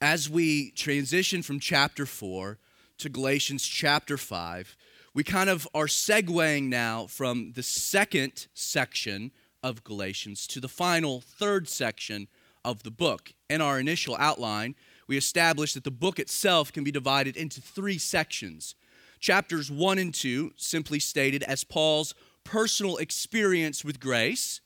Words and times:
as 0.00 0.28
we 0.28 0.70
transition 0.72 1.42
from 1.42 1.60
chapter 1.60 2.06
4 2.06 2.58
to 2.98 3.08
Galatians 3.08 3.66
chapter 3.66 4.16
5, 4.16 4.76
we 5.14 5.22
kind 5.24 5.48
of 5.48 5.68
are 5.74 5.86
segueing 5.86 6.68
now 6.68 7.06
from 7.06 7.52
the 7.54 7.62
second 7.62 8.46
section 8.54 9.30
of 9.62 9.84
Galatians 9.84 10.46
to 10.48 10.60
the 10.60 10.68
final 10.68 11.20
third 11.20 11.68
section 11.68 12.28
of 12.64 12.82
the 12.82 12.90
book. 12.90 13.32
In 13.48 13.60
our 13.60 13.78
initial 13.78 14.16
outline, 14.18 14.74
we 15.06 15.16
established 15.16 15.74
that 15.74 15.84
the 15.84 15.90
book 15.90 16.18
itself 16.18 16.72
can 16.72 16.82
be 16.84 16.90
divided 16.90 17.36
into 17.36 17.60
three 17.60 17.98
sections. 17.98 18.74
Chapters 19.20 19.70
1 19.70 19.98
and 19.98 20.12
2, 20.12 20.52
simply 20.56 20.98
stated 20.98 21.42
as 21.44 21.64
Paul's 21.64 22.14
personal 22.42 22.96
experience 22.96 23.84
with 23.84 24.00
grace. 24.00 24.60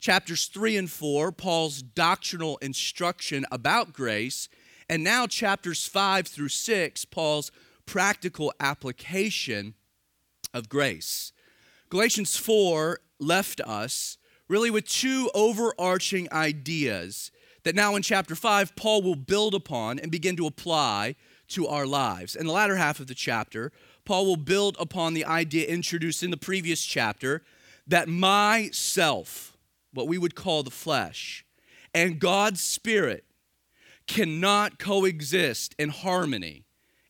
Chapters 0.00 0.46
3 0.46 0.76
and 0.76 0.90
4, 0.90 1.32
Paul's 1.32 1.82
doctrinal 1.82 2.58
instruction 2.58 3.44
about 3.50 3.92
grace. 3.92 4.48
And 4.88 5.02
now, 5.02 5.26
chapters 5.26 5.86
5 5.86 6.26
through 6.26 6.48
6, 6.48 7.04
Paul's 7.06 7.50
practical 7.86 8.52
application 8.60 9.74
of 10.52 10.68
grace. 10.68 11.32
Galatians 11.88 12.36
4 12.36 13.00
left 13.18 13.60
us 13.60 14.18
really 14.48 14.70
with 14.70 14.86
two 14.86 15.30
overarching 15.34 16.28
ideas 16.32 17.30
that 17.64 17.74
now 17.74 17.96
in 17.96 18.02
chapter 18.02 18.36
5, 18.36 18.76
Paul 18.76 19.02
will 19.02 19.16
build 19.16 19.54
upon 19.54 19.98
and 19.98 20.10
begin 20.10 20.36
to 20.36 20.46
apply 20.46 21.16
to 21.48 21.66
our 21.66 21.86
lives. 21.86 22.36
In 22.36 22.46
the 22.46 22.52
latter 22.52 22.76
half 22.76 23.00
of 23.00 23.08
the 23.08 23.14
chapter, 23.14 23.72
Paul 24.04 24.26
will 24.26 24.36
build 24.36 24.76
upon 24.78 25.14
the 25.14 25.24
idea 25.24 25.66
introduced 25.66 26.22
in 26.22 26.30
the 26.30 26.36
previous 26.36 26.84
chapter 26.84 27.42
that 27.86 28.08
myself, 28.08 29.55
what 29.96 30.08
we 30.08 30.18
would 30.18 30.34
call 30.34 30.62
the 30.62 30.70
flesh, 30.70 31.44
and 31.94 32.20
God's 32.20 32.60
Spirit 32.60 33.24
cannot 34.06 34.78
coexist 34.78 35.74
in 35.78 35.88
harmony 35.88 36.64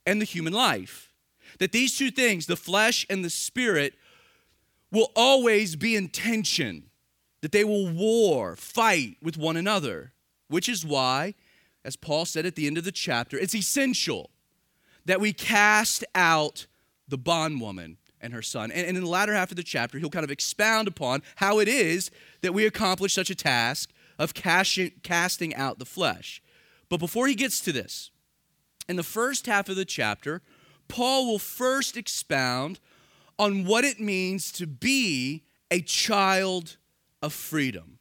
in 0.07 0.19
the 0.19 0.25
human 0.25 0.53
life. 0.53 1.13
That 1.59 1.73
these 1.73 1.97
two 1.97 2.11
things, 2.11 2.47
the 2.47 2.57
flesh 2.57 3.07
and 3.11 3.25
the 3.25 3.31
spirit, 3.31 3.95
will 4.91 5.11
always 5.15 5.77
be 5.77 5.97
in 5.97 6.09
tension, 6.09 6.85
that 7.41 7.53
they 7.53 7.65
will 7.65 7.89
war, 7.91 8.57
fight 8.57 9.17
with 9.23 9.37
one 9.37 9.57
another, 9.57 10.13
which 10.49 10.69
is 10.69 10.87
why, 10.87 11.35
as 11.85 11.97
Paul 11.97 12.25
said 12.25 12.47
at 12.47 12.55
the 12.55 12.67
end 12.67 12.79
of 12.79 12.85
the 12.85 12.93
chapter, 12.93 13.39
it's 13.39 13.55
essential 13.55 14.31
that 15.05 15.21
we 15.21 15.33
cast 15.33 16.05
out 16.15 16.67
the 17.09 17.19
bondwoman 17.19 17.97
and 18.27 18.35
her 18.35 18.43
son. 18.43 18.71
And, 18.71 18.87
and 18.87 18.97
in 18.97 19.05
the 19.05 19.09
latter 19.09 19.33
half 19.33 19.51
of 19.51 19.57
the 19.57 19.63
chapter, 19.63 19.99
he'll 19.99 20.11
kind 20.11 20.25
of 20.25 20.31
expound 20.31 20.89
upon 20.89 21.23
how 21.37 21.59
it 21.59 21.69
is 21.69 22.11
that 22.43 22.53
we 22.53 22.67
accomplish 22.67 23.15
such 23.15 23.31
a 23.31 23.35
task 23.35 23.91
of 24.19 24.35
casting, 24.35 24.93
casting 25.03 25.55
out 25.55 25.79
the 25.79 25.87
flesh. 25.87 26.43
But 26.89 26.99
before 26.99 27.27
he 27.27 27.35
gets 27.35 27.61
to 27.61 27.73
this, 27.73 28.11
in 28.89 28.97
the 28.97 29.03
first 29.03 29.47
half 29.47 29.69
of 29.69 29.77
the 29.77 29.85
chapter, 29.85 30.43
Paul 30.89 31.27
will 31.27 31.39
first 31.39 31.97
expound 31.97 32.79
on 33.39 33.65
what 33.65 33.85
it 33.85 34.01
means 34.01 34.53
to 34.53 34.67
be 34.67 35.45
a 35.71 35.81
child 35.81 36.77
of 37.23 37.33
freedom. 37.33 37.99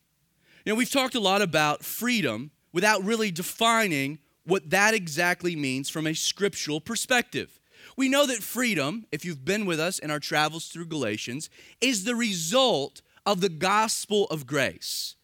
You 0.65 0.73
know, 0.73 0.77
we've 0.77 0.91
talked 0.91 1.15
a 1.15 1.19
lot 1.19 1.41
about 1.41 1.83
freedom 1.83 2.51
without 2.73 3.03
really 3.03 3.31
defining 3.31 4.19
what 4.45 4.69
that 4.69 4.93
exactly 4.93 5.55
means 5.55 5.89
from 5.89 6.07
a 6.07 6.13
scriptural 6.13 6.79
perspective. 6.79 7.59
We 7.95 8.09
know 8.09 8.25
that 8.25 8.43
freedom, 8.43 9.05
if 9.11 9.23
you've 9.23 9.45
been 9.45 9.65
with 9.65 9.79
us 9.79 9.99
in 9.99 10.11
our 10.11 10.19
travels 10.19 10.67
through 10.67 10.87
Galatians, 10.87 11.49
is 11.79 12.03
the 12.03 12.15
result 12.15 13.01
of 13.25 13.41
the 13.41 13.49
gospel 13.49 14.25
of 14.25 14.45
grace 14.45 15.15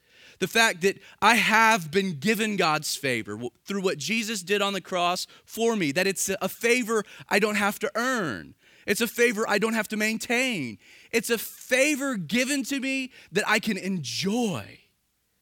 the 0.41 0.47
fact 0.47 0.81
that 0.81 0.97
I 1.21 1.35
have 1.35 1.91
been 1.91 2.13
given 2.13 2.55
God's 2.55 2.95
favor 2.95 3.39
through 3.63 3.83
what 3.83 3.99
Jesus 3.99 4.41
did 4.41 4.59
on 4.59 4.73
the 4.73 4.81
cross 4.81 5.27
for 5.45 5.75
me, 5.75 5.91
that 5.91 6.07
it's 6.07 6.29
a 6.41 6.49
favor 6.49 7.03
I 7.29 7.37
don't 7.37 7.55
have 7.55 7.77
to 7.77 7.91
earn. 7.93 8.55
It's 8.87 9.01
a 9.01 9.07
favor 9.07 9.45
I 9.47 9.59
don't 9.59 9.75
have 9.75 9.87
to 9.89 9.97
maintain. 9.97 10.79
It's 11.11 11.29
a 11.29 11.37
favor 11.37 12.17
given 12.17 12.63
to 12.63 12.79
me 12.79 13.11
that 13.31 13.43
I 13.47 13.59
can 13.59 13.77
enjoy. 13.77 14.79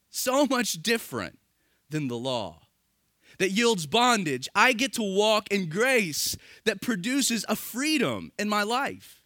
So 0.09 0.45
much 0.45 0.73
different 0.73 1.39
than 1.89 2.09
the 2.09 2.18
law 2.18 2.63
that 3.39 3.51
yields 3.51 3.88
bondage. 3.88 4.47
I 4.53 4.73
get 4.73 4.94
to 4.94 5.03
walk 5.03 5.51
in 5.51 5.69
grace 5.69 6.38
that 6.66 6.81
produces 6.81 7.45
a 7.50 7.55
freedom 7.55 8.31
in 8.38 8.47
my 8.47 8.63
life. 8.63 9.23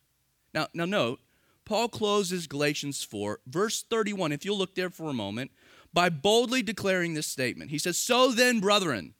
Now, 0.53 0.67
now 0.73 0.85
note, 0.85 1.19
Paul 1.65 1.89
closes 1.89 2.47
Galatians 2.47 3.03
4, 3.03 3.39
verse 3.47 3.83
31. 3.83 4.31
If 4.31 4.45
you'll 4.45 4.57
look 4.57 4.75
there 4.75 4.89
for 4.89 5.09
a 5.09 5.13
moment, 5.13 5.51
by 5.93 6.09
boldly 6.09 6.63
declaring 6.63 7.13
this 7.13 7.27
statement. 7.27 7.71
He 7.71 7.77
says, 7.77 7.97
So 7.97 8.31
then, 8.31 8.59
brethren, 8.59 9.13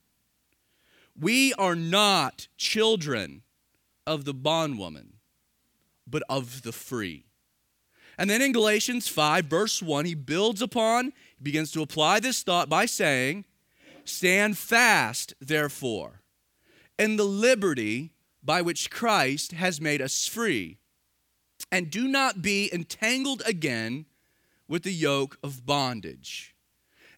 we 1.19 1.53
are 1.53 1.75
not 1.75 2.47
children 2.57 3.43
of 4.07 4.25
the 4.25 4.33
bondwoman, 4.33 5.13
but 6.07 6.23
of 6.27 6.63
the 6.63 6.71
free. 6.71 7.25
And 8.17 8.29
then 8.29 8.41
in 8.41 8.51
Galatians 8.51 9.07
5, 9.07 9.45
verse 9.45 9.81
1, 9.81 10.05
he 10.05 10.15
builds 10.15 10.61
upon, 10.61 11.05
he 11.37 11.43
begins 11.43 11.71
to 11.71 11.81
apply 11.81 12.19
this 12.19 12.43
thought 12.43 12.69
by 12.69 12.85
saying, 12.85 13.45
Stand 14.06 14.58
fast, 14.58 15.34
therefore, 15.40 16.22
in 16.97 17.16
the 17.16 17.24
liberty 17.24 18.12
by 18.44 18.62
which 18.62 18.91
Christ 18.91 19.53
has 19.53 19.80
made 19.80 20.02
us 20.02 20.28
free, 20.28 20.78
and 21.72 21.90
do 21.90 22.08
not 22.08 22.41
be 22.41 22.69
entangled 22.74 23.41
again 23.46 24.06
with 24.68 24.84
the 24.84 24.94
yoke 24.94 25.38
of 25.44 25.66
bondage. 25.66 26.56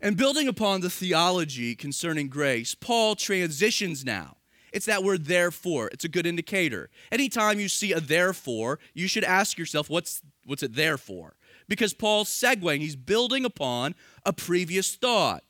And 0.02 0.18
building 0.18 0.48
upon 0.48 0.82
the 0.82 0.90
theology 0.90 1.74
concerning 1.74 2.28
grace, 2.28 2.76
Paul 2.76 3.16
transitions 3.16 4.06
now. 4.06 4.38
It's 4.74 4.88
that 4.88 5.06
word 5.06 5.26
therefore. 5.26 5.88
It's 5.94 6.04
a 6.04 6.10
good 6.10 6.26
indicator. 6.26 6.90
Anytime 7.10 7.62
you 7.62 7.70
see 7.70 7.94
a 7.94 8.02
therefore, 8.02 8.78
you 8.94 9.08
should 9.08 9.24
ask 9.24 9.58
yourself, 9.58 9.90
what's, 9.90 10.22
what's 10.44 10.64
it 10.64 10.76
there 10.76 10.98
for? 10.98 11.38
Because 11.70 11.94
Paul's 11.94 12.28
segueing, 12.28 12.82
he's 12.82 12.98
building 12.98 13.46
upon 13.46 13.96
a 14.26 14.34
previous 14.34 14.94
thought. 14.96 15.45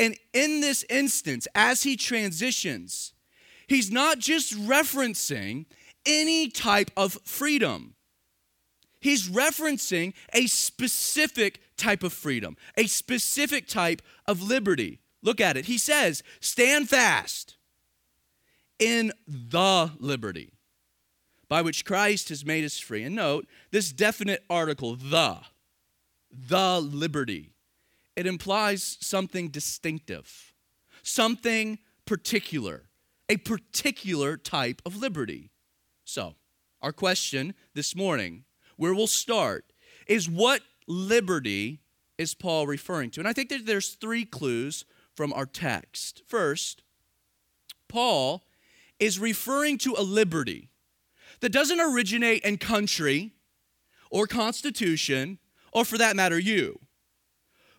And 0.00 0.16
in 0.32 0.62
this 0.62 0.82
instance, 0.88 1.46
as 1.54 1.82
he 1.82 1.94
transitions, 1.94 3.12
he's 3.66 3.92
not 3.92 4.18
just 4.18 4.58
referencing 4.58 5.66
any 6.06 6.48
type 6.48 6.90
of 6.96 7.18
freedom. 7.24 7.94
He's 8.98 9.28
referencing 9.28 10.14
a 10.32 10.46
specific 10.46 11.60
type 11.76 12.02
of 12.02 12.14
freedom, 12.14 12.56
a 12.78 12.86
specific 12.86 13.66
type 13.66 14.00
of 14.26 14.42
liberty. 14.42 15.00
Look 15.22 15.38
at 15.38 15.58
it. 15.58 15.66
He 15.66 15.76
says, 15.76 16.22
Stand 16.40 16.88
fast 16.88 17.56
in 18.78 19.12
the 19.28 19.92
liberty 19.98 20.54
by 21.46 21.60
which 21.60 21.84
Christ 21.84 22.30
has 22.30 22.42
made 22.42 22.64
us 22.64 22.78
free. 22.78 23.02
And 23.02 23.14
note 23.14 23.46
this 23.70 23.92
definite 23.92 24.44
article, 24.48 24.96
the, 24.96 25.40
the 26.30 26.80
liberty. 26.80 27.50
It 28.16 28.26
implies 28.26 28.98
something 29.00 29.48
distinctive, 29.48 30.54
something 31.02 31.78
particular, 32.04 32.84
a 33.28 33.36
particular 33.36 34.36
type 34.36 34.82
of 34.84 34.96
liberty. 34.96 35.50
So, 36.04 36.34
our 36.82 36.92
question 36.92 37.54
this 37.74 37.94
morning, 37.94 38.44
where 38.76 38.94
we'll 38.94 39.06
start, 39.06 39.72
is 40.06 40.28
what 40.28 40.62
liberty 40.86 41.80
is 42.18 42.34
Paul 42.34 42.66
referring 42.66 43.10
to? 43.10 43.20
And 43.20 43.28
I 43.28 43.32
think 43.32 43.48
that 43.50 43.66
there's 43.66 43.94
three 43.94 44.24
clues 44.24 44.84
from 45.14 45.32
our 45.32 45.46
text. 45.46 46.22
First, 46.26 46.82
Paul 47.88 48.44
is 48.98 49.18
referring 49.18 49.78
to 49.78 49.94
a 49.96 50.02
liberty 50.02 50.68
that 51.40 51.52
doesn't 51.52 51.80
originate 51.80 52.42
in 52.42 52.58
country 52.58 53.32
or 54.10 54.26
constitution, 54.26 55.38
or 55.72 55.84
for 55.84 55.96
that 55.98 56.16
matter, 56.16 56.38
you. 56.38 56.80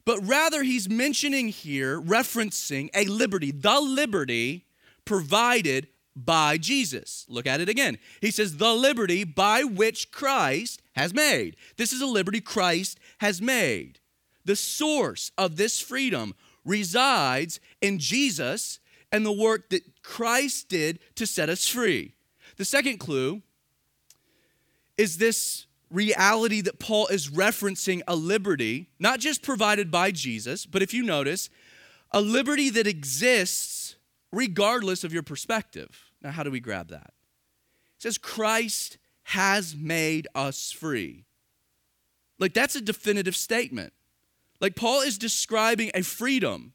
But 0.06 0.20
rather, 0.26 0.64
he's 0.64 0.90
mentioning 0.90 1.50
here, 1.50 2.02
referencing 2.02 2.90
a 2.94 3.06
liberty, 3.06 3.52
the 3.52 3.80
liberty 3.80 4.66
provided 5.06 5.88
by 6.16 6.58
Jesus. 6.58 7.26
Look 7.30 7.48
at 7.48 7.62
it 7.62 7.70
again. 7.70 7.98
He 8.20 8.32
says, 8.32 8.58
the 8.58 8.74
liberty 8.74 9.24
by 9.24 9.64
which 9.64 10.12
Christ 10.12 10.82
has 10.94 11.14
made. 11.14 11.56
This 11.78 11.94
is 11.94 12.02
a 12.02 12.08
liberty 12.08 12.42
Christ 12.42 13.00
has 13.20 13.42
made. 13.42 14.00
The 14.44 14.56
source 14.56 15.32
of 15.38 15.56
this 15.56 15.80
freedom 15.80 16.34
resides 16.66 17.60
in 17.82 18.00
Jesus 18.00 18.80
and 19.12 19.26
the 19.26 19.32
work 19.32 19.70
that 19.70 20.04
Christ 20.04 20.70
did 20.70 21.00
to 21.16 21.26
set 21.26 21.50
us 21.50 21.68
free. 21.68 22.14
The 22.58 22.66
second 22.66 22.98
clue 22.98 23.42
is 24.98 25.18
this 25.18 25.66
reality 25.92 26.62
that 26.62 26.80
Paul 26.80 27.08
is 27.08 27.30
referencing 27.30 28.02
a 28.08 28.16
liberty, 28.16 28.90
not 29.00 29.20
just 29.20 29.44
provided 29.44 29.92
by 29.92 30.12
Jesus, 30.12 30.66
but 30.66 30.82
if 30.82 30.94
you 30.94 31.04
notice, 31.04 31.50
a 32.12 32.22
liberty 32.22 32.70
that 32.72 32.88
exists 32.88 33.96
regardless 34.32 35.04
of 35.04 35.14
your 35.14 35.24
perspective. 35.24 36.12
Now, 36.22 36.32
how 36.32 36.44
do 36.44 36.52
we 36.52 36.60
grab 36.60 36.90
that? 36.90 37.14
It 37.98 38.04
says, 38.04 38.18
Christ 38.18 38.98
has 39.24 39.76
made 39.76 40.28
us 40.34 40.72
free. 40.72 41.26
Like, 42.40 42.54
that's 42.54 42.76
a 42.76 42.82
definitive 42.82 43.36
statement. 43.36 43.94
Like, 44.60 44.76
Paul 44.76 45.02
is 45.02 45.18
describing 45.18 45.92
a 45.94 46.02
freedom 46.02 46.74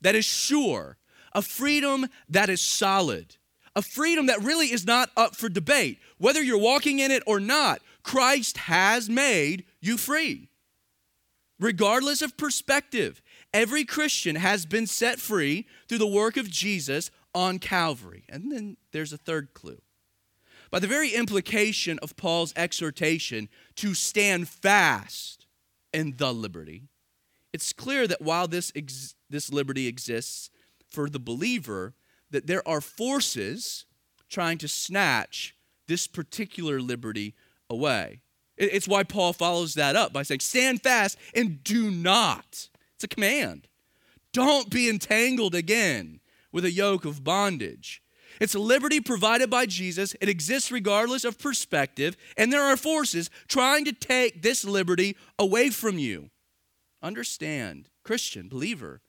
that 0.00 0.14
is 0.14 0.24
sure, 0.24 0.98
a 1.32 1.42
freedom 1.42 2.06
that 2.28 2.48
is 2.48 2.60
solid, 2.60 3.36
a 3.76 3.82
freedom 3.82 4.26
that 4.26 4.42
really 4.42 4.72
is 4.72 4.86
not 4.86 5.10
up 5.16 5.34
for 5.34 5.48
debate. 5.48 5.98
Whether 6.18 6.42
you're 6.42 6.58
walking 6.58 6.98
in 6.98 7.10
it 7.10 7.22
or 7.26 7.40
not, 7.40 7.80
Christ 8.04 8.58
has 8.58 9.10
made 9.10 9.64
you 9.80 9.96
free. 9.96 10.50
Regardless 11.58 12.22
of 12.22 12.36
perspective, 12.36 13.22
every 13.52 13.84
Christian 13.84 14.36
has 14.36 14.66
been 14.66 14.86
set 14.86 15.18
free 15.18 15.66
through 15.88 15.98
the 15.98 16.06
work 16.06 16.36
of 16.36 16.50
Jesus 16.50 17.10
on 17.34 17.58
Calvary. 17.58 18.24
And 18.28 18.52
then 18.52 18.76
there's 18.92 19.12
a 19.12 19.18
third 19.18 19.54
clue. 19.54 19.80
By 20.70 20.80
the 20.80 20.86
very 20.86 21.10
implication 21.10 21.98
of 22.00 22.16
Paul's 22.16 22.52
exhortation 22.56 23.48
to 23.76 23.94
stand 23.94 24.48
fast 24.48 25.46
in 25.92 26.14
the 26.16 26.34
liberty, 26.34 26.88
it's 27.52 27.72
clear 27.72 28.06
that 28.08 28.20
while 28.20 28.48
this, 28.48 28.72
ex- 28.74 29.14
this 29.30 29.52
liberty 29.52 29.86
exists 29.86 30.50
for 30.88 31.08
the 31.08 31.20
believer, 31.20 31.94
that 32.30 32.48
there 32.48 32.66
are 32.68 32.80
forces 32.80 33.86
trying 34.28 34.58
to 34.58 34.68
snatch 34.68 35.54
this 35.86 36.06
particular 36.06 36.80
liberty 36.80 37.34
away. 37.70 38.20
It's 38.56 38.86
why 38.86 39.02
Paul 39.02 39.32
follows 39.32 39.74
that 39.74 39.96
up 39.96 40.12
by 40.12 40.22
saying, 40.22 40.40
Stand 40.40 40.82
fast 40.82 41.18
and 41.34 41.62
do 41.64 41.90
not. 41.90 42.68
It's 42.94 43.04
a 43.04 43.08
command. 43.08 43.66
Don't 44.32 44.70
be 44.70 44.88
entangled 44.88 45.54
again 45.54 46.20
with 46.52 46.64
a 46.64 46.70
yoke 46.70 47.04
of 47.04 47.24
bondage. 47.24 48.02
It's 48.40 48.54
liberty 48.54 49.00
provided 49.00 49.48
by 49.50 49.66
Jesus. 49.66 50.14
It 50.20 50.28
exists 50.28 50.72
regardless 50.72 51.24
of 51.24 51.38
perspective, 51.38 52.16
and 52.36 52.52
there 52.52 52.62
are 52.62 52.76
forces 52.76 53.30
trying 53.48 53.84
to 53.84 53.92
take 53.92 54.42
this 54.42 54.64
liberty 54.64 55.16
away 55.38 55.70
from 55.70 55.98
you. 55.98 56.30
Understand, 57.02 57.90
Christian, 58.02 58.48
believer, 58.48 59.02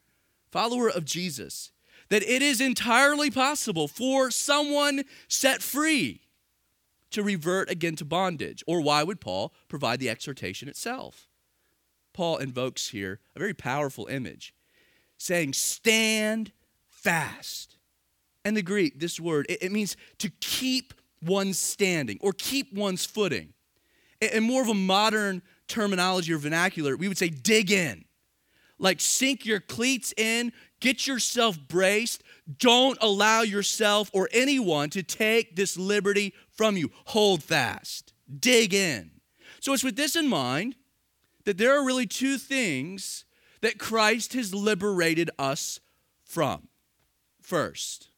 follower 0.52 0.90
of 0.90 1.06
Jesus, 1.06 1.72
that 2.10 2.24
it 2.24 2.42
is 2.42 2.62
entirely 2.62 3.32
possible 3.32 3.88
for 3.88 4.30
someone 4.30 5.04
set 5.28 5.64
free 5.64 6.25
to 7.16 7.24
revert 7.24 7.70
again 7.70 7.96
to 7.96 8.06
bondage. 8.06 8.62
Or 8.68 8.82
why 8.82 9.02
would 9.02 9.22
Paul 9.22 9.54
provide 9.70 10.00
the 10.00 10.10
exhortation 10.10 10.68
itself? 10.68 11.28
Paul 12.14 12.38
invokes 12.38 12.90
here 12.90 13.20
a 13.36 13.40
very 13.40 13.54
powerful 13.54 14.08
image, 14.08 14.54
saying, 15.18 15.54
Stand 15.54 16.52
fast. 16.90 17.78
And 18.44 18.56
the 18.56 18.62
Greek, 18.62 19.00
this 19.00 19.20
word, 19.20 19.48
it, 19.50 19.72
means 19.72 19.98
to 20.20 20.30
keep 20.40 20.94
one 21.22 21.54
standing 21.54 22.20
or 22.22 22.34
keep 22.34 22.74
one's 22.74 23.06
footing. 23.06 23.54
In 24.22 24.44
more 24.44 24.62
of 24.62 24.68
a 24.68 24.74
modern 24.74 25.42
terminology 25.68 26.34
or 26.34 26.38
vernacular, 26.38 26.96
we 26.96 27.08
would 27.08 27.18
say 27.18 27.30
dig 27.30 27.72
in. 27.72 28.06
Like 28.78 29.00
sink 29.00 29.46
your 29.46 29.62
cleats 29.62 30.14
in, 30.18 30.52
get 30.82 31.08
yourself 31.08 31.58
braced. 31.68 32.24
Don't 32.60 32.98
allow 33.02 33.42
yourself 33.42 34.12
or 34.14 34.30
anyone 34.32 34.90
to 34.92 35.02
take 35.02 35.56
this 35.56 35.78
liberty 35.78 36.34
from 36.56 36.78
you. 36.78 36.92
Hold 37.08 37.44
fast, 37.44 38.14
dig 38.40 38.74
in. 38.74 39.12
So 39.60 39.74
it's 39.74 39.84
with 39.84 39.96
this 39.96 40.16
in 40.16 40.28
mind 40.28 40.76
that 41.46 41.58
there 41.58 41.78
are 41.78 41.86
really 41.86 42.08
two 42.08 42.38
things 42.38 43.26
that 43.62 43.80
Christ 43.80 44.34
has 44.34 44.54
liberated 44.54 45.30
us 45.38 45.80
from. 46.24 46.68
First, 47.42 48.10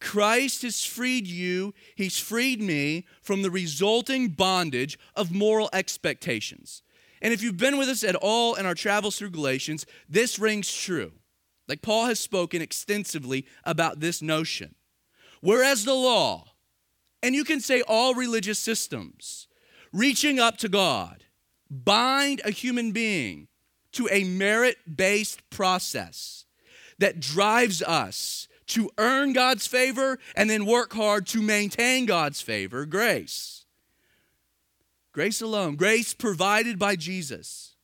Christ 0.00 0.62
has 0.62 0.84
freed 0.84 1.26
you, 1.26 1.74
He's 1.94 2.18
freed 2.18 2.60
me 2.62 3.06
from 3.22 3.42
the 3.42 3.50
resulting 3.50 4.28
bondage 4.28 4.98
of 5.14 5.32
moral 5.32 5.68
expectations. 5.72 6.82
And 7.22 7.34
if 7.34 7.42
you've 7.42 7.58
been 7.58 7.76
with 7.76 7.88
us 7.88 8.02
at 8.02 8.14
all 8.14 8.54
in 8.54 8.64
our 8.64 8.74
travels 8.74 9.18
through 9.18 9.30
Galatians, 9.30 9.84
this 10.08 10.38
rings 10.38 10.72
true. 10.72 11.12
Like 11.68 11.82
Paul 11.82 12.06
has 12.06 12.18
spoken 12.18 12.62
extensively 12.62 13.46
about 13.64 14.00
this 14.00 14.22
notion. 14.22 14.74
Whereas 15.40 15.84
the 15.84 15.94
law, 15.94 16.49
and 17.22 17.34
you 17.34 17.44
can 17.44 17.60
say 17.60 17.82
all 17.82 18.14
religious 18.14 18.58
systems, 18.58 19.48
reaching 19.92 20.38
up 20.38 20.56
to 20.58 20.68
God, 20.68 21.24
bind 21.70 22.40
a 22.44 22.50
human 22.50 22.92
being 22.92 23.48
to 23.92 24.08
a 24.10 24.24
merit 24.24 24.76
based 24.96 25.48
process 25.50 26.44
that 26.98 27.20
drives 27.20 27.82
us 27.82 28.48
to 28.66 28.90
earn 28.98 29.32
God's 29.32 29.66
favor 29.66 30.18
and 30.36 30.48
then 30.48 30.64
work 30.64 30.92
hard 30.92 31.26
to 31.28 31.42
maintain 31.42 32.06
God's 32.06 32.40
favor, 32.40 32.86
grace. 32.86 33.64
Grace 35.12 35.42
alone, 35.42 35.74
grace 35.74 36.14
provided 36.14 36.78
by 36.78 36.94
Jesus. 36.94 37.74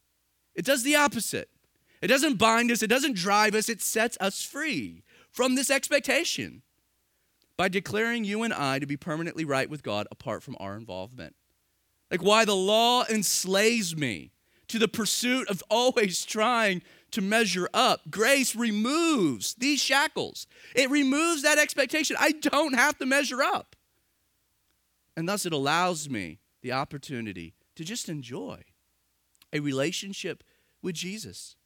It 0.54 0.64
does 0.64 0.84
the 0.84 0.94
opposite. 0.94 1.50
It 2.00 2.06
doesn't 2.06 2.36
bind 2.36 2.70
us, 2.70 2.82
it 2.82 2.88
doesn't 2.88 3.16
drive 3.16 3.54
us, 3.54 3.68
it 3.68 3.82
sets 3.82 4.16
us 4.20 4.42
free 4.42 5.02
from 5.32 5.54
this 5.54 5.70
expectation 5.70 6.62
by 7.56 7.68
declaring 7.68 8.24
you 8.24 8.42
and 8.42 8.52
I 8.52 8.78
to 8.78 8.86
be 8.86 8.96
permanently 8.96 9.44
right 9.44 9.68
with 9.68 9.82
God 9.82 10.06
apart 10.10 10.42
from 10.42 10.56
our 10.60 10.76
involvement. 10.76 11.34
Like 12.10 12.22
why 12.22 12.44
the 12.44 12.54
law 12.54 13.04
enslaves 13.06 13.96
me 13.96 14.30
to 14.68 14.78
the 14.78 14.88
pursuit 14.88 15.48
of 15.48 15.62
always 15.70 16.24
trying 16.24 16.82
to 17.12 17.20
measure 17.20 17.68
up. 17.72 18.10
Grace 18.10 18.54
removes 18.54 19.54
these 19.54 19.80
shackles, 19.80 20.46
it 20.74 20.90
removes 20.90 21.42
that 21.42 21.58
expectation. 21.58 22.16
I 22.18 22.32
don't 22.32 22.74
have 22.74 22.98
to 22.98 23.06
measure 23.06 23.42
up. 23.42 23.76
And 25.16 25.28
thus, 25.28 25.46
it 25.46 25.52
allows 25.52 26.10
me 26.10 26.40
the 26.62 26.72
opportunity 26.72 27.54
to 27.74 27.84
just 27.84 28.08
enjoy 28.08 28.64
a 29.52 29.60
relationship 29.60 30.44
with 30.82 30.94
Jesus. 30.94 31.56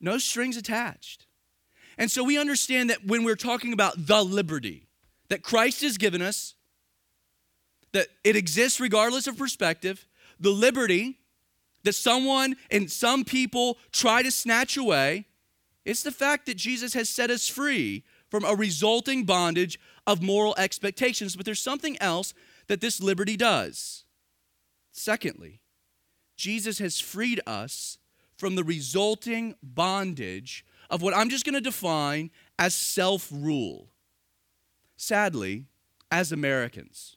No 0.00 0.18
strings 0.18 0.56
attached. 0.56 1.26
And 1.98 2.10
so 2.10 2.22
we 2.22 2.38
understand 2.38 2.90
that 2.90 3.04
when 3.04 3.24
we're 3.24 3.36
talking 3.36 3.72
about 3.72 4.06
the 4.06 4.22
liberty 4.22 4.86
that 5.28 5.42
Christ 5.42 5.82
has 5.82 5.98
given 5.98 6.22
us, 6.22 6.54
that 7.92 8.06
it 8.22 8.36
exists 8.36 8.80
regardless 8.80 9.26
of 9.26 9.36
perspective, 9.36 10.06
the 10.38 10.50
liberty 10.50 11.18
that 11.82 11.94
someone 11.94 12.56
and 12.70 12.90
some 12.90 13.24
people 13.24 13.78
try 13.92 14.22
to 14.22 14.30
snatch 14.30 14.76
away, 14.76 15.26
it's 15.84 16.02
the 16.02 16.12
fact 16.12 16.46
that 16.46 16.56
Jesus 16.56 16.94
has 16.94 17.08
set 17.08 17.30
us 17.30 17.48
free 17.48 18.04
from 18.30 18.44
a 18.44 18.54
resulting 18.54 19.24
bondage 19.24 19.80
of 20.06 20.22
moral 20.22 20.54
expectations. 20.56 21.34
But 21.34 21.46
there's 21.46 21.62
something 21.62 21.96
else 22.00 22.32
that 22.68 22.80
this 22.80 23.00
liberty 23.00 23.36
does. 23.36 24.04
Secondly, 24.92 25.60
Jesus 26.36 26.78
has 26.78 27.00
freed 27.00 27.40
us 27.46 27.98
from 28.36 28.54
the 28.54 28.64
resulting 28.64 29.54
bondage 29.62 30.64
of 30.90 31.02
what 31.02 31.16
I'm 31.16 31.30
just 31.30 31.44
going 31.44 31.54
to 31.54 31.60
define 31.60 32.30
as 32.58 32.74
self 32.74 33.28
rule. 33.32 33.88
Sadly, 34.96 35.66
as 36.10 36.32
Americans, 36.32 37.16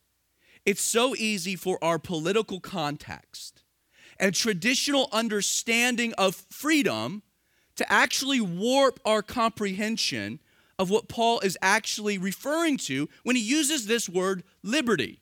it's 0.66 0.82
so 0.82 1.16
easy 1.16 1.56
for 1.56 1.84
our 1.84 1.98
political 1.98 2.60
context 2.60 3.63
and 4.20 4.36
traditional 4.36 5.10
understanding 5.12 6.13
of 6.18 6.36
freedom 6.50 7.24
to 7.75 7.92
actually 7.92 8.40
warp 8.40 9.00
our 9.06 9.24
comprehension 9.24 10.40
of 10.78 10.90
what 10.90 11.08
Paul 11.08 11.40
is 11.40 11.58
actually 11.62 12.18
referring 12.18 12.78
to 12.78 13.10
when 13.24 13.36
he 13.36 13.42
uses 13.42 13.88
this 13.88 14.08
word 14.08 14.44
liberty. 14.62 15.22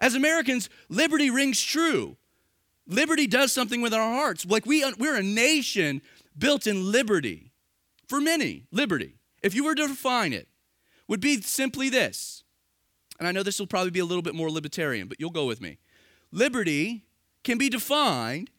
As 0.00 0.14
Americans, 0.14 0.68
liberty 0.88 1.30
rings 1.30 1.62
true. 1.62 2.16
Liberty 2.88 3.28
does 3.28 3.52
something 3.52 3.80
with 3.82 3.94
our 3.94 4.12
hearts. 4.14 4.44
Like 4.44 4.66
we, 4.66 4.84
we're 4.98 5.16
a 5.16 5.22
nation 5.22 6.02
built 6.36 6.66
in 6.66 6.90
liberty. 6.90 7.51
For 8.12 8.20
many, 8.20 8.66
liberty, 8.70 9.14
if 9.42 9.54
you 9.54 9.64
were 9.64 9.74
to 9.74 9.88
define 9.88 10.34
it, 10.34 10.46
would 11.08 11.22
be 11.22 11.40
simply 11.40 11.88
this. 11.88 12.44
And 13.18 13.26
I 13.26 13.32
know 13.32 13.42
this 13.42 13.58
will 13.58 13.66
probably 13.66 13.90
be 13.90 14.00
a 14.00 14.04
little 14.04 14.20
bit 14.20 14.34
more 14.34 14.50
libertarian, 14.50 15.08
but 15.08 15.18
you'll 15.18 15.30
go 15.30 15.46
with 15.46 15.62
me. 15.62 15.78
Liberty 16.30 17.06
can 17.42 17.56
be 17.56 17.70
defined 17.70 18.50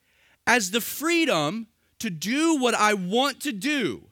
as 0.48 0.72
the 0.72 0.82
freedom 0.82 1.68
to 2.00 2.10
do 2.10 2.58
what 2.58 2.74
I 2.74 2.96
want 2.96 3.42
to 3.42 3.52
do 3.52 4.08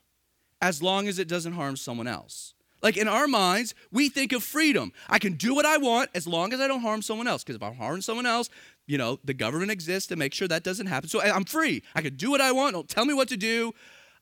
as 0.62 0.83
long 0.83 1.07
as 1.07 1.17
it 1.17 1.27
doesn't 1.27 1.53
harm 1.53 1.75
someone 1.75 2.07
else. 2.07 2.53
Like 2.83 2.95
in 2.95 3.07
our 3.07 3.27
minds, 3.27 3.74
we 3.91 4.10
think 4.10 4.33
of 4.33 4.43
freedom. 4.43 4.93
I 5.10 5.17
can 5.17 5.33
do 5.33 5.55
what 5.55 5.65
I 5.65 5.77
want 5.77 6.12
as 6.13 6.27
long 6.27 6.53
as 6.53 6.62
I 6.62 6.67
don't 6.67 6.81
harm 6.81 7.01
someone 7.01 7.27
else. 7.27 7.43
Because 7.43 7.55
if 7.55 7.63
I 7.63 7.74
harm 7.74 8.03
someone 8.03 8.27
else, 8.27 8.51
you 8.86 9.00
know, 9.00 9.17
the 9.24 9.33
government 9.33 9.71
exists 9.71 10.07
to 10.10 10.15
make 10.15 10.36
sure 10.36 10.48
that 10.50 10.62
doesn't 10.63 10.86
happen. 10.86 11.10
So 11.10 11.19
I'm 11.19 11.45
free. 11.45 11.81
I 11.95 12.03
can 12.03 12.15
do 12.15 12.29
what 12.29 12.41
I 12.41 12.51
want. 12.51 12.74
Don't 12.74 12.88
tell 12.88 13.05
me 13.05 13.15
what 13.15 13.27
to 13.29 13.38
do. 13.38 13.74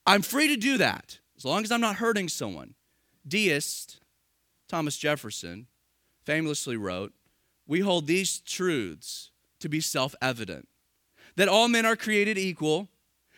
I'm 0.05 0.21
free 0.21 0.47
to 0.47 0.55
do 0.55 0.77
that 0.77 1.19
as 1.37 1.45
long 1.45 1.63
as 1.63 1.71
I'm 1.71 1.81
not 1.81 1.97
hurting 1.97 2.29
someone. 2.29 2.75
Deist 3.27 3.99
Thomas 4.67 4.97
Jefferson 4.97 5.67
famously 6.25 6.77
wrote, 6.77 7.13
We 7.67 7.79
hold 7.79 8.07
these 8.07 8.39
truths 8.39 9.31
to 9.59 9.69
be 9.69 9.81
self 9.81 10.15
evident 10.21 10.67
that 11.35 11.47
all 11.47 11.67
men 11.67 11.85
are 11.85 11.95
created 11.95 12.37
equal, 12.37 12.89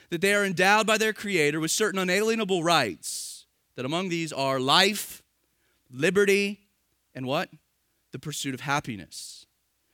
that 0.10 0.22
they 0.22 0.34
are 0.34 0.44
endowed 0.44 0.88
by 0.88 0.98
their 0.98 1.14
Creator 1.14 1.60
with 1.60 1.70
certain 1.72 2.00
unalienable 2.00 2.64
rights, 2.64 3.46
that 3.76 3.86
among 3.86 4.10
these 4.10 4.34
are 4.34 4.60
life, 4.60 5.22
liberty, 5.92 6.62
and 7.14 7.28
what? 7.28 7.50
The 8.12 8.20
pursuit 8.20 8.54
of 8.54 8.62
happiness. 8.62 9.46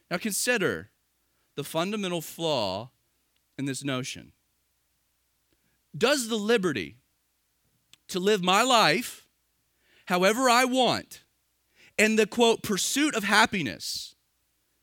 Now 0.10 0.18
consider 0.18 0.90
the 1.56 1.64
fundamental 1.64 2.22
flaw 2.22 2.92
in 3.58 3.66
this 3.66 3.84
notion. 3.84 4.32
Does 5.98 6.27
the 6.27 6.38
liberty 6.38 6.98
to 8.10 8.20
live 8.20 8.44
my 8.44 8.62
life 8.62 9.27
however 10.06 10.50
I 10.50 10.66
want 10.66 11.24
in 11.98 12.16
the 12.16 12.27
quote 12.27 12.62
pursuit 12.63 13.16
of 13.16 13.24
happiness, 13.24 14.16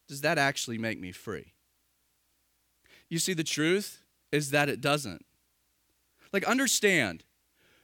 does 0.08 0.20
that 0.22 0.38
actually 0.38 0.78
make 0.78 1.00
me 1.00 1.12
free? 1.12 1.52
You 3.08 3.18
see, 3.18 3.34
the 3.34 3.44
truth 3.44 4.02
is 4.32 4.50
that 4.50 4.68
it 4.68 4.80
doesn't. 4.80 5.24
Like, 6.32 6.44
understand, 6.44 7.24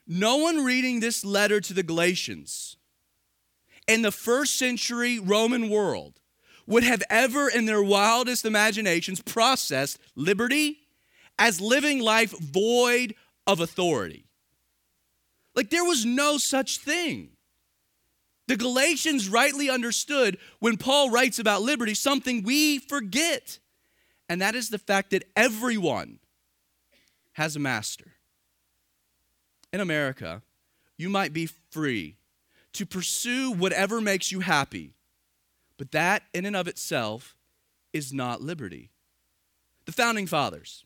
no 0.07 0.37
one 0.39 0.65
reading 0.65 1.01
this 1.01 1.25
letter 1.25 1.61
to 1.61 1.73
the 1.73 1.85
Galatians 1.85 2.77
in 3.87 4.03
the 4.03 4.11
first 4.11 4.57
century 4.57 5.19
Roman 5.19 5.69
world 5.69 6.21
would 6.67 6.83
have 6.83 7.03
ever, 7.09 7.49
in 7.49 7.67
their 7.67 7.83
wildest 7.83 8.45
imaginations, 8.45 9.23
processed 9.23 9.99
liberty 10.15 10.79
as 11.39 11.61
living 11.61 12.01
life 12.01 12.39
void 12.39 13.15
of 13.47 13.61
authority. 13.61 14.25
Like, 15.55 15.71
there 15.71 15.85
was 15.85 16.05
no 16.05 16.39
such 16.39 16.79
thing. 16.79 17.31
The 18.47 18.57
Galatians 18.57 19.29
rightly 19.29 19.71
understood 19.71 20.39
when 20.59 20.77
Paul 20.77 21.11
writes 21.11 21.39
about 21.39 21.63
liberty 21.63 21.95
something 21.95 22.43
we 22.43 22.79
forget, 22.79 23.59
and 24.29 24.41
that 24.41 24.55
is 24.55 24.71
the 24.71 24.79
fact 24.79 25.11
that 25.11 25.25
everyone 25.37 26.19
has 27.35 27.55
a 27.55 27.61
master. 27.61 28.13
In 29.73 29.81
America, 29.81 30.43
you 30.97 31.09
might 31.09 31.33
be 31.33 31.49
free 31.71 32.17
to 32.73 32.85
pursue 32.85 33.53
whatever 33.53 34.01
makes 34.01 34.33
you 34.33 34.41
happy, 34.41 34.95
but 35.79 35.93
that 35.93 36.25
in 36.35 36.45
and 36.45 36.57
of 36.57 36.69
itself 36.69 37.37
is 37.93 38.13
not 38.13 38.43
liberty. 38.43 38.91
The 39.87 39.93
founding 39.93 40.27
fathers 40.27 40.85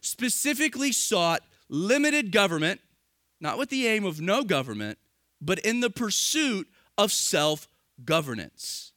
specifically 0.00 0.92
sought 0.92 1.42
limited 1.68 2.32
government, 2.32 2.80
not 3.40 3.58
with 3.58 3.70
the 3.70 3.86
aim 3.86 4.04
of 4.04 4.20
no 4.20 4.44
government, 4.44 4.98
but 5.40 5.58
in 5.60 5.80
the 5.80 5.90
pursuit 5.90 6.68
of 6.96 7.12
self 7.12 7.68
governance. 8.04 8.92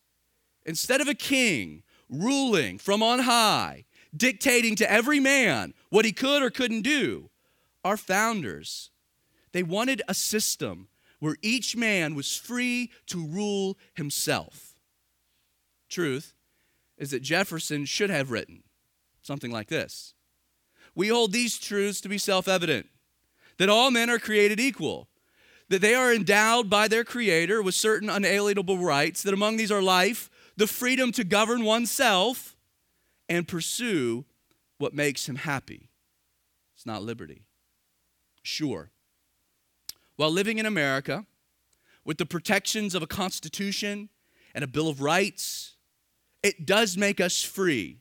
Instead 0.65 1.01
of 1.01 1.07
a 1.07 1.13
king 1.13 1.83
ruling 2.09 2.77
from 2.77 3.01
on 3.01 3.19
high, 3.19 3.85
dictating 4.15 4.75
to 4.75 4.91
every 4.91 5.19
man 5.19 5.73
what 5.89 6.05
he 6.05 6.11
could 6.11 6.43
or 6.43 6.49
couldn't 6.49 6.81
do, 6.81 7.29
our 7.83 7.97
founders, 7.97 8.91
they 9.53 9.63
wanted 9.63 10.01
a 10.07 10.13
system 10.13 10.87
where 11.19 11.37
each 11.41 11.75
man 11.75 12.15
was 12.15 12.35
free 12.35 12.91
to 13.07 13.25
rule 13.25 13.77
himself. 13.93 14.75
Truth 15.89 16.33
is 16.97 17.11
that 17.11 17.21
Jefferson 17.21 17.85
should 17.85 18.09
have 18.09 18.31
written 18.31 18.63
something 19.21 19.51
like 19.51 19.67
this 19.67 20.13
We 20.95 21.07
hold 21.07 21.31
these 21.31 21.57
truths 21.57 22.01
to 22.01 22.09
be 22.09 22.17
self 22.17 22.47
evident 22.47 22.87
that 23.57 23.69
all 23.69 23.91
men 23.91 24.09
are 24.09 24.19
created 24.19 24.59
equal, 24.59 25.07
that 25.69 25.81
they 25.81 25.93
are 25.93 26.13
endowed 26.13 26.69
by 26.69 26.87
their 26.87 27.03
Creator 27.03 27.61
with 27.61 27.75
certain 27.75 28.09
unalienable 28.09 28.79
rights, 28.79 29.23
that 29.23 29.33
among 29.33 29.57
these 29.57 29.71
are 29.71 29.81
life, 29.81 30.29
the 30.57 30.67
freedom 30.67 31.11
to 31.11 31.23
govern 31.23 31.63
oneself, 31.63 32.55
and 33.29 33.47
pursue 33.47 34.25
what 34.79 34.93
makes 34.93 35.29
him 35.29 35.37
happy. 35.37 35.89
It's 36.75 36.85
not 36.85 37.03
liberty. 37.03 37.43
Sure. 38.41 38.89
While 40.15 40.31
living 40.31 40.57
in 40.57 40.65
America, 40.65 41.25
with 42.03 42.17
the 42.17 42.25
protections 42.25 42.95
of 42.95 43.03
a 43.03 43.07
Constitution 43.07 44.09
and 44.53 44.63
a 44.63 44.67
Bill 44.67 44.89
of 44.89 45.01
Rights, 45.01 45.75
it 46.43 46.65
does 46.65 46.97
make 46.97 47.21
us 47.21 47.43
free 47.43 48.00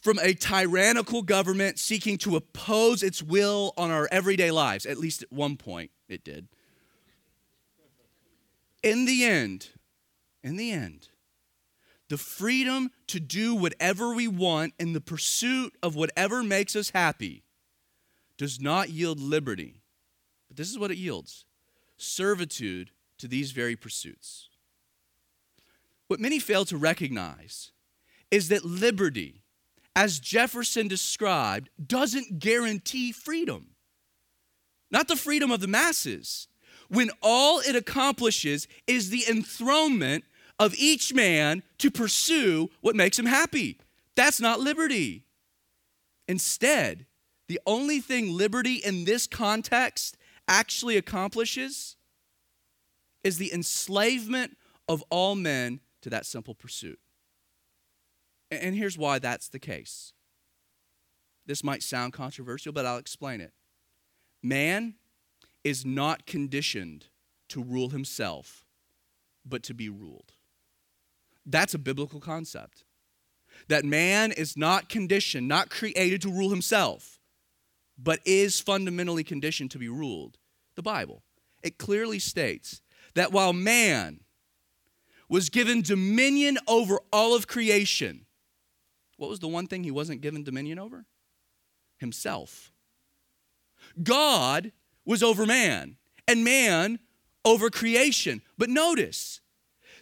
from 0.00 0.18
a 0.18 0.34
tyrannical 0.34 1.22
government 1.22 1.78
seeking 1.78 2.16
to 2.18 2.36
oppose 2.36 3.02
its 3.02 3.22
will 3.22 3.74
on 3.76 3.90
our 3.90 4.08
everyday 4.10 4.50
lives. 4.50 4.86
At 4.86 4.98
least 4.98 5.22
at 5.22 5.32
one 5.32 5.56
point, 5.56 5.90
it 6.08 6.24
did. 6.24 6.48
In 8.82 9.04
the 9.04 9.24
end, 9.24 9.68
in 10.42 10.56
the 10.56 10.72
end, 10.72 11.08
the 12.08 12.16
freedom 12.16 12.90
to 13.08 13.20
do 13.20 13.54
whatever 13.54 14.14
we 14.14 14.26
want 14.26 14.74
in 14.78 14.94
the 14.94 15.00
pursuit 15.00 15.76
of 15.82 15.94
whatever 15.94 16.42
makes 16.42 16.74
us 16.74 16.90
happy 16.90 17.44
does 18.36 18.60
not 18.60 18.88
yield 18.88 19.20
liberty. 19.20 19.82
But 20.48 20.56
this 20.56 20.70
is 20.70 20.78
what 20.78 20.90
it 20.90 20.96
yields 20.96 21.44
servitude 21.98 22.90
to 23.18 23.28
these 23.28 23.52
very 23.52 23.76
pursuits. 23.76 24.48
What 26.08 26.18
many 26.18 26.38
fail 26.38 26.64
to 26.64 26.78
recognize 26.78 27.70
is 28.30 28.48
that 28.48 28.64
liberty 28.64 29.42
as 29.96 30.20
Jefferson 30.20 30.88
described, 30.88 31.68
doesn't 31.84 32.38
guarantee 32.38 33.12
freedom. 33.12 33.74
Not 34.90 35.08
the 35.08 35.16
freedom 35.16 35.50
of 35.50 35.60
the 35.60 35.68
masses, 35.68 36.48
when 36.88 37.10
all 37.22 37.60
it 37.60 37.76
accomplishes 37.76 38.66
is 38.86 39.10
the 39.10 39.24
enthronement 39.28 40.24
of 40.58 40.74
each 40.76 41.14
man 41.14 41.62
to 41.78 41.90
pursue 41.90 42.68
what 42.80 42.96
makes 42.96 43.18
him 43.18 43.26
happy. 43.26 43.78
That's 44.16 44.40
not 44.40 44.60
liberty. 44.60 45.24
Instead, 46.28 47.06
the 47.48 47.60
only 47.66 48.00
thing 48.00 48.32
liberty 48.32 48.74
in 48.74 49.04
this 49.04 49.26
context 49.26 50.16
actually 50.46 50.96
accomplishes 50.96 51.96
is 53.24 53.38
the 53.38 53.52
enslavement 53.52 54.56
of 54.88 55.02
all 55.10 55.34
men 55.34 55.80
to 56.02 56.10
that 56.10 56.26
simple 56.26 56.54
pursuit. 56.54 56.98
And 58.50 58.74
here's 58.74 58.98
why 58.98 59.18
that's 59.18 59.48
the 59.48 59.58
case. 59.58 60.12
This 61.46 61.64
might 61.64 61.82
sound 61.82 62.12
controversial, 62.12 62.72
but 62.72 62.86
I'll 62.86 62.98
explain 62.98 63.40
it. 63.40 63.52
Man 64.42 64.94
is 65.64 65.84
not 65.84 66.26
conditioned 66.26 67.06
to 67.48 67.62
rule 67.62 67.90
himself, 67.90 68.64
but 69.44 69.62
to 69.64 69.74
be 69.74 69.88
ruled. 69.88 70.32
That's 71.44 71.74
a 71.74 71.78
biblical 71.78 72.20
concept. 72.20 72.84
That 73.68 73.84
man 73.84 74.32
is 74.32 74.56
not 74.56 74.88
conditioned, 74.88 75.48
not 75.48 75.70
created 75.70 76.22
to 76.22 76.30
rule 76.30 76.50
himself, 76.50 77.18
but 77.98 78.20
is 78.24 78.60
fundamentally 78.60 79.24
conditioned 79.24 79.70
to 79.72 79.78
be 79.78 79.88
ruled. 79.88 80.38
The 80.76 80.82
Bible. 80.82 81.22
It 81.62 81.78
clearly 81.78 82.18
states 82.18 82.80
that 83.14 83.32
while 83.32 83.52
man 83.52 84.20
was 85.28 85.50
given 85.50 85.82
dominion 85.82 86.58
over 86.66 87.00
all 87.12 87.34
of 87.34 87.46
creation, 87.46 88.26
what 89.20 89.28
was 89.28 89.38
the 89.38 89.48
one 89.48 89.66
thing 89.66 89.84
he 89.84 89.90
wasn't 89.90 90.22
given 90.22 90.44
dominion 90.44 90.78
over? 90.78 91.04
Himself. 91.98 92.72
God 94.02 94.72
was 95.04 95.22
over 95.22 95.44
man, 95.44 95.96
and 96.26 96.42
man 96.42 96.98
over 97.44 97.68
creation. 97.68 98.40
But 98.56 98.70
notice 98.70 99.42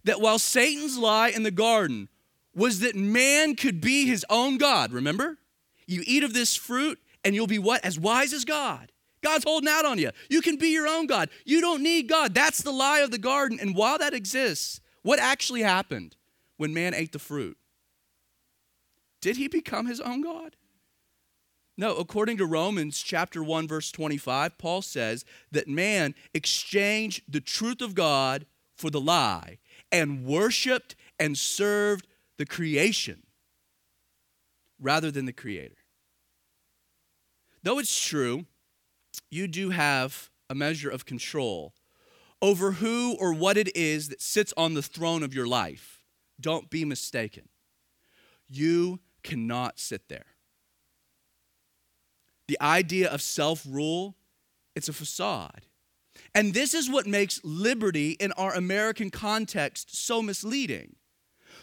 that 0.05 0.21
while 0.21 0.39
Satan's 0.39 0.97
lie 0.97 1.31
in 1.31 1.43
the 1.43 1.51
garden 1.51 2.09
was 2.55 2.79
that 2.79 2.95
man 2.95 3.57
could 3.57 3.81
be 3.81 4.07
his 4.07 4.25
own 4.31 4.57
God, 4.57 4.93
remember? 4.93 5.39
You 5.89 6.05
eat 6.07 6.23
of 6.23 6.33
this 6.33 6.55
fruit, 6.55 7.01
and 7.25 7.35
you'll 7.35 7.49
be 7.49 7.59
what? 7.59 7.85
As 7.85 7.99
wise 7.99 8.33
as 8.33 8.45
God. 8.45 8.93
God's 9.21 9.43
holding 9.43 9.69
out 9.69 9.85
on 9.85 9.99
you. 9.99 10.13
You 10.31 10.43
can 10.43 10.59
be 10.59 10.69
your 10.69 10.87
own 10.87 11.09
God. 11.09 11.29
You 11.45 11.61
don't 11.61 11.83
need 11.83 12.09
God. 12.09 12.35
That's 12.35 12.63
the 12.63 12.71
lie 12.71 13.01
of 13.01 13.11
the 13.11 13.19
garden. 13.19 13.59
And 13.61 13.75
while 13.75 13.99
that 13.99 14.15
exists, 14.15 14.81
what 15.03 15.19
actually 15.19 15.63
happened 15.63 16.15
when 16.57 16.73
man 16.73 16.95
ate 16.95 17.11
the 17.11 17.19
fruit? 17.19 17.58
Did 19.21 19.37
he 19.37 19.49
become 19.49 19.87
his 19.87 20.01
own 20.01 20.23
God? 20.23 20.57
No, 21.77 21.95
according 21.97 22.39
to 22.39 22.47
Romans 22.47 23.01
chapter 23.01 23.43
1 23.43 23.69
verse 23.69 23.93
25, 23.93 24.59
Paul 24.59 24.83
says 24.83 25.25
that 25.53 25.69
man 25.69 26.15
exchanged 26.35 27.23
the 27.29 27.41
truth 27.41 27.81
of 27.81 27.95
God 27.95 28.47
for 28.77 28.91
the 28.91 29.01
lie 29.01 29.59
and 29.93 30.25
worshiped 30.25 30.97
and 31.19 31.39
served 31.39 32.07
the 32.37 32.47
creation 32.47 33.23
rather 34.81 35.11
than 35.11 35.27
the 35.27 35.33
creator. 35.33 35.77
Though 37.63 37.79
it's 37.79 38.05
true, 38.05 38.47
you 39.31 39.47
do 39.47 39.71
have 39.71 40.31
a 40.51 40.55
measure 40.55 40.91
of 40.91 41.05
control 41.05 41.75
over 42.41 42.73
who 42.73 43.17
or 43.19 43.33
what 43.33 43.57
it 43.57 43.77
is 43.77 44.09
that 44.09 44.23
sits 44.23 44.55
on 44.57 44.75
the 44.75 44.83
throne 44.83 45.23
of 45.23 45.35
your 45.35 45.47
life. 45.47 46.05
Don't 46.41 46.71
be 46.71 46.85
mistaken. 46.85 47.49
You 48.49 49.01
cannot 49.23 49.79
sit 49.79 50.09
there. 50.09 50.27
The 52.47 52.59
idea 52.61 53.11
of 53.11 53.21
self 53.21 53.65
rule, 53.69 54.17
it's 54.75 54.89
a 54.89 54.93
facade. 54.93 55.63
And 56.35 56.55
this 56.55 56.75
is 56.75 56.91
what 56.91 57.07
makes 57.07 57.41
liberty 57.45 58.13
in 58.13 58.33
our 58.33 58.55
American 58.55 59.11
context 59.11 59.97
so 59.97 60.23
misleading. 60.23 60.97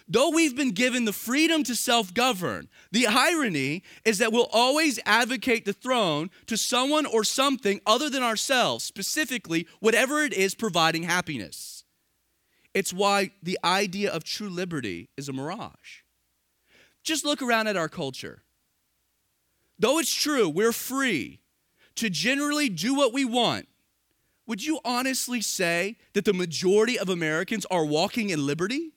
Though 0.07 0.29
we've 0.29 0.55
been 0.55 0.71
given 0.71 1.05
the 1.05 1.13
freedom 1.13 1.63
to 1.63 1.75
self 1.75 2.13
govern, 2.13 2.69
the 2.91 3.07
irony 3.07 3.83
is 4.03 4.19
that 4.19 4.31
we'll 4.31 4.49
always 4.51 4.99
advocate 5.05 5.65
the 5.65 5.73
throne 5.73 6.29
to 6.45 6.57
someone 6.57 7.05
or 7.07 7.23
something 7.23 7.81
other 7.87 8.09
than 8.09 8.21
ourselves, 8.21 8.83
specifically, 8.83 9.67
whatever 9.79 10.21
it 10.21 10.33
is 10.33 10.53
providing 10.53 11.03
happiness. 11.03 11.83
It's 12.73 12.93
why 12.93 13.31
the 13.41 13.57
idea 13.63 14.11
of 14.11 14.23
true 14.23 14.49
liberty 14.49 15.09
is 15.17 15.27
a 15.27 15.33
mirage. 15.33 16.03
Just 17.05 17.23
look 17.23 17.41
around 17.41 17.67
at 17.67 17.77
our 17.77 17.87
culture. 17.87 18.41
Though 19.77 19.99
it's 19.99 20.13
true, 20.13 20.49
we're 20.49 20.71
free 20.71 21.39
to 21.95 22.09
generally 22.09 22.67
do 22.67 22.95
what 22.95 23.13
we 23.13 23.23
want, 23.23 23.67
would 24.47 24.63
you 24.63 24.79
honestly 24.83 25.39
say 25.39 25.97
that 26.13 26.25
the 26.25 26.33
majority 26.33 26.97
of 26.97 27.07
Americans 27.07 27.65
are 27.69 27.85
walking 27.85 28.31
in 28.31 28.45
liberty 28.45 28.93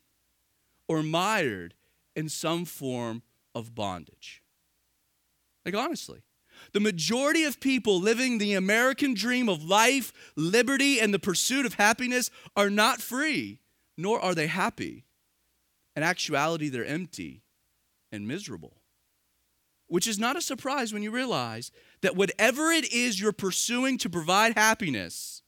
or 0.89 1.03
mired 1.03 1.75
in 2.17 2.29
some 2.29 2.65
form 2.65 3.23
of 3.55 3.75
bondage? 3.75 4.43
Like, 5.65 5.75
honestly. 5.75 6.23
The 6.73 6.81
majority 6.81 7.45
of 7.45 7.61
people 7.61 8.01
living 8.01 8.39
the 8.39 8.55
American 8.55 9.15
dream 9.15 9.49
of 9.49 9.63
life, 9.63 10.13
liberty, 10.35 10.99
and 10.99 11.15
the 11.15 11.19
pursuit 11.19 11.65
of 11.65 11.75
happiness 11.75 12.31
are 12.57 12.69
not 12.71 13.01
free, 13.01 13.61
nor 13.97 14.21
are 14.21 14.35
they 14.35 14.49
happy. 14.49 15.05
In 15.95 16.03
actuality, 16.03 16.69
they're 16.69 16.85
empty 16.85 17.43
and 18.13 18.27
miserable. 18.27 18.77
Which 19.87 20.07
is 20.07 20.19
not 20.19 20.37
a 20.37 20.43
surprise 20.43 20.93
when 20.93 21.03
you 21.03 21.11
realize 21.11 21.71
that 22.03 22.15
whatever 22.15 22.71
it 22.71 22.93
is 22.93 23.21
you're 23.21 23.33
pursuing 23.33 23.97
to 23.99 24.11
provide 24.11 24.57
happiness, 24.57 25.43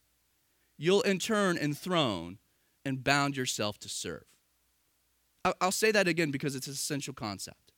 you'll 0.78 1.02
in 1.02 1.18
turn 1.18 1.58
enthrone 1.58 2.38
and 2.84 3.04
bound 3.04 3.36
yourself 3.36 3.78
to 3.80 3.88
serve. 3.88 4.24
I'll 5.60 5.72
say 5.72 5.92
that 5.92 6.08
again 6.08 6.30
because 6.30 6.54
it's 6.54 6.66
an 6.66 6.72
essential 6.72 7.14
concept. 7.14 7.72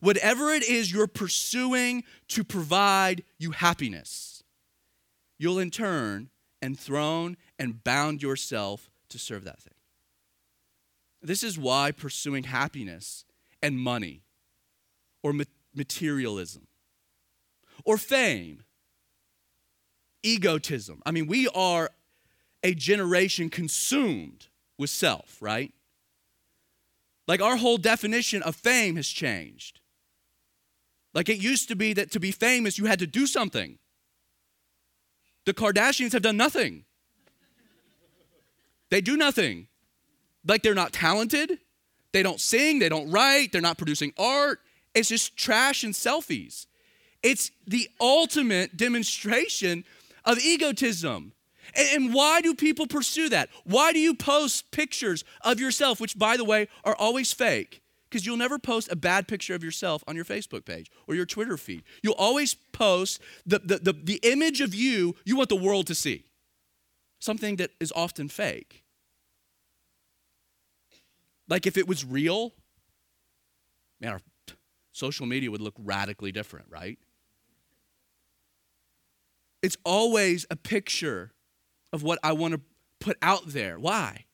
Whatever 0.00 0.50
it 0.50 0.62
is 0.62 0.92
you're 0.92 1.06
pursuing 1.06 2.04
to 2.28 2.44
provide 2.44 3.22
you 3.38 3.52
happiness, 3.52 4.42
you'll 5.38 5.58
in 5.58 5.70
turn 5.70 6.30
enthrone 6.62 7.36
and 7.58 7.82
bound 7.84 8.22
yourself 8.22 8.90
to 9.08 9.18
serve 9.18 9.44
that 9.44 9.60
thing. 9.60 9.74
This 11.22 11.42
is 11.42 11.58
why 11.58 11.92
pursuing 11.92 12.44
happiness 12.44 13.24
and 13.62 13.78
money 13.78 14.22
or 15.26 15.34
materialism 15.74 16.68
or 17.84 17.98
fame, 17.98 18.62
egotism. 20.22 21.02
I 21.04 21.10
mean, 21.10 21.26
we 21.26 21.48
are 21.48 21.90
a 22.62 22.74
generation 22.74 23.50
consumed 23.50 24.46
with 24.78 24.90
self, 24.90 25.38
right? 25.40 25.72
Like 27.26 27.42
our 27.42 27.56
whole 27.56 27.76
definition 27.76 28.40
of 28.42 28.54
fame 28.54 28.94
has 28.94 29.08
changed. 29.08 29.80
Like 31.12 31.28
it 31.28 31.38
used 31.38 31.68
to 31.68 31.76
be 31.76 31.92
that 31.94 32.12
to 32.12 32.20
be 32.20 32.30
famous, 32.30 32.78
you 32.78 32.84
had 32.84 33.00
to 33.00 33.06
do 33.06 33.26
something. 33.26 33.78
The 35.44 35.54
Kardashians 35.54 36.12
have 36.12 36.22
done 36.22 36.36
nothing. 36.36 36.84
They 38.90 39.00
do 39.00 39.16
nothing. 39.16 39.66
Like 40.46 40.62
they're 40.62 40.74
not 40.74 40.92
talented, 40.92 41.58
they 42.12 42.22
don't 42.22 42.40
sing, 42.40 42.78
they 42.78 42.88
don't 42.88 43.10
write, 43.10 43.50
they're 43.50 43.60
not 43.60 43.76
producing 43.76 44.12
art. 44.16 44.60
It's 44.96 45.10
just 45.10 45.36
trash 45.36 45.84
and 45.84 45.92
selfies. 45.92 46.66
It's 47.22 47.50
the 47.66 47.88
ultimate 48.00 48.78
demonstration 48.78 49.84
of 50.24 50.38
egotism. 50.38 51.32
And, 51.74 52.14
why 52.14 52.40
do 52.40 52.54
people 52.54 52.86
pursue 52.86 53.28
that? 53.28 53.50
Why 53.64 53.92
do 53.92 53.98
you 53.98 54.14
post 54.14 54.70
pictures 54.70 55.22
of 55.42 55.60
yourself, 55.60 56.00
which, 56.00 56.18
by 56.18 56.38
the 56.38 56.44
way, 56.44 56.68
are 56.84 56.96
always 56.96 57.32
fake? 57.32 57.82
Because 58.08 58.24
you'll 58.24 58.38
never 58.38 58.58
post 58.58 58.90
a 58.90 58.96
bad 58.96 59.28
picture 59.28 59.54
of 59.54 59.62
yourself 59.62 60.02
on 60.08 60.16
your 60.16 60.24
Facebook 60.24 60.64
page 60.64 60.90
or 61.06 61.14
your 61.14 61.26
Twitter 61.26 61.58
feed. 61.58 61.82
You'll 62.02 62.14
always 62.14 62.54
post 62.54 63.20
the, 63.44 63.58
the, 63.58 63.78
the, 63.78 63.92
the 63.92 64.20
image 64.22 64.62
of 64.62 64.74
you 64.74 65.16
you 65.26 65.36
want 65.36 65.50
the 65.50 65.56
world 65.56 65.88
to 65.88 65.94
see, 65.94 66.24
something 67.18 67.56
that 67.56 67.72
is 67.80 67.92
often 67.94 68.28
fake. 68.28 68.84
Like 71.48 71.66
if 71.66 71.76
it 71.76 71.86
was 71.86 72.04
real, 72.04 72.54
man, 74.00 74.12
our 74.12 74.20
social 74.96 75.26
media 75.26 75.50
would 75.50 75.60
look 75.60 75.74
radically 75.78 76.32
different, 76.32 76.66
right? 76.70 76.98
It's 79.62 79.76
always 79.84 80.46
a 80.50 80.56
picture 80.56 81.32
of 81.92 82.02
what 82.02 82.18
I 82.22 82.32
want 82.32 82.54
to 82.54 82.60
put 82.98 83.18
out 83.20 83.48
there. 83.48 83.78
Why? 83.78 84.24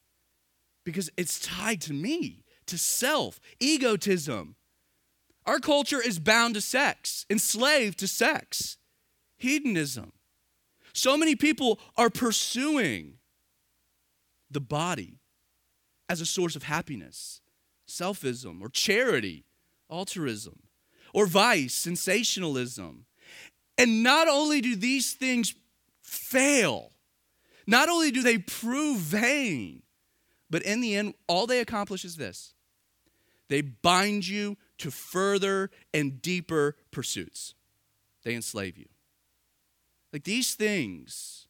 Because 0.84 1.10
it's 1.16 1.40
tied 1.40 1.80
to 1.82 1.92
me, 1.92 2.44
to 2.66 2.78
self, 2.78 3.40
egotism. 3.58 4.54
Our 5.46 5.58
culture 5.58 6.00
is 6.00 6.20
bound 6.20 6.54
to 6.54 6.60
sex, 6.60 7.26
enslaved 7.28 7.98
to 7.98 8.06
sex, 8.06 8.78
hedonism. 9.36 10.12
So 10.92 11.16
many 11.16 11.34
people 11.34 11.80
are 11.96 12.10
pursuing 12.10 13.14
the 14.48 14.60
body 14.60 15.18
as 16.08 16.20
a 16.20 16.26
source 16.26 16.54
of 16.54 16.64
happiness, 16.64 17.40
selfism, 17.88 18.60
or 18.60 18.68
charity, 18.68 19.44
altruism, 19.92 20.60
or 21.12 21.26
vice, 21.26 21.74
sensationalism. 21.74 23.04
And 23.78 24.02
not 24.02 24.28
only 24.28 24.60
do 24.60 24.74
these 24.74 25.12
things 25.12 25.54
fail, 26.00 26.92
not 27.66 27.88
only 27.88 28.10
do 28.10 28.22
they 28.22 28.38
prove 28.38 28.98
vain, 28.98 29.82
but 30.50 30.62
in 30.62 30.80
the 30.80 30.96
end, 30.96 31.14
all 31.28 31.46
they 31.46 31.60
accomplish 31.60 32.04
is 32.04 32.16
this 32.16 32.54
they 33.48 33.60
bind 33.60 34.26
you 34.26 34.56
to 34.78 34.90
further 34.90 35.70
and 35.92 36.22
deeper 36.22 36.76
pursuits, 36.90 37.54
they 38.24 38.34
enslave 38.34 38.78
you. 38.78 38.86
Like 40.12 40.24
these 40.24 40.54
things, 40.54 41.46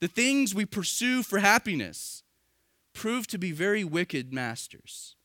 the 0.00 0.08
things 0.08 0.54
we 0.54 0.66
pursue 0.66 1.22
for 1.22 1.38
happiness, 1.38 2.22
prove 2.92 3.26
to 3.28 3.38
be 3.38 3.52
very 3.52 3.84
wicked 3.84 4.32
masters. 4.32 5.16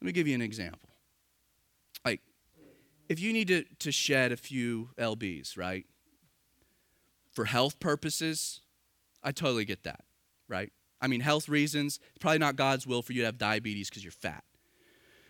Let 0.00 0.06
me 0.06 0.12
give 0.12 0.28
you 0.28 0.34
an 0.34 0.42
example. 0.42 0.87
If 3.08 3.20
you 3.20 3.32
need 3.32 3.48
to, 3.48 3.64
to 3.78 3.92
shed 3.92 4.32
a 4.32 4.36
few 4.36 4.90
LBs, 4.98 5.56
right? 5.56 5.86
For 7.32 7.46
health 7.46 7.80
purposes, 7.80 8.60
I 9.22 9.32
totally 9.32 9.64
get 9.64 9.84
that, 9.84 10.04
right? 10.48 10.72
I 11.00 11.06
mean, 11.06 11.20
health 11.20 11.48
reasons, 11.48 12.00
it's 12.10 12.18
probably 12.18 12.38
not 12.38 12.56
God's 12.56 12.86
will 12.86 13.02
for 13.02 13.12
you 13.12 13.20
to 13.20 13.26
have 13.26 13.38
diabetes 13.38 13.88
because 13.88 14.02
you're 14.04 14.10
fat. 14.10 14.44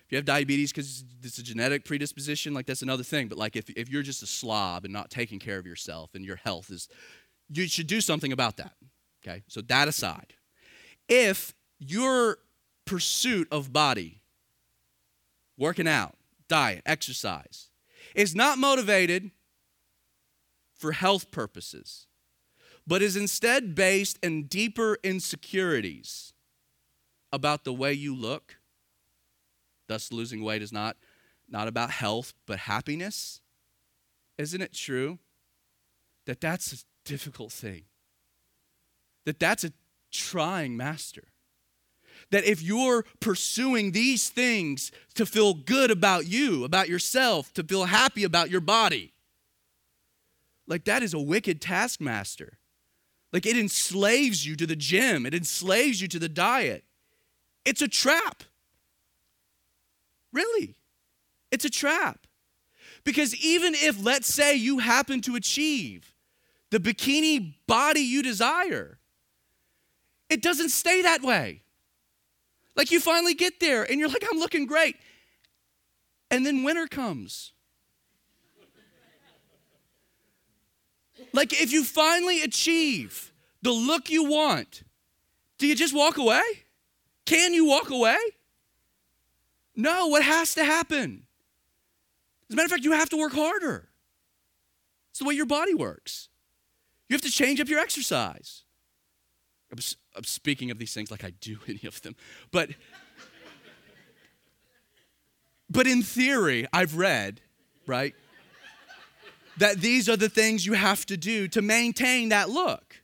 If 0.07 0.13
you 0.13 0.17
have 0.17 0.25
diabetes 0.25 0.73
because 0.73 1.05
it's 1.23 1.37
a 1.37 1.43
genetic 1.43 1.85
predisposition, 1.85 2.55
like 2.55 2.65
that's 2.65 2.81
another 2.81 3.03
thing. 3.03 3.29
But 3.29 3.37
like 3.37 3.57
if, 3.57 3.69
if 3.71 3.91
you're 3.91 4.03
just 4.03 4.23
a 4.23 4.27
slob 4.27 4.85
and 4.85 4.93
not 4.93 5.11
taking 5.11 5.39
care 5.39 5.59
of 5.59 5.67
yourself 5.67 6.15
and 6.15 6.25
your 6.25 6.37
health 6.37 6.71
is, 6.71 6.89
you 7.51 7.69
should 7.69 7.87
do 7.87 8.01
something 8.01 8.33
about 8.33 8.57
that. 8.57 8.73
Okay? 9.23 9.43
So 9.49 9.61
that 9.61 9.87
aside. 9.87 10.33
If 11.09 11.55
your 11.79 12.39
pursuit 12.87 13.49
of 13.51 13.71
body, 13.71 14.23
working 15.59 15.87
out, 15.87 16.15
diet, 16.49 16.83
exercise, 16.87 17.68
is 18.19 18.35
not 18.35 18.59
motivated 18.59 19.31
for 20.75 20.91
health 20.91 21.31
purposes, 21.31 22.09
but 22.85 23.01
is 23.01 23.15
instead 23.15 23.77
based 23.77 24.19
in 24.25 24.43
deeper 24.43 24.99
insecurities 25.05 26.33
about 27.33 27.63
the 27.63 27.73
way 27.73 27.93
you 27.93 28.13
look. 28.13 28.57
Thus, 29.87 30.11
losing 30.11 30.43
weight 30.43 30.63
is 30.63 30.73
not, 30.73 30.97
not 31.49 31.69
about 31.69 31.93
health, 31.93 32.35
but 32.45 32.59
happiness. 32.59 33.41
Isn't 34.37 34.63
it 34.63 34.73
true 34.73 35.21
that 36.27 36.41
that's 36.41 36.73
a 36.73 36.77
difficult 37.05 37.53
thing? 37.53 37.85
That 39.27 39.39
that's 39.39 39.63
a 39.63 39.73
trying 40.11 40.77
master. 40.77 41.29
That 42.31 42.45
if 42.45 42.63
you're 42.63 43.05
pursuing 43.21 43.93
these 43.93 44.29
things 44.29 44.93
to 45.15 45.25
feel 45.25 45.55
good 45.55 45.91
about 45.91 46.27
you, 46.27 46.65
about 46.65 46.89
yourself, 46.89 47.53
to 47.55 47.65
feel 47.65 47.87
happy 47.87 48.25
about 48.25 48.51
your 48.51 48.61
body, 48.61 49.13
like 50.67 50.85
that 50.85 51.03
is 51.03 51.15
a 51.15 51.19
wicked 51.19 51.61
taskmaster. 51.61 52.59
Like 53.33 53.47
it 53.47 53.57
enslaves 53.57 54.47
you 54.47 54.57
to 54.57 54.67
the 54.67 54.77
gym, 54.77 55.27
it 55.27 55.35
enslaves 55.35 56.01
you 56.01 56.09
to 56.09 56.19
the 56.19 56.29
diet. 56.29 56.85
It's 57.65 57.83
a 57.83 57.89
trap. 57.89 58.45
Really, 60.33 60.77
it's 61.51 61.65
a 61.65 61.71
trap. 61.71 62.27
Because 63.05 63.35
even 63.37 63.75
if, 63.75 64.03
let's 64.03 64.33
say, 64.33 64.55
you 64.55 64.79
happen 64.79 65.21
to 65.23 65.35
achieve 65.35 66.15
the 66.71 66.79
bikini 66.79 67.55
body 67.67 68.01
you 68.01 68.23
desire, 68.23 68.99
it 70.29 70.43
doesn't 70.43 70.71
stay 70.71 71.03
that 71.03 71.23
way. 71.23 71.63
Like 72.79 72.93
you 72.93 73.01
finally 73.01 73.35
get 73.35 73.59
there 73.59 73.83
and 73.83 73.99
you're 73.99 74.09
like, 74.09 74.25
I'm 74.31 74.39
looking 74.39 74.65
great. 74.65 74.95
And 76.31 76.47
then 76.47 76.63
winter 76.63 76.87
comes. 76.87 77.53
Like 81.33 81.61
if 81.61 81.73
you 81.73 81.83
finally 81.83 82.41
achieve 82.41 83.33
the 83.63 83.73
look 83.73 84.11
you 84.11 84.25
want, 84.25 84.85
do 85.59 85.67
you 85.67 85.75
just 85.75 85.93
walk 85.93 86.19
away? 86.19 86.41
Can 87.27 87.53
you 87.53 87.67
walk 87.67 87.91
away? 87.91 88.17
No, 89.75 90.07
what 90.07 90.23
has 90.23 90.55
to 90.55 90.65
happen? 90.65 91.25
As 92.49 92.55
a 92.55 92.57
matter 92.57 92.67
of 92.67 92.71
fact, 92.71 92.85
you 92.85 92.93
have 92.93 93.11
to 93.11 93.17
work 93.17 93.33
harder. 93.33 93.89
It's 95.11 95.19
the 95.19 95.25
way 95.25 95.35
your 95.35 95.47
body 95.47 95.75
works. 95.75 96.29
You 97.09 97.15
have 97.15 97.23
to 97.23 97.31
change 97.31 97.61
up 97.61 97.69
your 97.69 97.81
exercise. 97.81 98.63
I'm, 100.17 100.25
speaking 100.25 100.71
of 100.71 100.79
these 100.79 100.93
things 100.93 101.11
like 101.11 101.25
I 101.25 101.31
do 101.41 101.59
any 101.69 101.83
of 101.87 102.03
them. 102.03 102.17
But 102.51 102.71
but 105.71 105.87
in 105.87 106.03
theory, 106.03 106.67
I've 106.73 106.97
read, 106.97 107.41
right? 107.87 108.15
that 109.59 109.81
these 109.81 110.09
are 110.09 110.17
the 110.17 110.29
things 110.29 110.65
you 110.65 110.75
have 110.75 111.05
to 111.07 111.17
do 111.17 111.49
to 111.49 111.61
maintain 111.61 112.29
that 112.29 112.49
look. 112.49 113.03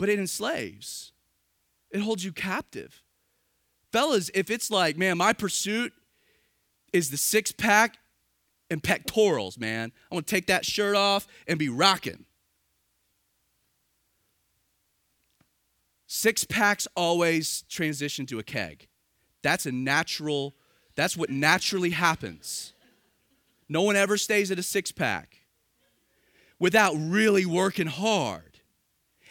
but 0.00 0.08
it 0.08 0.18
enslaves, 0.18 1.12
it 1.90 2.00
holds 2.00 2.24
you 2.24 2.32
captive. 2.32 3.02
Fellas, 3.92 4.30
if 4.32 4.50
it's 4.50 4.70
like, 4.70 4.96
man, 4.96 5.18
my 5.18 5.34
pursuit 5.34 5.92
is 6.90 7.10
the 7.10 7.18
six 7.18 7.52
pack 7.52 7.98
and 8.70 8.82
pectorals, 8.82 9.58
man, 9.58 9.92
I 10.10 10.14
want 10.14 10.26
to 10.26 10.34
take 10.34 10.46
that 10.46 10.64
shirt 10.64 10.96
off 10.96 11.26
and 11.46 11.58
be 11.58 11.68
rocking. 11.68 12.24
Six 16.12 16.42
packs 16.42 16.88
always 16.96 17.62
transition 17.68 18.26
to 18.26 18.40
a 18.40 18.42
keg. 18.42 18.88
That's 19.44 19.64
a 19.64 19.70
natural, 19.70 20.56
that's 20.96 21.16
what 21.16 21.30
naturally 21.30 21.90
happens. 21.90 22.72
No 23.68 23.82
one 23.82 23.94
ever 23.94 24.16
stays 24.16 24.50
at 24.50 24.58
a 24.58 24.62
six 24.64 24.90
pack 24.90 25.36
without 26.58 26.94
really 26.98 27.46
working 27.46 27.86
hard. 27.86 28.58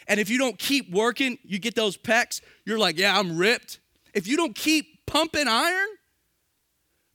And 0.07 0.21
if 0.21 0.29
you 0.29 0.37
don't 0.37 0.57
keep 0.57 0.89
working, 0.89 1.37
you 1.43 1.59
get 1.59 1.75
those 1.75 1.97
pecs, 1.97 2.39
you're 2.63 2.79
like, 2.79 2.97
yeah, 2.97 3.19
I'm 3.19 3.37
ripped. 3.37 3.81
If 4.13 4.25
you 4.25 4.37
don't 4.37 4.55
keep 4.55 5.05
pumping 5.05 5.49
iron, 5.49 5.89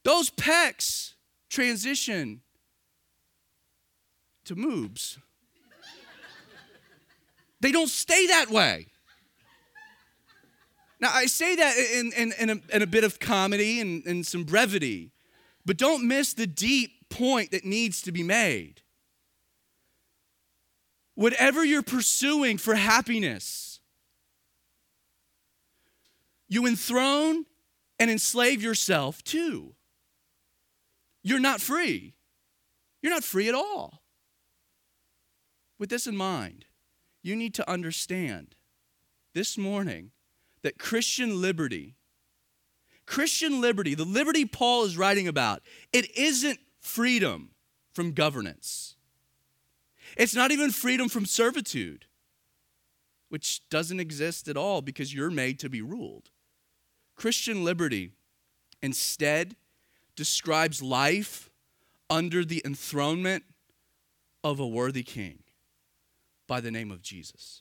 those 0.03 0.29
pecs 0.29 1.15
transition 1.49 2.43
to 4.45 4.57
moobs. 4.57 5.17
they 7.63 7.73
don't 7.73 7.89
stay 7.89 8.27
that 8.27 8.51
way. 8.51 8.89
Now, 11.01 11.11
I 11.13 11.27
say 11.27 11.57
that 11.57 11.77
in, 11.77 12.13
in, 12.13 12.33
in, 12.39 12.51
a, 12.51 12.77
in 12.77 12.83
a 12.83 12.87
bit 12.87 13.05
of 13.05 13.19
comedy 13.19 13.81
and, 13.81 14.05
and 14.07 14.27
some 14.27 14.45
brevity, 14.45 15.13
but 15.67 15.77
don't 15.77 16.07
miss 16.07 16.35
the 16.35 16.47
deep 16.47 17.09
point 17.09 17.51
that 17.51 17.65
needs 17.65 18.03
to 18.03 18.13
be 18.13 18.23
made. 18.23 18.83
Whatever 21.15 21.65
you're 21.65 21.83
pursuing 21.83 22.59
for 22.59 22.75
happiness, 22.75 23.81
you 26.49 26.67
enthrone 26.67 27.47
and 27.99 28.11
enslave 28.11 28.63
yourself 28.63 29.23
too. 29.23 29.75
You're 31.23 31.41
not 31.41 31.61
free. 31.61 32.15
You're 33.03 33.13
not 33.13 33.25
free 33.25 33.49
at 33.49 33.55
all. 33.55 34.03
With 35.79 35.91
this 35.91 36.07
in 36.07 36.17
mind, 36.17 36.67
you 37.23 37.35
need 37.35 37.55
to 37.55 37.71
understand 37.71 38.55
this 39.35 39.57
morning 39.57 40.11
that 40.65 40.79
Christian 40.79 41.43
liberty, 41.43 41.95
Christian 43.05 43.61
liberty, 43.61 43.95
the 43.95 44.07
liberty 44.07 44.47
Paul 44.47 44.85
is 44.85 44.97
writing 44.97 45.29
about, 45.29 45.63
it 45.93 46.17
isn't 46.17 46.59
freedom 46.81 47.51
from 47.93 48.13
governance. 48.13 48.97
It's 50.17 50.35
not 50.35 50.53
even 50.53 50.71
freedom 50.71 51.11
from 51.11 51.27
servitude, 51.27 52.07
which 53.29 53.69
doesn't 53.69 54.01
exist 54.01 54.49
at 54.49 54.57
all 54.57 54.81
because 54.81 55.13
you're 55.13 55.31
made 55.31 55.59
to 55.61 55.69
be 55.69 55.83
ruled. 55.83 56.31
Christian 57.15 57.63
liberty 57.63 58.13
instead 58.83 59.57
describes 60.17 60.83
life 60.83 61.51
under 62.09 62.43
the 62.43 62.63
enthronement 62.65 63.45
of 64.43 64.61
a 64.61 64.67
worthy 64.67 65.03
king 65.03 65.41
by 66.47 66.63
the 66.63 66.71
name 66.71 66.91
of 66.91 67.03
Jesus. 67.03 67.61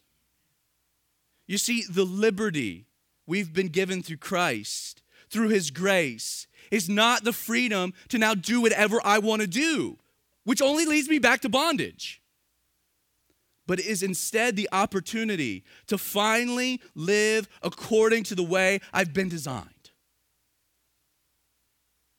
You 1.48 1.58
see, 1.58 1.84
the 1.90 2.06
liberty 2.06 2.86
we've 3.26 3.54
been 3.54 3.70
given 3.70 4.04
through 4.04 4.18
Christ, 4.18 5.02
through 5.30 5.50
His 5.50 5.72
grace, 5.72 6.48
is 6.72 6.90
not 6.90 7.24
the 7.24 7.34
freedom 7.34 7.94
to 8.10 8.18
now 8.18 8.34
do 8.34 8.62
whatever 8.62 9.00
I 9.04 9.20
want 9.20 9.42
to 9.42 9.48
do, 9.48 9.98
which 10.44 10.62
only 10.62 10.86
leads 10.86 11.10
me 11.10 11.20
back 11.20 11.42
to 11.42 11.50
bondage, 11.50 12.22
but 13.68 13.80
is 13.80 14.04
instead 14.04 14.56
the 14.56 14.70
opportunity 14.72 15.64
to 15.88 15.98
finally 15.98 16.82
live 16.96 17.48
according 17.62 18.24
to 18.24 18.36
the 18.36 18.44
way 18.44 18.80
I've 18.92 19.14
been 19.14 19.30
designed. 19.30 19.92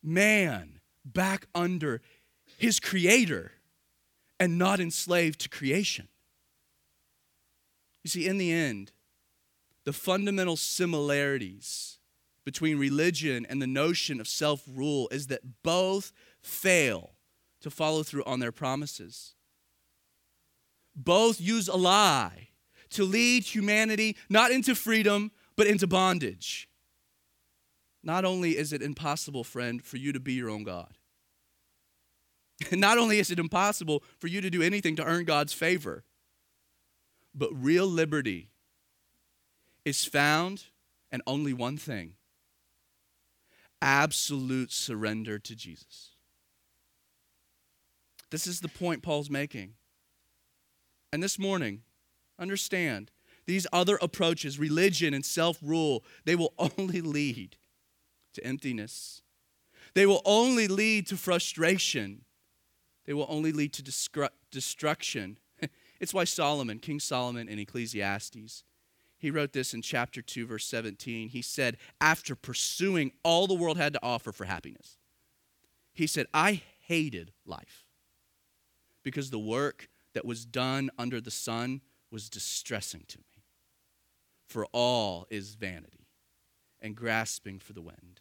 Man 0.02 0.80
back 1.04 1.46
under 1.54 2.00
his 2.58 2.80
creator 2.80 3.52
and 4.40 4.58
not 4.58 4.80
enslaved 4.80 5.40
to 5.40 5.48
creation. 5.48 6.08
You 8.02 8.10
see, 8.10 8.26
in 8.26 8.38
the 8.38 8.52
end, 8.52 8.92
the 9.84 9.92
fundamental 9.92 10.56
similarities 10.56 11.98
between 12.44 12.78
religion 12.78 13.46
and 13.48 13.60
the 13.60 13.66
notion 13.66 14.20
of 14.20 14.28
self 14.28 14.62
rule 14.68 15.08
is 15.10 15.28
that 15.28 15.62
both 15.62 16.12
fail 16.42 17.12
to 17.60 17.70
follow 17.70 18.02
through 18.02 18.24
on 18.24 18.40
their 18.40 18.52
promises. 18.52 19.34
Both 20.94 21.40
use 21.40 21.68
a 21.68 21.76
lie 21.76 22.48
to 22.90 23.04
lead 23.04 23.44
humanity 23.44 24.16
not 24.28 24.50
into 24.50 24.74
freedom, 24.74 25.32
but 25.56 25.66
into 25.66 25.86
bondage. 25.86 26.68
Not 28.02 28.24
only 28.24 28.56
is 28.56 28.72
it 28.72 28.82
impossible, 28.82 29.44
friend, 29.44 29.82
for 29.82 29.96
you 29.96 30.12
to 30.12 30.20
be 30.20 30.34
your 30.34 30.50
own 30.50 30.62
God, 30.62 30.98
not 32.72 32.98
only 32.98 33.18
is 33.18 33.30
it 33.30 33.38
impossible 33.38 34.02
for 34.18 34.28
you 34.28 34.40
to 34.40 34.50
do 34.50 34.62
anything 34.62 34.94
to 34.96 35.04
earn 35.04 35.24
God's 35.24 35.54
favor, 35.54 36.04
but 37.34 37.50
real 37.52 37.86
liberty 37.86 38.50
is 39.84 40.04
found 40.04 40.64
in 41.12 41.22
only 41.26 41.52
one 41.52 41.76
thing 41.76 42.14
absolute 43.82 44.72
surrender 44.72 45.38
to 45.38 45.54
Jesus. 45.54 46.12
This 48.30 48.46
is 48.46 48.60
the 48.60 48.68
point 48.68 49.02
Paul's 49.02 49.28
making. 49.28 49.74
And 51.12 51.22
this 51.22 51.38
morning, 51.38 51.82
understand 52.38 53.12
these 53.46 53.66
other 53.72 53.98
approaches, 54.00 54.58
religion 54.58 55.14
and 55.14 55.24
self 55.24 55.58
rule, 55.62 56.02
they 56.24 56.34
will 56.34 56.54
only 56.78 57.00
lead 57.00 57.56
to 58.32 58.44
emptiness. 58.44 59.22
They 59.94 60.06
will 60.06 60.22
only 60.24 60.66
lead 60.66 61.06
to 61.08 61.16
frustration. 61.16 62.24
They 63.06 63.12
will 63.12 63.26
only 63.28 63.52
lead 63.52 63.74
to 63.74 63.82
destruction. 64.50 65.38
it's 66.00 66.14
why 66.14 66.24
Solomon, 66.24 66.78
King 66.78 66.98
Solomon 66.98 67.48
in 67.48 67.58
Ecclesiastes, 67.58 68.64
he 69.24 69.30
wrote 69.30 69.54
this 69.54 69.72
in 69.72 69.80
chapter 69.80 70.20
2, 70.20 70.46
verse 70.46 70.66
17. 70.66 71.30
He 71.30 71.40
said, 71.40 71.78
after 71.98 72.34
pursuing 72.34 73.10
all 73.22 73.46
the 73.46 73.54
world 73.54 73.78
had 73.78 73.94
to 73.94 74.02
offer 74.02 74.32
for 74.32 74.44
happiness, 74.44 74.98
he 75.94 76.06
said, 76.06 76.26
I 76.34 76.60
hated 76.82 77.32
life 77.46 77.86
because 79.02 79.30
the 79.30 79.38
work 79.38 79.88
that 80.12 80.26
was 80.26 80.44
done 80.44 80.90
under 80.98 81.22
the 81.22 81.30
sun 81.30 81.80
was 82.10 82.28
distressing 82.28 83.04
to 83.08 83.16
me. 83.16 83.44
For 84.46 84.66
all 84.72 85.26
is 85.30 85.54
vanity 85.54 86.06
and 86.82 86.94
grasping 86.94 87.60
for 87.60 87.72
the 87.72 87.80
wind. 87.80 88.20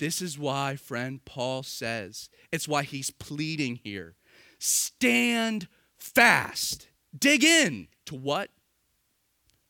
This 0.00 0.20
is 0.20 0.36
why, 0.36 0.74
friend, 0.74 1.24
Paul 1.24 1.62
says, 1.62 2.28
it's 2.50 2.66
why 2.66 2.82
he's 2.82 3.10
pleading 3.10 3.76
here 3.76 4.16
stand 4.58 5.68
fast. 5.96 6.88
Dig 7.16 7.44
in 7.44 7.86
to 8.06 8.16
what? 8.16 8.50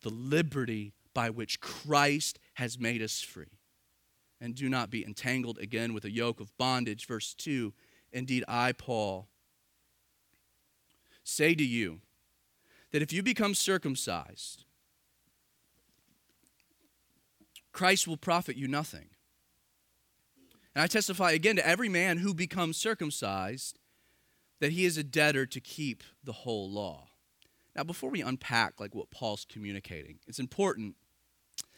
The 0.06 0.12
liberty 0.12 0.92
by 1.14 1.30
which 1.30 1.58
Christ 1.60 2.38
has 2.54 2.78
made 2.78 3.02
us 3.02 3.20
free. 3.20 3.58
And 4.40 4.54
do 4.54 4.68
not 4.68 4.88
be 4.88 5.04
entangled 5.04 5.58
again 5.58 5.94
with 5.94 6.04
a 6.04 6.12
yoke 6.12 6.38
of 6.38 6.56
bondage. 6.58 7.06
Verse 7.06 7.34
2 7.34 7.72
Indeed, 8.12 8.44
I, 8.46 8.70
Paul, 8.70 9.26
say 11.24 11.56
to 11.56 11.64
you 11.64 11.98
that 12.92 13.02
if 13.02 13.12
you 13.12 13.20
become 13.20 13.52
circumcised, 13.52 14.62
Christ 17.72 18.06
will 18.06 18.16
profit 18.16 18.56
you 18.56 18.68
nothing. 18.68 19.08
And 20.72 20.84
I 20.84 20.86
testify 20.86 21.32
again 21.32 21.56
to 21.56 21.66
every 21.66 21.88
man 21.88 22.18
who 22.18 22.32
becomes 22.32 22.76
circumcised 22.76 23.80
that 24.60 24.70
he 24.70 24.84
is 24.84 24.96
a 24.96 25.02
debtor 25.02 25.46
to 25.46 25.60
keep 25.60 26.04
the 26.22 26.32
whole 26.32 26.70
law. 26.70 27.08
Now, 27.76 27.84
before 27.84 28.08
we 28.08 28.22
unpack 28.22 28.80
like 28.80 28.94
what 28.94 29.10
Paul's 29.10 29.46
communicating, 29.46 30.18
it's 30.26 30.38
important 30.38 30.96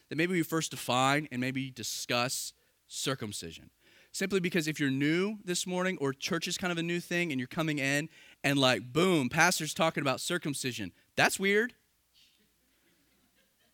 that 0.09 0.17
maybe 0.17 0.33
we 0.33 0.43
first 0.43 0.71
define 0.71 1.27
and 1.33 1.41
maybe 1.41 1.71
discuss 1.71 2.53
circumcision. 2.87 3.71
Simply 4.13 4.39
because 4.39 4.69
if 4.69 4.79
you're 4.79 4.91
new 4.91 5.39
this 5.45 5.67
morning 5.67 5.99
or 6.01 6.13
church 6.13 6.47
is 6.47 6.57
kind 6.57 6.71
of 6.71 6.79
a 6.79 6.83
new 6.83 7.01
thing 7.01 7.33
and 7.33 7.41
you're 7.41 7.49
coming 7.49 7.79
in 7.79 8.09
and 8.45 8.59
like 8.59 8.93
boom, 8.93 9.29
pastor's 9.29 9.75
talking 9.75 10.01
about 10.01 10.21
circumcision, 10.21 10.93
that's 11.17 11.39
weird. 11.39 11.75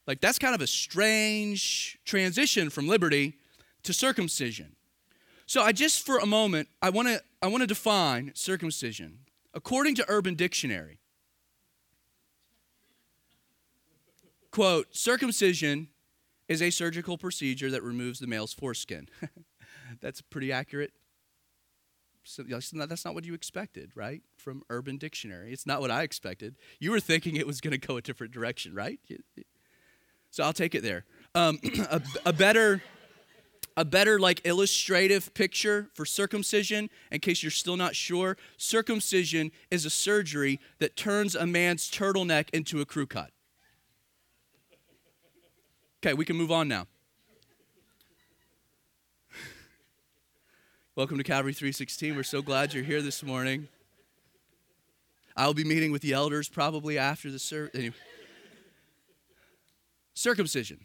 Like 0.06 0.20
that's 0.20 0.38
kind 0.38 0.54
of 0.54 0.62
a 0.62 0.66
strange 0.66 1.98
transition 2.04 2.70
from 2.70 2.88
liberty 2.88 3.34
to 3.84 3.92
circumcision. 3.92 4.76
So 5.46 5.62
I 5.62 5.72
just 5.72 6.04
for 6.04 6.18
a 6.18 6.26
moment 6.26 6.68
I 6.80 6.88
want 6.88 7.08
to 7.08 7.22
I 7.42 7.48
want 7.48 7.60
to 7.60 7.66
define 7.66 8.32
circumcision. 8.34 9.18
According 9.52 9.94
to 9.96 10.04
Urban 10.08 10.34
Dictionary, 10.34 10.98
Quote 14.54 14.94
Circumcision 14.94 15.88
is 16.46 16.62
a 16.62 16.70
surgical 16.70 17.18
procedure 17.18 17.72
that 17.72 17.82
removes 17.82 18.20
the 18.20 18.28
male's 18.28 18.52
foreskin. 18.52 19.08
That's 20.00 20.22
pretty 20.22 20.52
accurate. 20.52 20.92
So 22.22 22.44
that's 22.44 23.04
not 23.04 23.14
what 23.14 23.26
you 23.26 23.34
expected, 23.34 23.90
right? 23.94 24.22
From 24.36 24.62
Urban 24.70 24.96
Dictionary. 24.96 25.52
It's 25.52 25.66
not 25.66 25.80
what 25.80 25.90
I 25.90 26.04
expected. 26.04 26.54
You 26.78 26.92
were 26.92 27.00
thinking 27.00 27.36
it 27.36 27.46
was 27.46 27.60
going 27.60 27.78
to 27.78 27.86
go 27.86 27.98
a 27.98 28.00
different 28.00 28.32
direction, 28.32 28.74
right? 28.74 28.98
So 30.30 30.42
I'll 30.42 30.54
take 30.54 30.74
it 30.74 30.82
there. 30.82 31.04
Um, 31.34 31.58
a, 31.90 32.00
a 32.24 32.32
better 32.32 32.82
a 33.76 33.84
better 33.84 34.20
like 34.20 34.40
illustrative 34.46 35.34
picture 35.34 35.90
for 35.92 36.06
circumcision 36.06 36.88
in 37.10 37.18
case 37.20 37.42
you're 37.42 37.50
still 37.50 37.76
not 37.76 37.96
sure 37.96 38.36
circumcision 38.56 39.50
is 39.70 39.84
a 39.84 39.90
surgery 39.90 40.60
that 40.78 40.96
turns 40.96 41.34
a 41.34 41.44
man's 41.44 41.90
turtleneck 41.90 42.48
into 42.54 42.80
a 42.80 42.86
crew 42.86 43.06
cut 43.06 43.33
okay 46.04 46.12
we 46.12 46.26
can 46.26 46.36
move 46.36 46.52
on 46.52 46.68
now 46.68 46.86
welcome 50.96 51.16
to 51.16 51.24
calvary 51.24 51.54
316 51.54 52.14
we're 52.14 52.22
so 52.22 52.42
glad 52.42 52.74
you're 52.74 52.84
here 52.84 53.00
this 53.00 53.22
morning 53.22 53.68
i'll 55.34 55.54
be 55.54 55.64
meeting 55.64 55.90
with 55.92 56.02
the 56.02 56.12
elders 56.12 56.46
probably 56.46 56.98
after 56.98 57.30
the 57.30 57.38
service 57.38 57.74
anyway. 57.74 57.94
circumcision 60.12 60.80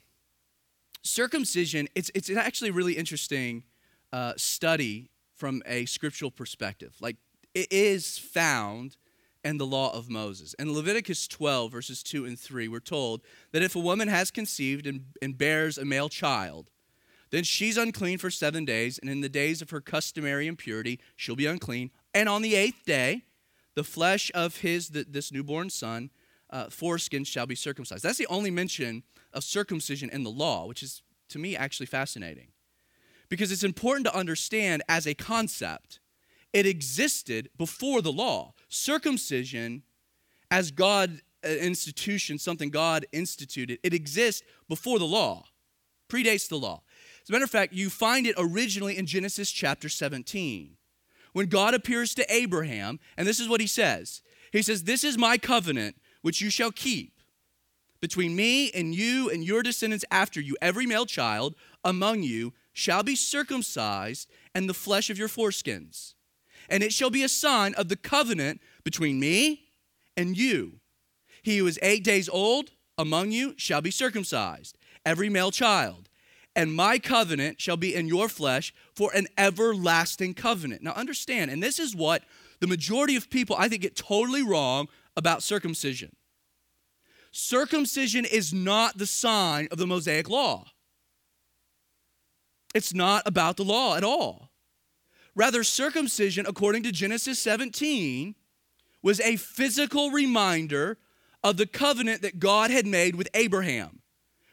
circumcision, 1.01 1.87
it's, 1.95 2.11
it's 2.13 2.29
actually 2.29 2.71
really 2.71 2.93
interesting 2.93 3.63
uh, 4.11 4.33
study 4.37 5.09
from 5.35 5.61
a 5.65 5.85
scriptural 5.85 6.31
perspective. 6.31 6.95
Like, 6.99 7.17
it 7.53 7.71
is 7.71 8.17
found 8.17 8.97
in 9.43 9.57
the 9.57 9.65
law 9.65 9.95
of 9.95 10.09
Moses. 10.09 10.53
In 10.55 10.73
Leviticus 10.73 11.27
12, 11.27 11.71
verses 11.71 12.03
2 12.03 12.25
and 12.25 12.37
3, 12.37 12.67
we're 12.67 12.79
told 12.79 13.21
that 13.51 13.63
if 13.63 13.75
a 13.75 13.79
woman 13.79 14.07
has 14.07 14.31
conceived 14.31 14.85
and, 14.85 15.05
and 15.21 15.37
bears 15.37 15.77
a 15.77 15.85
male 15.85 16.09
child, 16.09 16.69
then 17.31 17.43
she's 17.43 17.77
unclean 17.77 18.17
for 18.17 18.29
seven 18.29 18.65
days, 18.65 18.97
and 18.97 19.09
in 19.09 19.21
the 19.21 19.29
days 19.29 19.61
of 19.61 19.69
her 19.69 19.81
customary 19.81 20.47
impurity, 20.47 20.99
she'll 21.15 21.35
be 21.35 21.45
unclean. 21.45 21.91
And 22.13 22.27
on 22.27 22.41
the 22.41 22.55
eighth 22.55 22.85
day, 22.85 23.23
the 23.75 23.83
flesh 23.83 24.31
of 24.33 24.57
his, 24.57 24.89
this 24.89 25.31
newborn 25.31 25.69
son, 25.69 26.09
uh, 26.49 26.69
foreskin 26.69 27.23
shall 27.23 27.45
be 27.45 27.55
circumcised. 27.55 28.03
That's 28.03 28.17
the 28.17 28.27
only 28.27 28.49
mention 28.49 29.03
of 29.31 29.43
circumcision 29.43 30.09
in 30.09 30.23
the 30.23 30.31
law, 30.31 30.65
which 30.65 30.81
is 30.81 31.03
to 31.29 31.39
me 31.39 31.55
actually 31.55 31.85
fascinating. 31.85 32.47
Because 33.29 33.51
it's 33.51 33.63
important 33.63 34.07
to 34.07 34.15
understand 34.15 34.81
as 34.89 35.05
a 35.05 35.13
concept, 35.13 35.99
it 36.53 36.65
existed 36.65 37.49
before 37.57 38.01
the 38.01 38.11
law. 38.11 38.53
Circumcision, 38.67 39.83
as 40.51 40.71
God 40.71 41.21
uh, 41.45 41.49
institution, 41.49 42.37
something 42.37 42.69
God 42.69 43.05
instituted, 43.11 43.79
it 43.83 43.93
exists 43.93 44.43
before 44.67 44.99
the 44.99 45.05
law, 45.05 45.45
predates 46.09 46.47
the 46.47 46.57
law. 46.57 46.81
As 47.21 47.29
a 47.29 47.31
matter 47.31 47.45
of 47.45 47.51
fact, 47.51 47.73
you 47.73 47.89
find 47.89 48.25
it 48.25 48.35
originally 48.37 48.97
in 48.97 49.05
Genesis 49.05 49.51
chapter 49.51 49.89
17. 49.89 50.75
When 51.33 51.45
God 51.45 51.73
appears 51.73 52.15
to 52.15 52.33
Abraham, 52.33 52.99
and 53.15 53.27
this 53.27 53.39
is 53.39 53.47
what 53.47 53.61
he 53.61 53.67
says 53.67 54.21
He 54.51 54.61
says, 54.61 54.83
This 54.83 55.03
is 55.03 55.17
my 55.17 55.37
covenant 55.37 55.95
which 56.21 56.41
you 56.41 56.49
shall 56.49 56.71
keep 56.71 57.19
between 58.01 58.35
me 58.35 58.71
and 58.71 58.95
you 58.95 59.29
and 59.29 59.43
your 59.43 59.63
descendants 59.63 60.05
after 60.11 60.39
you, 60.39 60.55
every 60.61 60.85
male 60.85 61.05
child 61.05 61.55
among 61.83 62.23
you 62.23 62.53
shall 62.73 63.03
be 63.03 63.15
circumcised, 63.15 64.29
and 64.55 64.69
the 64.69 64.73
flesh 64.73 65.09
of 65.09 65.17
your 65.17 65.27
foreskins. 65.27 66.13
And 66.69 66.83
it 66.83 66.93
shall 66.93 67.09
be 67.09 67.23
a 67.23 67.29
sign 67.29 67.73
of 67.75 67.89
the 67.89 67.95
covenant 67.95 68.61
between 68.83 69.19
me 69.19 69.69
and 70.15 70.37
you. 70.37 70.79
He 71.41 71.57
who 71.57 71.67
is 71.67 71.79
eight 71.81 72.03
days 72.03 72.29
old 72.29 72.71
among 72.97 73.31
you 73.31 73.53
shall 73.57 73.81
be 73.81 73.91
circumcised, 73.91 74.77
every 75.05 75.29
male 75.29 75.51
child. 75.51 76.09
And 76.55 76.73
my 76.73 76.99
covenant 76.99 77.61
shall 77.61 77.77
be 77.77 77.95
in 77.95 78.07
your 78.07 78.27
flesh 78.27 78.73
for 78.95 79.11
an 79.15 79.27
everlasting 79.37 80.33
covenant. 80.33 80.83
Now, 80.83 80.91
understand, 80.91 81.51
and 81.51 81.63
this 81.63 81.79
is 81.79 81.95
what 81.95 82.23
the 82.59 82.67
majority 82.67 83.15
of 83.15 83.29
people, 83.29 83.55
I 83.57 83.69
think, 83.69 83.83
get 83.83 83.95
totally 83.95 84.43
wrong 84.43 84.87
about 85.15 85.43
circumcision 85.43 86.11
circumcision 87.31 88.25
is 88.25 88.53
not 88.53 88.97
the 88.97 89.05
sign 89.05 89.67
of 89.71 89.77
the 89.77 89.87
Mosaic 89.87 90.29
law. 90.29 90.65
It's 92.73 92.93
not 92.93 93.23
about 93.25 93.57
the 93.57 93.63
law 93.63 93.95
at 93.95 94.03
all. 94.03 94.48
Rather, 95.39 95.63
circumcision, 95.63 96.45
according 96.45 96.83
to 96.83 96.91
Genesis 96.91 97.39
17, 97.39 98.35
was 99.01 99.21
a 99.21 99.37
physical 99.37 100.11
reminder 100.11 100.97
of 101.41 101.55
the 101.55 101.65
covenant 101.65 102.23
that 102.23 102.39
God 102.39 102.71
had 102.71 102.85
made 102.85 103.15
with 103.15 103.29
Abraham, 103.33 104.01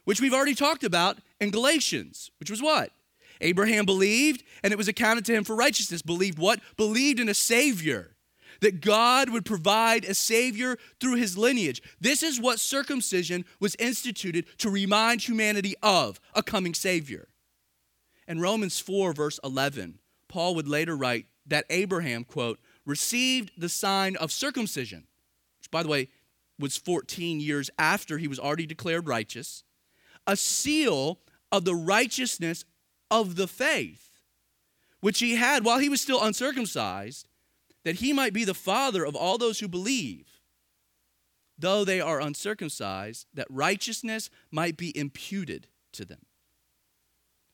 which 0.04 0.20
we've 0.20 0.32
already 0.32 0.54
talked 0.54 0.84
about 0.84 1.18
in 1.40 1.50
Galatians, 1.50 2.30
which 2.38 2.52
was 2.52 2.62
what? 2.62 2.92
Abraham 3.40 3.84
believed, 3.84 4.44
and 4.62 4.72
it 4.72 4.76
was 4.76 4.86
accounted 4.86 5.24
to 5.24 5.32
him 5.32 5.42
for 5.42 5.56
righteousness. 5.56 6.02
Believed 6.02 6.38
what? 6.38 6.60
Believed 6.76 7.18
in 7.18 7.28
a 7.28 7.34
Savior 7.34 8.14
that 8.60 8.80
God 8.80 9.28
would 9.30 9.44
provide 9.44 10.04
a 10.04 10.14
Savior 10.14 10.76
through 11.00 11.16
his 11.16 11.36
lineage. 11.36 11.82
This 12.00 12.22
is 12.22 12.40
what 12.40 12.60
circumcision 12.60 13.44
was 13.58 13.74
instituted 13.80 14.46
to 14.58 14.70
remind 14.70 15.22
humanity 15.22 15.74
of 15.82 16.20
a 16.32 16.44
coming 16.44 16.74
Savior. 16.74 17.26
In 18.28 18.40
Romans 18.40 18.78
4, 18.78 19.12
verse 19.12 19.40
11, 19.42 19.98
Paul 20.36 20.54
would 20.56 20.68
later 20.68 20.94
write 20.94 21.24
that 21.46 21.64
Abraham, 21.70 22.22
quote, 22.22 22.60
received 22.84 23.52
the 23.56 23.70
sign 23.70 24.16
of 24.16 24.30
circumcision, 24.30 25.06
which, 25.58 25.70
by 25.70 25.82
the 25.82 25.88
way, 25.88 26.10
was 26.58 26.76
14 26.76 27.40
years 27.40 27.70
after 27.78 28.18
he 28.18 28.28
was 28.28 28.38
already 28.38 28.66
declared 28.66 29.08
righteous, 29.08 29.64
a 30.26 30.36
seal 30.36 31.20
of 31.50 31.64
the 31.64 31.74
righteousness 31.74 32.66
of 33.10 33.36
the 33.36 33.48
faith, 33.48 34.20
which 35.00 35.20
he 35.20 35.36
had 35.36 35.64
while 35.64 35.78
he 35.78 35.88
was 35.88 36.02
still 36.02 36.22
uncircumcised 36.22 37.26
that 37.84 38.00
he 38.00 38.12
might 38.12 38.34
be 38.34 38.44
the 38.44 38.52
father 38.52 39.06
of 39.06 39.16
all 39.16 39.38
those 39.38 39.60
who 39.60 39.68
believe, 39.68 40.42
though 41.58 41.82
they 41.82 41.98
are 41.98 42.20
uncircumcised, 42.20 43.26
that 43.32 43.46
righteousness 43.48 44.28
might 44.50 44.76
be 44.76 44.94
imputed 44.98 45.68
to 45.94 46.04
them. 46.04 46.26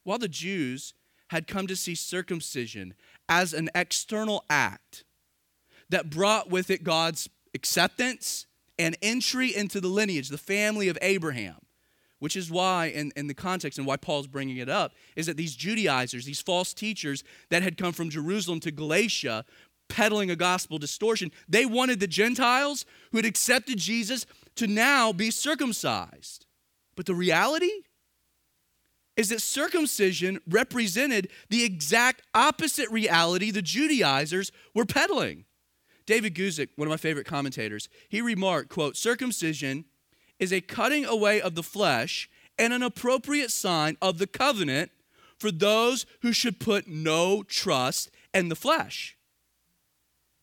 While 0.03 0.19
the 0.19 0.27
Jews 0.27 0.95
had 1.33 1.47
come 1.47 1.67
to 1.67 1.75
see 1.75 1.95
circumcision 1.95 2.93
as 3.27 3.55
an 3.55 3.71
external 3.75 4.45
act 4.51 5.03
that 5.89 6.11
brought 6.11 6.51
with 6.51 6.71
it 6.71 6.85
God's 6.85 7.27
acceptance 7.55 8.47
and 8.79 8.99
entry 9.01 9.55
into 9.55 9.81
the 9.81 9.89
lineage, 9.89 10.29
the 10.29 10.37
family 10.37 10.89
of 10.89 10.99
Abraham, 11.01 11.57
which 12.19 12.37
is 12.37 12.51
why, 12.51 12.87
in, 12.87 13.13
in 13.17 13.29
the 13.29 13.35
context 13.35 13.79
and 13.79 13.87
why 13.87 13.97
Paul's 13.97 14.27
bringing 14.27 14.59
it 14.59 14.69
up, 14.69 14.93
is 15.17 15.25
that 15.25 15.39
these 15.39 15.57
Judaizers, 15.57 16.27
these 16.27 16.43
false 16.43 16.75
teachers 16.75 17.25
that 17.49 17.63
had 17.63 17.79
come 17.79 17.95
from 17.95 18.11
Jerusalem 18.11 18.61
to 18.61 18.71
Galatia, 18.71 19.47
peddling 19.89 20.31
a 20.31 20.37
gospel 20.37 20.79
distortion. 20.79 21.33
They 21.49 21.65
wanted 21.65 21.99
the 21.99 22.07
Gentiles 22.07 22.85
who 23.11 23.17
had 23.17 23.25
accepted 23.25 23.79
Jesus 23.79 24.27
to 24.57 24.67
now 24.67 25.15
be 25.15 25.31
circumcised. 25.31 26.45
But 26.95 27.07
the 27.07 27.15
reality 27.15 27.73
is 29.17 29.29
that 29.29 29.43
circumcision 29.43 30.41
represented 30.49 31.29
the 31.51 31.65
exact 31.65 32.23
opposite 32.35 32.91
reality 32.91 33.51
the 33.51 33.63
Judaizers 33.63 34.51
were 34.75 34.87
peddling. 34.87 35.45
David 36.07 36.35
Guzik, 36.35 36.71
one 36.77 36.89
of 36.89 36.91
my 36.91 36.97
favorite 36.97 37.27
commentators, 37.27 37.89
he 38.09 38.21
remarked, 38.21 38.71
quote, 38.71 38.97
circumcision 38.97 39.85
is 40.39 40.53
a 40.53 40.61
cutting 40.61 41.05
away 41.05 41.41
of 41.41 41.55
the 41.55 41.63
flesh 41.63 42.29
and 42.59 42.73
an 42.73 42.83
appropriate 42.83 43.51
sign 43.51 43.97
of 44.03 44.19
the 44.19 44.27
covenant 44.27 44.91
for 45.39 45.51
those 45.51 46.07
who 46.23 46.33
should 46.33 46.59
put 46.59 46.89
no 46.89 47.43
trust 47.43 48.11
in 48.33 48.49
the 48.49 48.57
flesh. 48.57 49.17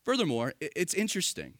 Furthermore, 0.04 0.54
it's 0.60 0.94
interesting 0.94 1.56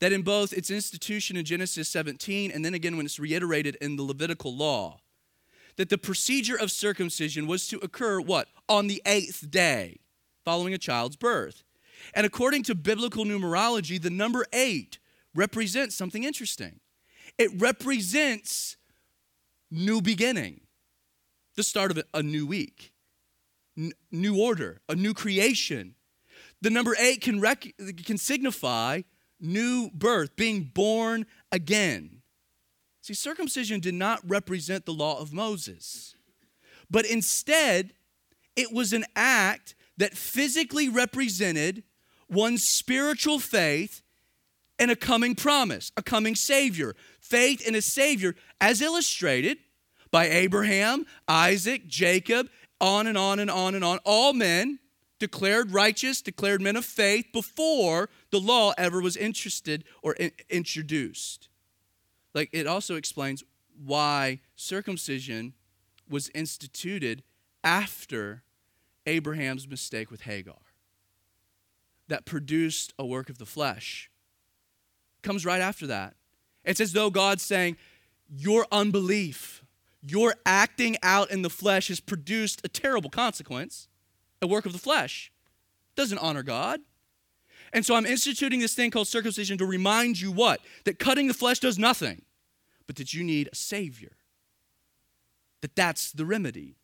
that 0.00 0.12
in 0.12 0.22
both 0.22 0.52
its 0.52 0.70
institution 0.70 1.36
in 1.36 1.44
Genesis 1.44 1.88
17 1.88 2.50
and 2.50 2.64
then 2.64 2.74
again 2.74 2.96
when 2.96 3.06
it's 3.06 3.18
reiterated 3.18 3.76
in 3.80 3.96
the 3.96 4.02
Levitical 4.02 4.54
law, 4.54 5.00
that 5.76 5.88
the 5.88 5.98
procedure 5.98 6.56
of 6.56 6.70
circumcision 6.70 7.46
was 7.46 7.68
to 7.68 7.78
occur 7.78 8.20
what? 8.20 8.48
On 8.68 8.86
the 8.86 9.02
eighth 9.06 9.50
day 9.50 10.00
following 10.44 10.74
a 10.74 10.78
child's 10.78 11.16
birth. 11.16 11.62
And 12.14 12.26
according 12.26 12.62
to 12.64 12.74
biblical 12.74 13.24
numerology, 13.24 14.00
the 14.00 14.10
number 14.10 14.46
eight 14.52 14.98
represents 15.34 15.94
something 15.94 16.24
interesting. 16.24 16.80
It 17.38 17.50
represents 17.60 18.76
new 19.70 20.00
beginning, 20.00 20.60
the 21.56 21.62
start 21.62 21.90
of 21.90 22.02
a 22.14 22.22
new 22.22 22.46
week, 22.46 22.92
N- 23.76 23.92
new 24.10 24.40
order, 24.40 24.80
a 24.88 24.94
new 24.94 25.12
creation, 25.12 25.96
the 26.62 26.70
number 26.70 26.96
eight 26.98 27.20
can, 27.20 27.40
rec- 27.40 27.74
can 28.04 28.16
signify 28.16 29.02
new 29.38 29.90
birth, 29.92 30.36
being 30.36 30.70
born 30.74 31.26
again. 31.52 32.15
See, 33.06 33.14
circumcision 33.14 33.78
did 33.78 33.94
not 33.94 34.18
represent 34.28 34.84
the 34.84 34.92
law 34.92 35.20
of 35.20 35.32
Moses, 35.32 36.16
but 36.90 37.06
instead, 37.06 37.92
it 38.56 38.72
was 38.72 38.92
an 38.92 39.04
act 39.14 39.76
that 39.96 40.16
physically 40.16 40.88
represented 40.88 41.84
one's 42.28 42.66
spiritual 42.66 43.38
faith 43.38 44.02
and 44.80 44.90
a 44.90 44.96
coming 44.96 45.36
promise, 45.36 45.92
a 45.96 46.02
coming 46.02 46.34
Savior. 46.34 46.96
Faith 47.20 47.64
in 47.64 47.76
a 47.76 47.80
Savior, 47.80 48.34
as 48.60 48.82
illustrated 48.82 49.58
by 50.10 50.26
Abraham, 50.26 51.06
Isaac, 51.28 51.86
Jacob, 51.86 52.48
on 52.80 53.06
and 53.06 53.16
on 53.16 53.38
and 53.38 53.52
on 53.52 53.76
and 53.76 53.84
on, 53.84 54.00
all 54.04 54.32
men 54.32 54.80
declared 55.20 55.70
righteous, 55.70 56.22
declared 56.22 56.60
men 56.60 56.74
of 56.74 56.84
faith 56.84 57.26
before 57.32 58.08
the 58.32 58.40
law 58.40 58.72
ever 58.76 59.00
was 59.00 59.16
interested 59.16 59.84
or 60.02 60.14
in- 60.14 60.32
introduced. 60.50 61.50
Like 62.36 62.50
it 62.52 62.66
also 62.66 62.96
explains 62.96 63.42
why 63.82 64.40
circumcision 64.56 65.54
was 66.06 66.30
instituted 66.34 67.22
after 67.64 68.42
Abraham's 69.06 69.66
mistake 69.66 70.10
with 70.10 70.20
Hagar 70.20 70.58
that 72.08 72.26
produced 72.26 72.92
a 72.98 73.06
work 73.06 73.30
of 73.30 73.38
the 73.38 73.46
flesh. 73.46 74.10
Comes 75.22 75.46
right 75.46 75.62
after 75.62 75.86
that. 75.86 76.14
It's 76.62 76.78
as 76.78 76.92
though 76.92 77.08
God's 77.08 77.42
saying, 77.42 77.78
Your 78.28 78.66
unbelief, 78.70 79.64
your 80.02 80.34
acting 80.44 80.98
out 81.02 81.30
in 81.30 81.40
the 81.40 81.48
flesh 81.48 81.88
has 81.88 82.00
produced 82.00 82.60
a 82.64 82.68
terrible 82.68 83.08
consequence, 83.08 83.88
a 84.42 84.46
work 84.46 84.66
of 84.66 84.74
the 84.74 84.78
flesh. 84.78 85.32
Doesn't 85.94 86.18
honor 86.18 86.42
God. 86.42 86.80
And 87.72 87.84
so 87.84 87.94
I'm 87.94 88.04
instituting 88.04 88.60
this 88.60 88.74
thing 88.74 88.90
called 88.90 89.08
circumcision 89.08 89.56
to 89.56 89.64
remind 89.64 90.20
you 90.20 90.30
what? 90.30 90.60
That 90.84 90.98
cutting 90.98 91.28
the 91.28 91.34
flesh 91.34 91.60
does 91.60 91.78
nothing, 91.78 92.22
but 92.86 92.96
that 92.96 93.14
you 93.14 93.24
need 93.24 93.48
a 93.50 93.56
Savior. 93.56 94.12
That 95.60 95.74
that's 95.74 96.12
the 96.12 96.24
remedy. 96.24 96.76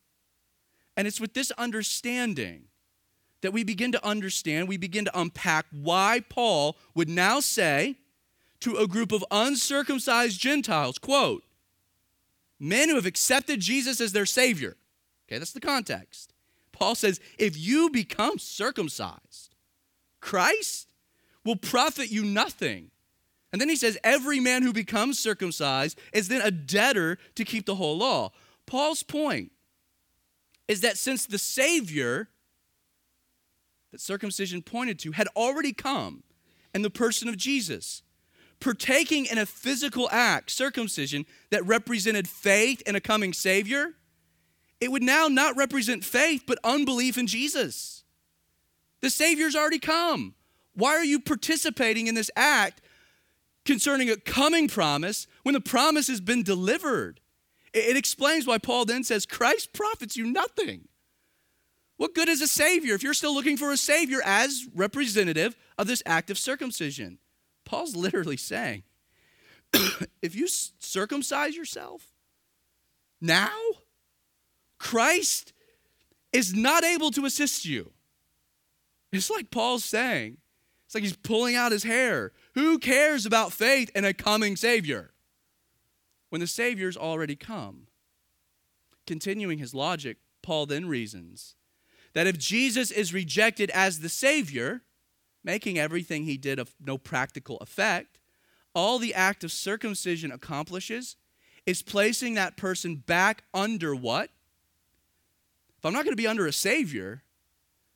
And 0.97 1.07
it's 1.07 1.21
with 1.21 1.33
this 1.33 1.51
understanding 1.51 2.65
that 3.41 3.51
we 3.53 3.63
begin 3.63 3.91
to 3.91 4.05
understand, 4.05 4.67
we 4.67 4.77
begin 4.77 5.05
to 5.05 5.19
unpack 5.19 5.65
why 5.71 6.21
Paul 6.29 6.77
would 6.95 7.09
now 7.09 7.39
say 7.39 7.97
to 8.61 8.77
a 8.77 8.87
group 8.87 9.11
of 9.11 9.25
uncircumcised 9.31 10.39
Gentiles, 10.39 10.97
quote, 10.97 11.43
men 12.59 12.87
who 12.87 12.95
have 12.95 13.05
accepted 13.05 13.59
Jesus 13.59 13.99
as 13.99 14.13
their 14.13 14.25
Savior. 14.25 14.77
Okay, 15.27 15.37
that's 15.37 15.51
the 15.51 15.59
context. 15.59 16.33
Paul 16.71 16.95
says, 16.95 17.19
if 17.37 17.57
you 17.57 17.89
become 17.89 18.39
circumcised, 18.39 19.55
Christ 20.21 20.87
will 21.43 21.57
profit 21.57 22.09
you 22.09 22.23
nothing. 22.23 22.91
And 23.53 23.61
then 23.61 23.69
he 23.69 23.75
says, 23.75 23.99
every 24.03 24.39
man 24.39 24.63
who 24.63 24.73
becomes 24.73 25.19
circumcised 25.19 25.99
is 26.11 26.27
then 26.27 26.41
a 26.41 26.49
debtor 26.49 27.19
to 27.35 27.45
keep 27.45 27.67
the 27.67 27.75
whole 27.75 27.97
law. 27.97 28.31
Paul's 28.65 29.03
point 29.03 29.51
is 30.67 30.81
that 30.81 30.97
since 30.97 31.27
the 31.27 31.37
Savior 31.37 32.29
that 33.91 34.01
circumcision 34.01 34.63
pointed 34.63 34.97
to 34.99 35.11
had 35.11 35.27
already 35.35 35.71
come 35.71 36.23
in 36.73 36.81
the 36.81 36.89
person 36.89 37.29
of 37.29 37.37
Jesus, 37.37 38.01
partaking 38.59 39.27
in 39.27 39.37
a 39.37 39.45
physical 39.45 40.09
act, 40.11 40.49
circumcision, 40.49 41.25
that 41.51 41.63
represented 41.63 42.27
faith 42.27 42.81
in 42.87 42.95
a 42.95 43.01
coming 43.01 43.33
Savior, 43.33 43.93
it 44.81 44.91
would 44.91 45.03
now 45.03 45.27
not 45.27 45.55
represent 45.55 46.03
faith, 46.03 46.43
but 46.47 46.57
unbelief 46.63 47.19
in 47.19 47.27
Jesus. 47.27 48.03
The 49.01 49.11
Savior's 49.11 49.55
already 49.55 49.79
come. 49.79 50.33
Why 50.73 50.95
are 50.95 51.05
you 51.05 51.19
participating 51.19 52.07
in 52.07 52.15
this 52.15 52.31
act 52.35 52.81
concerning 53.65 54.09
a 54.09 54.17
coming 54.17 54.67
promise 54.67 55.27
when 55.43 55.53
the 55.53 55.61
promise 55.61 56.07
has 56.07 56.21
been 56.21 56.43
delivered? 56.43 57.19
It 57.73 57.97
explains 57.97 58.45
why 58.45 58.59
Paul 58.59 58.85
then 58.85 59.03
says 59.03 59.25
Christ 59.25 59.73
profits 59.73 60.15
you 60.15 60.25
nothing. 60.25 60.87
What 61.97 62.15
good 62.15 62.29
is 62.29 62.41
a 62.41 62.47
Savior 62.47 62.95
if 62.95 63.03
you're 63.03 63.13
still 63.13 63.33
looking 63.33 63.57
for 63.57 63.71
a 63.71 63.77
Savior 63.77 64.19
as 64.25 64.67
representative 64.73 65.55
of 65.77 65.87
this 65.87 66.03
act 66.05 66.29
of 66.29 66.37
circumcision? 66.37 67.19
Paul's 67.65 67.95
literally 67.95 68.37
saying, 68.37 68.83
if 70.21 70.35
you 70.35 70.47
circumcise 70.47 71.55
yourself 71.55 72.13
now, 73.21 73.57
Christ 74.77 75.53
is 76.33 76.53
not 76.53 76.83
able 76.83 77.09
to 77.11 77.25
assist 77.25 77.63
you. 77.63 77.91
It's 79.13 79.29
like 79.29 79.49
Paul's 79.49 79.85
saying, 79.85 80.37
it's 80.93 80.95
like 80.95 81.03
he's 81.05 81.15
pulling 81.15 81.55
out 81.55 81.71
his 81.71 81.85
hair. 81.85 82.31
Who 82.53 82.77
cares 82.77 83.25
about 83.25 83.51
faith 83.51 83.89
in 83.95 84.05
a 84.05 84.13
coming 84.13 84.55
Savior 84.55 85.09
when 86.29 86.39
the 86.39 86.45
Savior's 86.45 86.95
already 86.95 87.35
come? 87.35 87.87
Continuing 89.07 89.57
his 89.57 89.73
logic, 89.73 90.17
Paul 90.43 90.67
then 90.67 90.87
reasons 90.87 91.55
that 92.13 92.27
if 92.27 92.37
Jesus 92.37 92.91
is 92.91 93.11
rejected 93.11 93.71
as 93.71 94.01
the 94.01 94.09
Savior, 94.09 94.83
making 95.43 95.79
everything 95.79 96.25
he 96.25 96.37
did 96.37 96.59
of 96.59 96.75
no 96.79 96.99
practical 96.99 97.57
effect, 97.57 98.19
all 98.75 98.99
the 98.99 99.15
act 99.15 99.43
of 99.43 99.51
circumcision 99.51 100.31
accomplishes 100.31 101.15
is 101.65 101.81
placing 101.81 102.35
that 102.35 102.55
person 102.55 102.97
back 102.97 103.45
under 103.51 103.95
what? 103.95 104.29
If 105.79 105.85
I'm 105.87 105.93
not 105.93 106.05
going 106.05 106.15
to 106.15 106.21
be 106.21 106.27
under 106.27 106.45
a 106.45 106.53
Savior, 106.53 107.23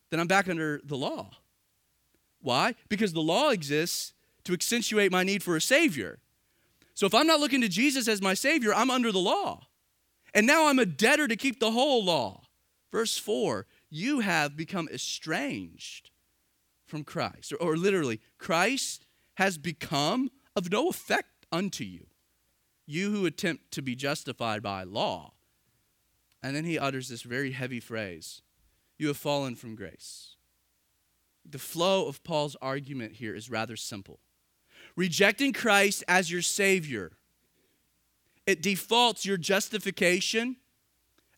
then 0.09 0.19
I'm 0.19 0.25
back 0.25 0.49
under 0.49 0.81
the 0.83 0.97
law. 0.97 1.29
Why? 2.41 2.75
Because 2.89 3.13
the 3.13 3.21
law 3.21 3.49
exists 3.49 4.13
to 4.43 4.53
accentuate 4.53 5.11
my 5.11 5.23
need 5.23 5.43
for 5.43 5.55
a 5.55 5.61
Savior. 5.61 6.19
So 6.93 7.05
if 7.05 7.13
I'm 7.13 7.27
not 7.27 7.39
looking 7.39 7.61
to 7.61 7.67
Jesus 7.67 8.07
as 8.07 8.21
my 8.21 8.33
Savior, 8.33 8.73
I'm 8.73 8.89
under 8.89 9.11
the 9.11 9.19
law. 9.19 9.67
And 10.33 10.47
now 10.47 10.67
I'm 10.67 10.79
a 10.79 10.85
debtor 10.85 11.27
to 11.27 11.35
keep 11.35 11.59
the 11.59 11.71
whole 11.71 12.03
law. 12.03 12.43
Verse 12.91 13.17
4 13.17 13.65
you 13.89 14.19
have 14.19 14.57
become 14.57 14.89
estranged 14.89 16.11
from 16.85 17.03
Christ. 17.03 17.53
Or, 17.53 17.57
or, 17.57 17.77
literally, 17.77 18.19
Christ 18.37 19.05
has 19.35 19.57
become 19.57 20.29
of 20.55 20.71
no 20.71 20.89
effect 20.89 21.45
unto 21.51 21.83
you. 21.83 22.07
You 22.85 23.11
who 23.11 23.25
attempt 23.25 23.71
to 23.71 23.81
be 23.81 23.95
justified 23.95 24.61
by 24.61 24.83
law. 24.83 25.33
And 26.41 26.55
then 26.55 26.65
he 26.65 26.79
utters 26.79 27.09
this 27.09 27.21
very 27.21 27.51
heavy 27.51 27.79
phrase 27.79 28.41
You 28.97 29.07
have 29.07 29.17
fallen 29.17 29.55
from 29.55 29.75
grace. 29.75 30.36
The 31.49 31.59
flow 31.59 32.07
of 32.07 32.23
Paul's 32.23 32.57
argument 32.61 33.13
here 33.13 33.35
is 33.35 33.49
rather 33.49 33.75
simple. 33.75 34.19
Rejecting 34.95 35.53
Christ 35.53 36.03
as 36.07 36.31
your 36.31 36.41
Savior, 36.41 37.13
it 38.45 38.61
defaults 38.61 39.25
your 39.25 39.37
justification 39.37 40.57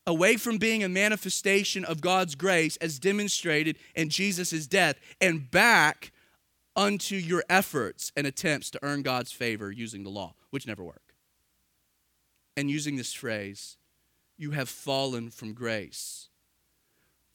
away 0.06 0.36
from 0.36 0.58
being 0.58 0.82
a 0.82 0.88
manifestation 0.88 1.84
of 1.84 2.00
God's 2.00 2.34
grace 2.34 2.76
as 2.78 2.98
demonstrated 2.98 3.76
in 3.94 4.08
Jesus' 4.08 4.66
death 4.66 4.96
and 5.20 5.50
back 5.50 6.12
unto 6.74 7.16
your 7.16 7.44
efforts 7.50 8.10
and 8.16 8.26
attempts 8.26 8.70
to 8.70 8.78
earn 8.82 9.02
God's 9.02 9.32
favor 9.32 9.70
using 9.70 10.02
the 10.02 10.10
law, 10.10 10.34
which 10.50 10.66
never 10.66 10.82
work. 10.82 11.14
And 12.56 12.70
using 12.70 12.96
this 12.96 13.12
phrase, 13.12 13.76
you 14.36 14.52
have 14.52 14.68
fallen 14.68 15.30
from 15.30 15.52
grace. 15.52 16.29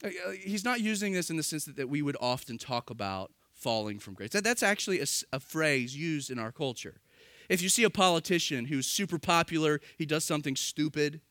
Uh, 0.05 0.09
uh, 0.27 0.31
he's 0.31 0.63
not 0.63 0.79
using 0.79 1.13
this 1.13 1.29
in 1.29 1.37
the 1.37 1.43
sense 1.43 1.65
that, 1.65 1.75
that 1.77 1.89
we 1.89 2.01
would 2.01 2.17
often 2.21 2.57
talk 2.57 2.89
about 2.89 3.31
falling 3.53 3.99
from 3.99 4.13
grace. 4.13 4.31
That, 4.31 4.43
that's 4.43 4.63
actually 4.63 4.99
a, 4.99 5.05
a 5.33 5.39
phrase 5.39 5.95
used 5.95 6.29
in 6.29 6.37
our 6.37 6.51
culture. 6.51 7.01
If 7.49 7.61
you 7.61 7.69
see 7.69 7.83
a 7.83 7.89
politician 7.89 8.65
who's 8.65 8.87
super 8.87 9.17
popular, 9.17 9.79
he 9.97 10.05
does 10.05 10.23
something 10.23 10.55
stupid, 10.55 11.21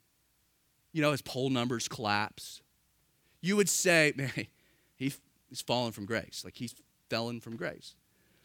you 0.92 1.02
know, 1.02 1.12
his 1.12 1.22
poll 1.22 1.50
numbers 1.50 1.88
collapse, 1.88 2.62
you 3.40 3.56
would 3.56 3.68
say, 3.68 4.12
man, 4.16 4.32
he, 4.96 5.12
he's 5.48 5.60
fallen 5.60 5.92
from 5.92 6.06
grace. 6.06 6.42
Like 6.44 6.56
he's 6.56 6.74
fallen 7.10 7.40
from 7.40 7.56
grace. 7.56 7.94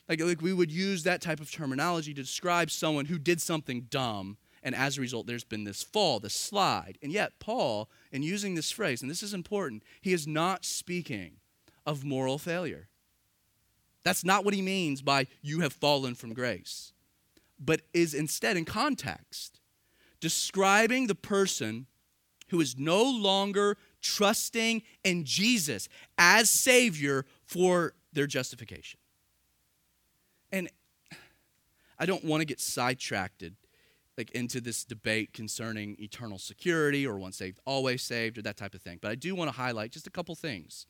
Like, 0.08 0.22
like 0.22 0.42
we 0.42 0.54
would 0.54 0.72
use 0.72 1.04
that 1.04 1.22
type 1.22 1.40
of 1.40 1.52
terminology 1.52 2.14
to 2.14 2.22
describe 2.22 2.72
someone 2.72 3.06
who 3.06 3.20
did 3.20 3.42
something 3.42 3.88
dumb, 3.90 4.38
and 4.64 4.76
as 4.76 4.98
a 4.98 5.02
result, 5.02 5.28
there's 5.28 5.44
been 5.44 5.64
this 5.64 5.84
fall, 5.84 6.20
this 6.20 6.34
slide. 6.34 6.98
And 7.02 7.12
yet, 7.12 7.40
Paul, 7.40 7.90
in 8.12 8.24
using 8.24 8.56
this 8.56 8.72
phrase, 8.72 9.02
and 9.02 9.10
this 9.10 9.24
is 9.24 9.34
important, 9.34 9.84
he 10.02 10.14
is 10.14 10.28
not 10.28 10.66
speaking 10.66 11.38
of 11.86 12.04
moral 12.04 12.38
failure. 12.38 12.90
That's 14.04 14.24
not 14.24 14.46
what 14.46 14.54
he 14.54 14.62
means 14.62 15.02
by 15.02 15.28
you 15.42 15.62
have 15.62 15.74
fallen 15.74 16.16
from 16.16 16.34
grace, 16.34 16.94
but 17.60 17.82
is 17.94 18.14
instead 18.14 18.58
in 18.58 18.66
context 18.66 19.60
describing 20.20 21.08
the 21.08 21.16
person 21.16 21.86
who 22.50 22.60
is 22.60 22.78
no 22.78 23.04
longer 23.04 23.78
trusting 24.02 24.82
in 25.04 25.24
Jesus 25.24 25.88
as 26.18 26.50
Savior 26.50 27.26
for 27.46 27.94
their 28.14 28.28
justification. 28.28 29.00
And 30.52 30.70
I 31.98 32.06
don't 32.06 32.24
want 32.24 32.42
to 32.42 32.46
get 32.46 32.60
sidetracked 32.60 33.44
like 34.20 34.30
into 34.32 34.62
this 34.62 34.84
debate 34.84 35.34
concerning 35.34 35.96
eternal 35.98 36.38
security 36.38 37.08
or 37.08 37.18
once 37.18 37.38
saved, 37.38 37.60
always 37.66 38.04
saved, 38.04 38.38
or 38.38 38.42
that 38.44 38.58
type 38.58 38.76
of 38.76 38.82
thing. 38.82 39.00
But 39.02 39.12
I 39.12 39.16
do 39.16 39.34
want 39.34 39.50
to 39.50 39.58
highlight 39.58 39.92
just 39.92 40.06
a 40.06 40.12
couple 40.12 40.36
things 40.36 40.86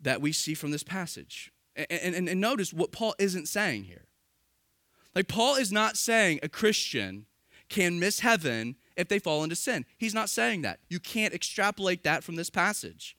that 0.00 0.22
we 0.22 0.32
see 0.32 0.54
from 0.54 0.70
this 0.70 0.84
passage. 0.84 1.52
And, 1.76 2.14
and, 2.14 2.28
and 2.28 2.40
notice 2.40 2.72
what 2.72 2.92
Paul 2.92 3.14
isn't 3.18 3.48
saying 3.48 3.84
here. 3.84 4.04
Like, 5.14 5.26
Paul 5.28 5.56
is 5.56 5.72
not 5.72 5.96
saying 5.96 6.38
a 6.42 6.48
Christian 6.48 7.26
can 7.68 7.98
miss 7.98 8.20
heaven 8.20 8.76
if 8.96 9.08
they 9.08 9.18
fall 9.18 9.42
into 9.42 9.56
sin. 9.56 9.84
He's 9.98 10.14
not 10.14 10.30
saying 10.30 10.62
that. 10.62 10.78
You 10.88 11.00
can't 11.00 11.34
extrapolate 11.34 12.04
that 12.04 12.22
from 12.22 12.36
this 12.36 12.50
passage. 12.50 13.16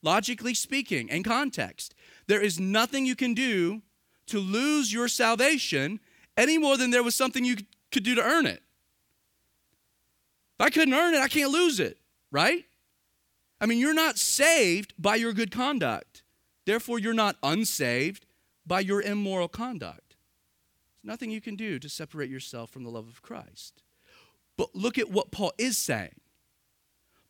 Logically 0.00 0.54
speaking, 0.54 1.08
in 1.08 1.22
context, 1.24 1.94
there 2.28 2.40
is 2.40 2.60
nothing 2.60 3.04
you 3.04 3.16
can 3.16 3.34
do 3.34 3.82
to 4.26 4.38
lose 4.38 4.92
your 4.92 5.08
salvation 5.08 5.98
any 6.36 6.56
more 6.56 6.76
than 6.76 6.90
there 6.90 7.02
was 7.02 7.14
something 7.14 7.44
you 7.44 7.56
could 7.94 8.04
do 8.04 8.14
to 8.16 8.22
earn 8.22 8.44
it. 8.44 8.62
If 10.58 10.66
I 10.66 10.70
couldn't 10.70 10.92
earn 10.92 11.14
it, 11.14 11.20
I 11.20 11.28
can't 11.28 11.50
lose 11.50 11.80
it, 11.80 11.96
right? 12.30 12.64
I 13.60 13.66
mean, 13.66 13.78
you're 13.78 13.94
not 13.94 14.18
saved 14.18 14.92
by 14.98 15.14
your 15.14 15.32
good 15.32 15.50
conduct. 15.50 16.22
Therefore, 16.66 16.98
you're 16.98 17.14
not 17.14 17.36
unsaved 17.42 18.26
by 18.66 18.80
your 18.80 19.00
immoral 19.00 19.48
conduct. 19.48 20.16
There's 21.02 21.10
nothing 21.10 21.30
you 21.30 21.40
can 21.40 21.56
do 21.56 21.78
to 21.78 21.88
separate 21.88 22.30
yourself 22.30 22.70
from 22.70 22.84
the 22.84 22.90
love 22.90 23.08
of 23.08 23.22
Christ. 23.22 23.82
But 24.56 24.74
look 24.74 24.98
at 24.98 25.10
what 25.10 25.30
Paul 25.30 25.52
is 25.56 25.78
saying. 25.78 26.20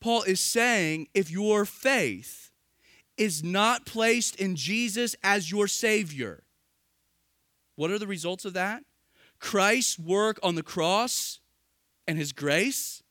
Paul 0.00 0.22
is 0.22 0.40
saying 0.40 1.08
if 1.14 1.30
your 1.30 1.64
faith 1.64 2.50
is 3.16 3.42
not 3.42 3.86
placed 3.86 4.36
in 4.36 4.56
Jesus 4.56 5.16
as 5.22 5.50
your 5.50 5.66
Savior, 5.68 6.42
what 7.76 7.90
are 7.90 7.98
the 7.98 8.06
results 8.06 8.44
of 8.44 8.52
that? 8.54 8.82
Christ's 9.44 9.98
work 9.98 10.40
on 10.42 10.54
the 10.54 10.62
cross 10.62 11.38
and 12.08 12.16
his 12.16 12.32
grace 12.32 13.02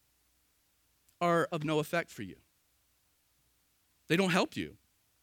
are 1.22 1.48
of 1.52 1.64
no 1.64 1.78
effect 1.78 2.10
for 2.10 2.24
you. 2.24 2.38
They 4.08 4.18
don't 4.18 4.32
help 4.32 4.58
you. 4.58 4.78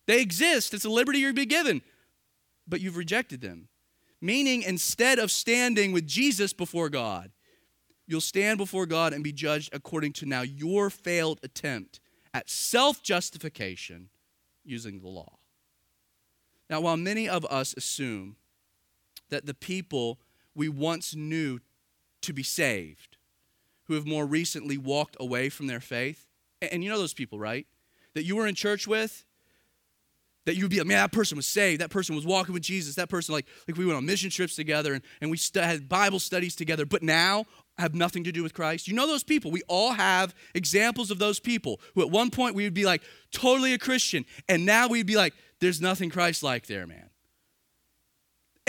They 0.06 0.20
exist, 0.20 0.72
it's 0.72 0.84
a 0.84 0.88
liberty 0.88 1.18
you're 1.18 1.30
to 1.30 1.34
be 1.34 1.46
given, 1.46 1.82
but 2.68 2.80
you've 2.80 2.96
rejected 2.96 3.40
them. 3.40 3.66
Meaning, 4.20 4.62
instead 4.62 5.18
of 5.18 5.32
standing 5.32 5.90
with 5.90 6.06
Jesus 6.06 6.52
before 6.52 6.88
God, 6.88 7.32
you'll 8.06 8.20
stand 8.20 8.58
before 8.58 8.86
God 8.86 9.12
and 9.12 9.24
be 9.24 9.32
judged 9.32 9.70
according 9.74 10.12
to 10.12 10.26
now 10.26 10.42
your 10.42 10.90
failed 10.90 11.40
attempt 11.42 11.98
at 12.32 12.48
self 12.48 13.02
justification 13.02 14.10
using 14.64 15.00
the 15.00 15.08
law. 15.08 15.38
Now, 16.68 16.80
while 16.80 16.96
many 16.96 17.28
of 17.28 17.44
us 17.46 17.74
assume 17.76 18.36
that 19.28 19.46
the 19.46 19.54
people 19.54 20.20
we 20.54 20.68
once 20.68 21.14
knew 21.14 21.60
to 22.22 22.32
be 22.32 22.42
saved, 22.42 23.16
who 23.84 23.94
have 23.94 24.06
more 24.06 24.26
recently 24.26 24.76
walked 24.76 25.16
away 25.18 25.48
from 25.48 25.66
their 25.66 25.80
faith, 25.80 26.26
and 26.60 26.84
you 26.84 26.90
know 26.90 26.98
those 26.98 27.14
people, 27.14 27.38
right? 27.38 27.66
That 28.14 28.24
you 28.24 28.36
were 28.36 28.46
in 28.46 28.54
church 28.54 28.86
with, 28.86 29.24
that 30.46 30.56
you'd 30.56 30.70
be 30.70 30.78
like, 30.78 30.86
man, 30.86 30.98
that 30.98 31.12
person 31.12 31.36
was 31.36 31.46
saved. 31.46 31.80
That 31.80 31.90
person 31.90 32.16
was 32.16 32.24
walking 32.24 32.54
with 32.54 32.62
Jesus. 32.62 32.94
That 32.94 33.08
person, 33.08 33.34
like, 33.34 33.46
like 33.68 33.76
we 33.76 33.84
went 33.84 33.96
on 33.96 34.06
mission 34.06 34.30
trips 34.30 34.56
together 34.56 34.94
and, 34.94 35.02
and 35.20 35.30
we 35.30 35.36
st- 35.36 35.64
had 35.64 35.88
Bible 35.88 36.18
studies 36.18 36.56
together. 36.56 36.86
But 36.86 37.02
now 37.02 37.44
have 37.78 37.94
nothing 37.94 38.24
to 38.24 38.32
do 38.32 38.42
with 38.42 38.54
Christ. 38.54 38.88
You 38.88 38.94
know 38.94 39.06
those 39.06 39.22
people. 39.22 39.50
We 39.50 39.62
all 39.68 39.92
have 39.92 40.34
examples 40.54 41.10
of 41.10 41.18
those 41.18 41.40
people 41.40 41.80
who 41.94 42.02
at 42.02 42.10
one 42.10 42.30
point 42.30 42.54
we 42.54 42.64
would 42.64 42.74
be 42.74 42.84
like 42.84 43.02
totally 43.32 43.74
a 43.74 43.78
Christian, 43.78 44.24
and 44.48 44.66
now 44.66 44.88
we'd 44.88 45.06
be 45.06 45.16
like, 45.16 45.34
there's 45.60 45.80
nothing 45.80 46.10
Christ 46.10 46.42
like 46.42 46.66
there, 46.66 46.86
man. 46.86 47.09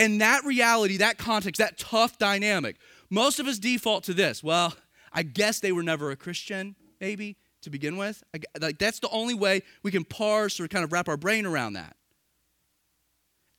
And 0.02 0.20
that 0.20 0.44
reality, 0.44 0.96
that 0.96 1.16
context, 1.16 1.60
that 1.60 1.78
tough 1.78 2.18
dynamic, 2.18 2.76
most 3.08 3.38
of 3.38 3.46
us 3.46 3.60
default 3.60 4.02
to 4.04 4.12
this. 4.12 4.42
Well, 4.42 4.74
I 5.12 5.22
guess 5.22 5.60
they 5.60 5.70
were 5.70 5.84
never 5.84 6.10
a 6.10 6.16
Christian, 6.16 6.74
maybe, 7.00 7.36
to 7.60 7.70
begin 7.70 7.96
with. 7.96 8.24
Like 8.60 8.78
that's 8.78 8.98
the 8.98 9.08
only 9.10 9.34
way 9.34 9.62
we 9.84 9.92
can 9.92 10.04
parse 10.04 10.58
or 10.58 10.66
kind 10.66 10.82
of 10.82 10.90
wrap 10.90 11.08
our 11.08 11.16
brain 11.16 11.46
around 11.46 11.74
that. 11.74 11.94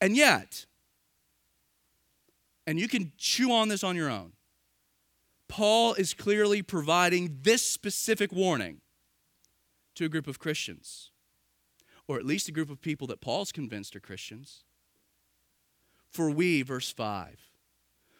And 0.01 0.17
yet, 0.17 0.65
and 2.67 2.77
you 2.77 2.89
can 2.89 3.13
chew 3.17 3.53
on 3.53 3.69
this 3.69 3.81
on 3.81 3.95
your 3.95 4.09
own. 4.09 4.33
Paul 5.47 5.93
is 5.93 6.13
clearly 6.13 6.61
providing 6.61 7.39
this 7.43 7.65
specific 7.65 8.33
warning 8.33 8.81
to 9.95 10.03
a 10.03 10.09
group 10.09 10.27
of 10.27 10.39
Christians, 10.39 11.11
or 12.05 12.17
at 12.17 12.25
least 12.25 12.49
a 12.49 12.51
group 12.51 12.69
of 12.69 12.81
people 12.81 13.07
that 13.07 13.21
Paul's 13.21 13.53
convinced 13.53 13.95
are 13.95 14.01
Christians. 14.01 14.65
For 16.13 16.29
we, 16.29 16.61
verse 16.61 16.91
5, 16.91 17.39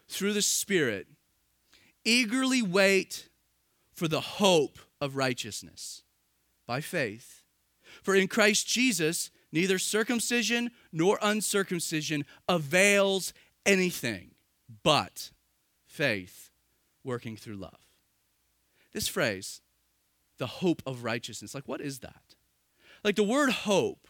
through 0.10 0.34
the 0.34 0.42
Spirit, 0.42 1.08
eagerly 2.04 2.62
wait 2.62 3.30
for 3.94 4.08
the 4.08 4.20
hope 4.20 4.80
of 5.00 5.16
righteousness 5.16 6.02
by 6.66 6.82
faith. 6.82 7.44
For 8.02 8.16
in 8.16 8.28
Christ 8.28 8.68
Jesus, 8.68 9.30
neither 9.52 9.78
circumcision 9.78 10.72
nor 10.92 11.20
uncircumcision 11.22 12.26
avails 12.50 13.32
anything 13.64 14.32
but 14.82 15.30
faith 15.86 16.50
working 17.04 17.38
through 17.38 17.58
love. 17.58 17.78
This 18.92 19.08
phrase, 19.08 19.62
the 20.40 20.48
hope 20.48 20.82
of 20.88 21.04
righteousness, 21.04 21.54
like 21.54 21.68
what 21.68 21.80
is 21.82 22.00
that? 22.00 22.36
Like 23.04 23.16
the 23.18 23.24
word 23.24 23.52
hope 23.52 24.08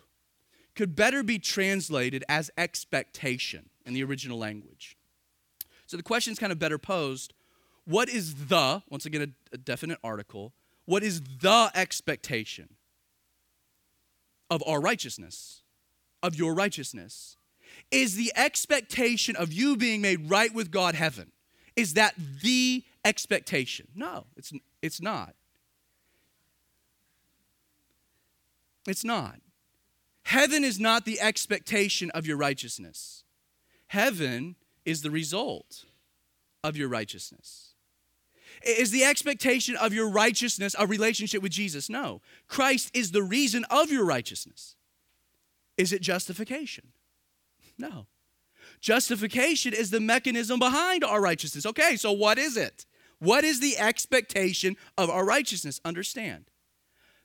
could 0.74 0.96
better 0.96 1.22
be 1.22 1.38
translated 1.38 2.24
as 2.30 2.50
expectation 2.58 3.70
in 3.86 3.94
the 3.94 4.04
original 4.04 4.38
language. 4.38 4.98
So 5.86 5.98
the 5.98 6.04
question 6.04 6.32
is 6.32 6.40
kind 6.40 6.52
of 6.52 6.60
better 6.60 6.78
posed 6.78 7.34
what 7.86 8.10
is 8.10 8.48
the, 8.48 8.82
once 8.90 9.06
again, 9.06 9.34
a, 9.52 9.56
a 9.56 9.58
definite 9.58 10.00
article, 10.04 10.54
what 10.86 11.04
is 11.04 11.22
the 11.22 11.72
expectation 11.76 12.70
of 14.50 14.64
our 14.66 14.80
righteousness, 14.80 15.62
of 16.22 16.36
your 16.36 16.54
righteousness? 16.54 17.38
Is 17.92 18.16
the 18.16 18.32
expectation 18.36 19.36
of 19.36 19.52
you 19.52 19.76
being 19.76 20.02
made 20.02 20.30
right 20.30 20.54
with 20.54 20.72
God 20.72 20.96
heaven? 20.96 21.32
Is 21.76 21.96
that 21.96 22.14
the 22.42 22.84
expectation? 23.04 23.88
No, 23.96 24.26
it's, 24.38 24.54
it's 24.82 25.02
not. 25.02 25.36
It's 28.88 29.04
not. 29.04 29.38
Heaven 30.24 30.64
is 30.64 30.80
not 30.80 31.06
the 31.06 31.20
expectation 31.20 32.10
of 32.12 32.26
your 32.26 32.38
righteousness. 32.38 33.23
Heaven 33.94 34.56
is 34.86 35.04
the 35.04 35.12
result 35.12 35.86
of 36.64 36.76
your 36.76 36.88
righteousness. 36.88 37.76
Is 38.66 38.90
the 38.90 39.04
expectation 39.04 39.76
of 39.76 39.94
your 39.94 40.10
righteousness 40.10 40.76
a 40.80 40.88
relationship 40.88 41.44
with 41.44 41.52
Jesus? 41.52 41.92
No. 41.92 42.20
Christ 42.48 42.90
is 42.96 43.12
the 43.12 43.22
reason 43.22 43.66
of 43.70 43.92
your 43.92 44.04
righteousness. 44.04 44.78
Is 45.78 45.94
it 45.94 46.02
justification? 46.02 46.88
No. 47.78 48.08
Justification 48.82 49.74
is 49.74 49.92
the 49.92 50.00
mechanism 50.00 50.58
behind 50.58 51.04
our 51.04 51.22
righteousness. 51.22 51.64
Okay, 51.64 51.96
so 51.96 52.12
what 52.12 52.40
is 52.40 52.58
it? 52.58 52.88
What 53.20 53.44
is 53.44 53.60
the 53.60 53.78
expectation 53.78 54.76
of 54.98 55.12
our 55.12 55.24
righteousness? 55.24 55.80
Understand. 55.86 56.46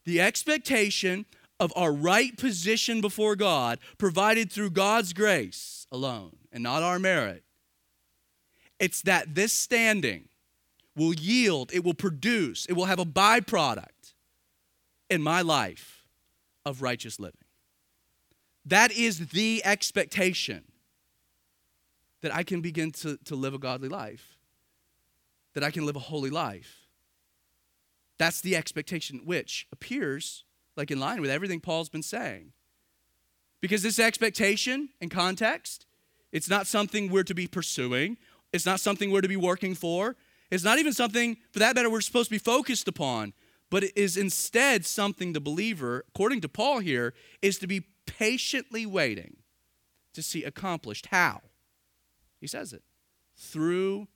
The 0.05 0.21
expectation 0.21 1.25
of 1.59 1.73
our 1.75 1.95
right 1.95 2.37
position 2.37 3.01
before 3.01 3.37
God, 3.37 3.79
provided 3.97 4.53
through 4.53 4.73
God's 4.73 5.15
grace 5.15 5.78
alone 5.91 6.37
and 6.53 6.63
not 6.63 6.83
our 6.83 6.99
merit, 6.99 7.45
it's 8.79 9.03
that 9.03 9.35
this 9.35 9.53
standing 9.53 10.29
will 10.97 11.15
yield, 11.15 11.71
it 11.73 11.85
will 11.85 11.95
produce, 11.95 12.67
it 12.67 12.73
will 12.73 12.87
have 12.87 12.99
a 12.99 13.05
byproduct 13.05 14.15
in 15.09 15.23
my 15.23 15.43
life 15.43 16.05
of 16.65 16.83
righteous 16.83 17.19
living. 17.19 17.45
That 18.65 18.93
is 18.93 19.29
the 19.29 19.63
expectation 19.65 20.65
that 22.21 22.35
I 22.35 22.43
can 22.43 22.61
begin 22.61 22.91
to, 22.93 23.17
to 23.25 23.35
live 23.35 23.55
a 23.55 23.59
godly 23.59 23.89
life, 23.89 24.37
that 25.55 25.65
I 25.65 25.71
can 25.71 25.87
live 25.87 25.97
a 25.97 26.01
holy 26.01 26.31
life. 26.31 26.89
That's 28.19 28.41
the 28.41 28.57
expectation, 28.57 29.23
which 29.25 29.67
appears 29.73 30.45
like 30.77 30.91
in 30.91 31.01
line 31.01 31.21
with 31.21 31.31
everything 31.31 31.61
Paul's 31.61 31.89
been 31.89 32.03
saying. 32.03 32.53
Because 33.61 33.83
this 33.83 33.99
expectation 33.99 34.91
and 35.01 35.11
context, 35.11 35.87
it's 36.33 36.49
not 36.49 36.67
something 36.67 37.11
we're 37.11 37.25
to 37.25 37.35
be 37.35 37.47
pursuing, 37.47 38.17
it's 38.53 38.67
not 38.67 38.81
something 38.81 39.11
we're 39.11 39.21
to 39.21 39.29
be 39.29 39.37
working 39.37 39.75
for, 39.75 40.17
it's 40.51 40.65
not 40.65 40.79
even 40.79 40.93
something, 40.93 41.37
for 41.53 41.59
that 41.59 41.75
matter, 41.75 41.91
we're 41.91 42.01
supposed 42.01 42.29
to 42.29 42.35
be 42.35 42.39
focused 42.39 42.89
upon, 42.89 43.33
but 43.71 43.85
it 43.85 43.93
is 43.97 44.17
instead 44.17 44.87
something 44.87 45.33
the 45.33 45.41
believer, 45.41 46.05
according 46.09 46.41
to 46.41 46.49
Paul 46.49 46.79
here, 46.79 47.15
is 47.43 47.59
to 47.59 47.67
be 47.67 47.85
patiently 48.07 48.87
waiting 48.87 49.37
to 50.15 50.23
see 50.23 50.45
accomplished. 50.45 51.07
How? 51.07 51.43
He 52.41 52.47
says 52.47 52.73
it 52.73 52.83
through 53.37 54.09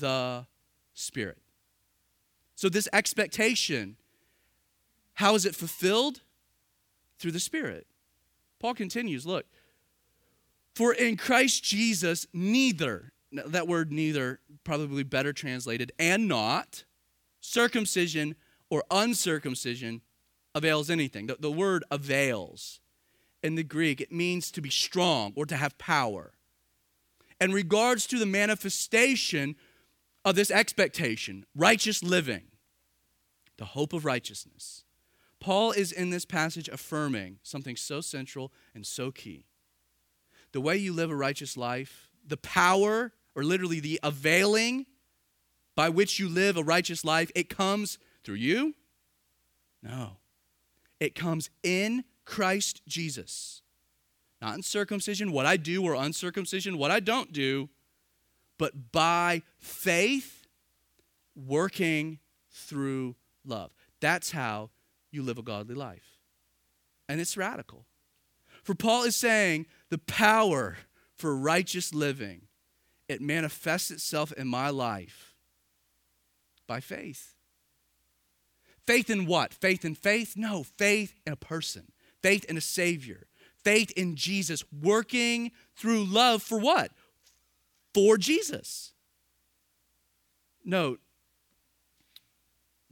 the 0.00 0.46
Spirit. 0.94 1.38
So, 2.54 2.68
this 2.68 2.88
expectation, 2.92 3.96
how 5.14 5.34
is 5.34 5.46
it 5.46 5.54
fulfilled? 5.54 6.22
Through 7.18 7.32
the 7.32 7.40
Spirit. 7.40 7.86
Paul 8.58 8.74
continues 8.74 9.26
look, 9.26 9.46
for 10.74 10.92
in 10.92 11.16
Christ 11.16 11.64
Jesus, 11.64 12.26
neither, 12.32 13.12
that 13.32 13.68
word 13.68 13.92
neither, 13.92 14.40
probably 14.64 15.02
better 15.02 15.32
translated, 15.32 15.92
and 15.98 16.28
not, 16.28 16.84
circumcision 17.40 18.36
or 18.70 18.84
uncircumcision 18.90 20.02
avails 20.54 20.90
anything. 20.90 21.26
The, 21.26 21.36
the 21.38 21.50
word 21.50 21.84
avails 21.90 22.80
in 23.42 23.54
the 23.54 23.62
Greek, 23.62 24.00
it 24.00 24.12
means 24.12 24.50
to 24.52 24.60
be 24.60 24.70
strong 24.70 25.32
or 25.36 25.46
to 25.46 25.56
have 25.56 25.78
power 25.78 26.32
in 27.40 27.52
regards 27.52 28.06
to 28.08 28.18
the 28.18 28.26
manifestation 28.26 29.56
of 30.24 30.34
this 30.34 30.50
expectation, 30.50 31.46
righteous 31.54 32.02
living, 32.02 32.42
the 33.56 33.64
hope 33.64 33.92
of 33.92 34.04
righteousness. 34.04 34.84
Paul 35.40 35.72
is 35.72 35.92
in 35.92 36.10
this 36.10 36.24
passage 36.24 36.68
affirming 36.68 37.38
something 37.42 37.76
so 37.76 38.00
central 38.00 38.52
and 38.74 38.86
so 38.86 39.10
key. 39.10 39.46
The 40.52 40.60
way 40.60 40.76
you 40.76 40.92
live 40.92 41.10
a 41.10 41.16
righteous 41.16 41.56
life, 41.56 42.10
the 42.26 42.36
power, 42.36 43.12
or 43.34 43.44
literally 43.44 43.80
the 43.80 44.00
availing 44.02 44.86
by 45.76 45.88
which 45.88 46.18
you 46.18 46.28
live 46.28 46.56
a 46.56 46.64
righteous 46.64 47.04
life, 47.04 47.30
it 47.36 47.48
comes 47.48 47.98
through 48.24 48.36
you? 48.36 48.74
No. 49.82 50.16
it 51.00 51.14
comes 51.14 51.50
in 51.62 52.04
Christ 52.24 52.82
Jesus. 52.86 53.62
Not 54.42 54.56
in 54.56 54.62
circumcision, 54.62 55.32
what 55.32 55.46
I 55.46 55.56
do, 55.56 55.84
or 55.84 55.94
uncircumcision, 55.94 56.78
what 56.78 56.90
I 56.90 57.00
don't 57.00 57.32
do, 57.32 57.68
but 58.58 58.92
by 58.92 59.42
faith 59.58 60.46
working 61.34 62.18
through 62.50 63.14
love. 63.44 63.72
That's 64.00 64.32
how 64.32 64.70
you 65.10 65.22
live 65.22 65.38
a 65.38 65.42
godly 65.42 65.74
life. 65.74 66.18
And 67.08 67.20
it's 67.20 67.36
radical. 67.36 67.86
For 68.62 68.74
Paul 68.74 69.04
is 69.04 69.16
saying 69.16 69.66
the 69.88 69.98
power 69.98 70.76
for 71.16 71.36
righteous 71.36 71.94
living, 71.94 72.42
it 73.08 73.20
manifests 73.20 73.90
itself 73.90 74.32
in 74.32 74.46
my 74.46 74.70
life 74.70 75.34
by 76.66 76.80
faith. 76.80 77.34
Faith 78.86 79.10
in 79.10 79.26
what? 79.26 79.52
Faith 79.52 79.84
in 79.84 79.94
faith? 79.94 80.34
No, 80.36 80.62
faith 80.62 81.14
in 81.26 81.32
a 81.32 81.36
person, 81.36 81.92
faith 82.22 82.44
in 82.44 82.56
a 82.56 82.60
Savior, 82.60 83.26
faith 83.64 83.90
in 83.92 84.16
Jesus, 84.16 84.62
working 84.82 85.52
through 85.76 86.04
love 86.04 86.42
for 86.42 86.58
what? 86.58 86.92
For 87.92 88.16
Jesus. 88.16 88.92
Note, 90.64 91.00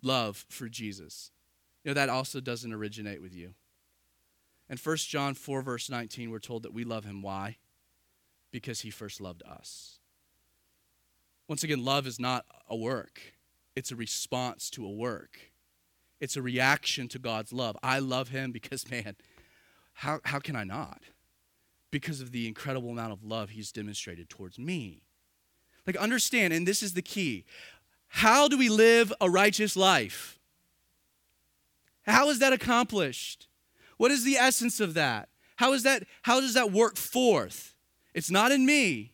love 0.02 0.46
for 0.48 0.68
Jesus. 0.68 1.30
Know, 1.86 1.94
that 1.94 2.08
also 2.08 2.40
doesn't 2.40 2.72
originate 2.72 3.22
with 3.22 3.32
you. 3.32 3.54
In 4.68 4.76
1 4.76 4.96
John 4.96 5.34
4, 5.34 5.62
verse 5.62 5.88
19, 5.88 6.32
we're 6.32 6.40
told 6.40 6.64
that 6.64 6.74
we 6.74 6.82
love 6.82 7.04
him. 7.04 7.22
Why? 7.22 7.58
Because 8.50 8.80
he 8.80 8.90
first 8.90 9.20
loved 9.20 9.44
us. 9.44 10.00
Once 11.46 11.62
again, 11.62 11.84
love 11.84 12.04
is 12.04 12.18
not 12.18 12.44
a 12.68 12.74
work, 12.76 13.20
it's 13.76 13.92
a 13.92 13.96
response 13.96 14.68
to 14.70 14.84
a 14.84 14.90
work. 14.90 15.52
It's 16.18 16.34
a 16.34 16.40
reaction 16.40 17.08
to 17.08 17.18
God's 17.18 17.52
love. 17.52 17.76
I 17.82 17.98
love 17.98 18.30
him 18.30 18.50
because, 18.50 18.90
man, 18.90 19.16
how, 19.92 20.20
how 20.24 20.38
can 20.38 20.56
I 20.56 20.64
not? 20.64 21.02
Because 21.90 22.22
of 22.22 22.32
the 22.32 22.48
incredible 22.48 22.88
amount 22.88 23.12
of 23.12 23.22
love 23.22 23.50
he's 23.50 23.70
demonstrated 23.70 24.30
towards 24.30 24.58
me. 24.58 25.02
Like, 25.86 25.96
understand, 25.96 26.54
and 26.54 26.66
this 26.66 26.82
is 26.82 26.94
the 26.94 27.02
key 27.02 27.44
how 28.08 28.48
do 28.48 28.56
we 28.56 28.70
live 28.70 29.12
a 29.20 29.28
righteous 29.28 29.76
life? 29.76 30.35
How 32.06 32.30
is 32.30 32.38
that 32.38 32.52
accomplished? 32.52 33.48
What 33.96 34.10
is 34.10 34.24
the 34.24 34.36
essence 34.36 34.80
of 34.80 34.94
that? 34.94 35.28
How 35.56 35.72
is 35.72 35.82
that 35.84 36.04
how 36.22 36.40
does 36.40 36.54
that 36.54 36.70
work 36.70 36.96
forth? 36.96 37.74
It's 38.14 38.30
not 38.30 38.52
in 38.52 38.64
me. 38.64 39.12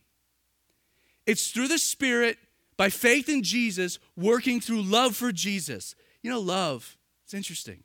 It's 1.27 1.51
through 1.51 1.69
the 1.69 1.79
Spirit 1.79 2.39
by 2.77 2.89
faith 2.89 3.29
in 3.29 3.43
Jesus 3.43 3.99
working 4.17 4.61
through 4.61 4.83
love 4.83 5.17
for 5.17 5.33
Jesus. 5.33 5.95
You 6.23 6.31
know, 6.31 6.41
love, 6.41 6.97
it's 7.25 7.35
interesting. 7.35 7.85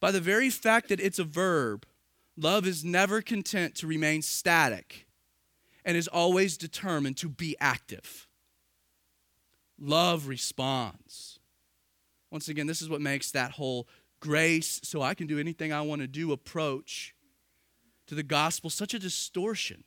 By 0.00 0.10
the 0.10 0.20
very 0.20 0.50
fact 0.50 0.88
that 0.88 1.00
it's 1.00 1.18
a 1.18 1.24
verb, 1.24 1.86
love 2.36 2.66
is 2.66 2.84
never 2.84 3.20
content 3.20 3.74
to 3.76 3.86
remain 3.86 4.22
static 4.22 5.06
and 5.84 5.96
is 5.96 6.08
always 6.08 6.56
determined 6.56 7.16
to 7.18 7.28
be 7.28 7.56
active. 7.60 8.28
Love 9.78 10.26
responds. 10.26 11.38
Once 12.30 12.48
again, 12.48 12.66
this 12.66 12.82
is 12.82 12.88
what 12.88 13.00
makes 13.00 13.30
that 13.30 13.52
whole 13.52 13.88
grace, 14.20 14.80
so 14.82 15.02
I 15.02 15.14
can 15.14 15.26
do 15.26 15.38
anything 15.38 15.72
I 15.72 15.82
want 15.82 16.00
to 16.00 16.06
do 16.06 16.32
approach 16.32 17.14
to 18.06 18.14
the 18.14 18.22
gospel 18.22 18.70
such 18.70 18.94
a 18.94 18.98
distortion, 18.98 19.84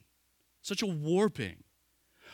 such 0.61 0.81
a 0.81 0.87
warping. 0.87 1.63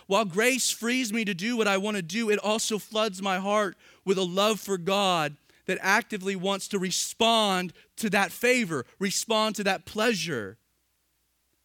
While 0.06 0.26
grace 0.26 0.70
frees 0.70 1.12
me 1.12 1.26
to 1.26 1.34
do 1.34 1.58
what 1.58 1.68
I 1.68 1.78
want 1.78 1.98
to 1.98 2.04
do, 2.04 2.30
it 2.30 2.40
also 2.40 2.78
floods 2.78 3.22
my 3.22 3.40
heart 3.40 3.76
with 4.06 4.18
a 4.18 4.24
love 4.24 4.60
for 4.60 4.78
God 4.78 5.36
that 5.66 5.78
actively 5.82 6.36
wants 6.36 6.70
to 6.70 6.80
respond 6.80 7.74
to 7.98 8.10
that 8.10 8.32
favor, 8.32 8.86
respond 9.00 9.56
to 9.56 9.64
that 9.66 9.86
pleasure. 9.86 10.58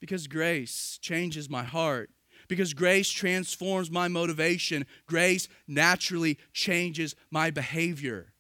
Because 0.01 0.27
grace 0.27 0.99
changes 1.01 1.49
my 1.49 1.63
heart. 1.63 2.11
Because 2.49 2.75
grace 2.75 3.09
transforms 3.09 3.91
my 3.91 4.09
motivation. 4.09 4.85
Grace 5.07 5.47
naturally 5.69 6.39
changes 6.53 7.15
my 7.31 7.51
behavior. 7.51 8.32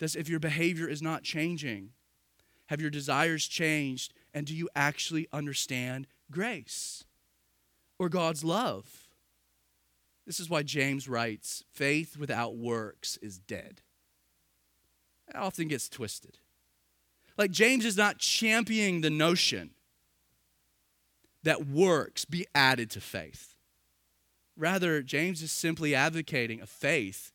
Thus, 0.00 0.16
if 0.16 0.28
your 0.28 0.40
behavior 0.40 0.88
is 0.88 1.02
not 1.02 1.22
changing, 1.22 1.90
have 2.66 2.80
your 2.80 2.90
desires 2.90 3.46
changed? 3.46 4.14
And 4.32 4.46
do 4.46 4.56
you 4.56 4.68
actually 4.74 5.28
understand 5.32 6.06
grace 6.30 7.04
or 7.98 8.08
God's 8.08 8.42
love? 8.42 9.08
This 10.26 10.40
is 10.40 10.48
why 10.48 10.62
James 10.62 11.08
writes 11.08 11.64
faith 11.70 12.16
without 12.16 12.56
works 12.56 13.18
is 13.18 13.38
dead. 13.38 13.82
It 15.28 15.36
often 15.36 15.68
gets 15.68 15.88
twisted. 15.88 16.38
Like 17.36 17.50
James 17.50 17.84
is 17.84 17.96
not 17.96 18.18
championing 18.18 19.02
the 19.02 19.10
notion 19.10 19.70
that 21.42 21.66
works 21.66 22.24
be 22.24 22.46
added 22.54 22.90
to 22.92 23.00
faith. 23.00 23.54
Rather, 24.56 25.02
James 25.02 25.42
is 25.42 25.52
simply 25.52 25.94
advocating 25.94 26.60
a 26.60 26.66
faith 26.66 27.32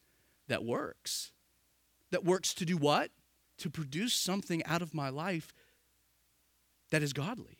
that 0.47 0.63
works. 0.63 1.32
That 2.16 2.24
works 2.24 2.53
to 2.53 2.66
do 2.66 2.78
what? 2.78 3.11
To 3.57 3.70
produce 3.70 4.13
something 4.13 4.63
out 4.63 4.82
of 4.82 4.93
my 4.93 5.09
life 5.09 5.53
that 6.89 7.03
is 7.03 7.11
godly, 7.11 7.57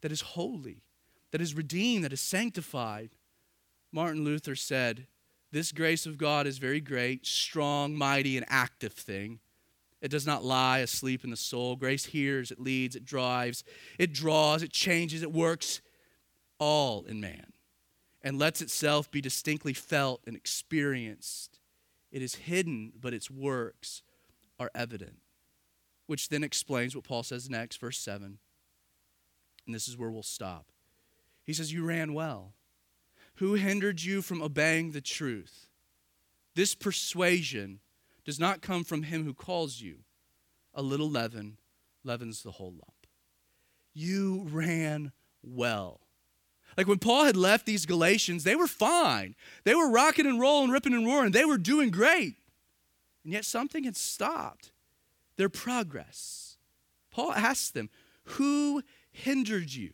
that 0.00 0.10
is 0.10 0.20
holy, 0.20 0.82
that 1.30 1.40
is 1.40 1.54
redeemed, 1.54 2.02
that 2.02 2.12
is 2.12 2.20
sanctified, 2.20 3.10
Martin 3.92 4.24
Luther 4.24 4.56
said, 4.56 5.06
This 5.52 5.70
grace 5.70 6.06
of 6.06 6.18
God 6.18 6.48
is 6.48 6.58
very 6.58 6.80
great, 6.80 7.24
strong, 7.24 7.94
mighty, 7.94 8.36
and 8.36 8.44
active 8.48 8.94
thing. 8.94 9.38
It 10.02 10.10
does 10.10 10.26
not 10.26 10.44
lie 10.44 10.80
asleep 10.80 11.22
in 11.22 11.30
the 11.30 11.36
soul. 11.36 11.76
Grace 11.76 12.06
hears, 12.06 12.50
it 12.50 12.58
leads, 12.58 12.96
it 12.96 13.04
drives, 13.04 13.62
it 13.96 14.12
draws, 14.12 14.64
it 14.64 14.72
changes, 14.72 15.22
it 15.22 15.30
works 15.30 15.80
all 16.58 17.04
in 17.04 17.20
man 17.20 17.52
and 18.22 18.40
lets 18.40 18.60
itself 18.60 19.08
be 19.08 19.20
distinctly 19.20 19.72
felt 19.72 20.22
and 20.26 20.34
experienced. 20.34 21.60
It 22.16 22.22
is 22.22 22.34
hidden, 22.36 22.94
but 22.98 23.12
its 23.12 23.30
works 23.30 24.00
are 24.58 24.70
evident. 24.74 25.18
Which 26.06 26.30
then 26.30 26.42
explains 26.42 26.96
what 26.96 27.04
Paul 27.04 27.22
says 27.22 27.50
next, 27.50 27.76
verse 27.76 27.98
7. 27.98 28.38
And 29.66 29.74
this 29.74 29.86
is 29.86 29.98
where 29.98 30.08
we'll 30.10 30.22
stop. 30.22 30.64
He 31.44 31.52
says, 31.52 31.74
You 31.74 31.84
ran 31.84 32.14
well. 32.14 32.54
Who 33.34 33.52
hindered 33.52 34.00
you 34.00 34.22
from 34.22 34.40
obeying 34.40 34.92
the 34.92 35.02
truth? 35.02 35.68
This 36.54 36.74
persuasion 36.74 37.80
does 38.24 38.40
not 38.40 38.62
come 38.62 38.82
from 38.82 39.02
him 39.02 39.24
who 39.24 39.34
calls 39.34 39.82
you. 39.82 39.98
A 40.72 40.80
little 40.80 41.10
leaven 41.10 41.58
leavens 42.02 42.42
the 42.42 42.52
whole 42.52 42.72
lump. 42.72 43.06
You 43.92 44.46
ran 44.50 45.12
well. 45.42 46.05
Like 46.76 46.86
when 46.86 46.98
Paul 46.98 47.24
had 47.24 47.36
left 47.36 47.64
these 47.64 47.86
Galatians, 47.86 48.44
they 48.44 48.54
were 48.54 48.66
fine. 48.66 49.34
They 49.64 49.74
were 49.74 49.90
rocking 49.90 50.26
and 50.26 50.38
rolling, 50.38 50.70
ripping 50.70 50.92
and 50.92 51.06
roaring. 51.06 51.32
They 51.32 51.44
were 51.44 51.58
doing 51.58 51.90
great. 51.90 52.34
And 53.24 53.32
yet 53.32 53.44
something 53.44 53.84
had 53.84 53.96
stopped 53.96 54.72
their 55.36 55.48
progress. 55.48 56.58
Paul 57.10 57.32
asked 57.32 57.74
them, 57.74 57.88
Who 58.24 58.82
hindered 59.10 59.72
you? 59.72 59.92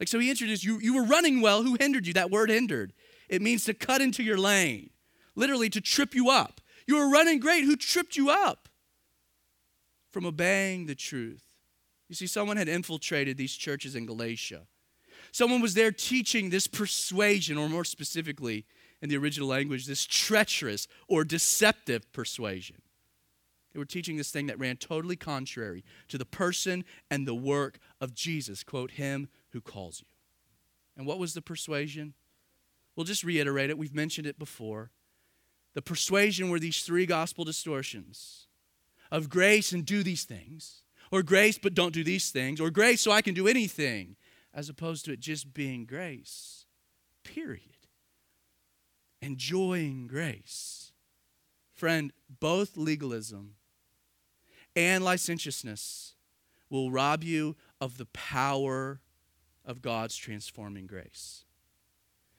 Like, 0.00 0.08
so 0.08 0.18
he 0.18 0.30
introduced 0.30 0.64
you, 0.64 0.80
you 0.80 0.94
were 0.94 1.04
running 1.04 1.40
well. 1.40 1.62
Who 1.62 1.76
hindered 1.78 2.06
you? 2.06 2.14
That 2.14 2.30
word 2.30 2.50
hindered. 2.50 2.92
It 3.28 3.42
means 3.42 3.64
to 3.66 3.74
cut 3.74 4.00
into 4.00 4.22
your 4.22 4.38
lane, 4.38 4.90
literally 5.36 5.70
to 5.70 5.80
trip 5.80 6.14
you 6.14 6.28
up. 6.28 6.60
You 6.86 6.96
were 6.96 7.08
running 7.10 7.38
great. 7.38 7.64
Who 7.64 7.76
tripped 7.76 8.16
you 8.16 8.30
up 8.30 8.68
from 10.10 10.26
obeying 10.26 10.86
the 10.86 10.94
truth? 10.94 11.44
You 12.08 12.16
see, 12.16 12.26
someone 12.26 12.56
had 12.56 12.68
infiltrated 12.68 13.36
these 13.36 13.54
churches 13.54 13.94
in 13.94 14.06
Galatia. 14.06 14.66
Someone 15.32 15.62
was 15.62 15.74
there 15.74 15.90
teaching 15.90 16.50
this 16.50 16.66
persuasion, 16.66 17.56
or 17.56 17.68
more 17.68 17.84
specifically, 17.84 18.66
in 19.00 19.08
the 19.08 19.16
original 19.16 19.48
language, 19.48 19.86
this 19.86 20.06
treacherous 20.06 20.86
or 21.08 21.24
deceptive 21.24 22.12
persuasion. 22.12 22.76
They 23.72 23.78
were 23.78 23.86
teaching 23.86 24.18
this 24.18 24.30
thing 24.30 24.46
that 24.46 24.58
ran 24.58 24.76
totally 24.76 25.16
contrary 25.16 25.84
to 26.08 26.18
the 26.18 26.26
person 26.26 26.84
and 27.10 27.26
the 27.26 27.34
work 27.34 27.78
of 28.00 28.14
Jesus. 28.14 28.62
Quote, 28.62 28.92
Him 28.92 29.28
who 29.50 29.62
calls 29.62 30.00
you. 30.00 30.06
And 30.96 31.06
what 31.06 31.18
was 31.18 31.32
the 31.32 31.40
persuasion? 31.40 32.12
We'll 32.94 33.04
just 33.04 33.24
reiterate 33.24 33.70
it. 33.70 33.78
We've 33.78 33.94
mentioned 33.94 34.26
it 34.26 34.38
before. 34.38 34.90
The 35.72 35.80
persuasion 35.80 36.50
were 36.50 36.58
these 36.58 36.82
three 36.82 37.06
gospel 37.06 37.44
distortions 37.44 38.46
of 39.10 39.30
grace 39.30 39.72
and 39.72 39.86
do 39.86 40.02
these 40.02 40.24
things, 40.24 40.82
or 41.10 41.22
grace 41.22 41.58
but 41.58 41.74
don't 41.74 41.94
do 41.94 42.04
these 42.04 42.30
things, 42.30 42.60
or 42.60 42.70
grace 42.70 43.00
so 43.00 43.10
I 43.10 43.22
can 43.22 43.32
do 43.32 43.48
anything, 43.48 44.16
as 44.54 44.68
opposed 44.68 45.04
to 45.04 45.12
it 45.12 45.20
just 45.20 45.54
being 45.54 45.84
grace, 45.84 46.66
period. 47.24 47.86
Enjoying 49.20 50.06
grace. 50.06 50.92
Friend, 51.72 52.12
both 52.40 52.76
legalism 52.76 53.54
and 54.74 55.04
licentiousness 55.04 56.14
will 56.70 56.90
rob 56.90 57.22
you 57.22 57.56
of 57.80 57.98
the 57.98 58.06
power 58.06 59.00
of 59.64 59.82
God's 59.82 60.16
transforming 60.16 60.86
grace. 60.86 61.44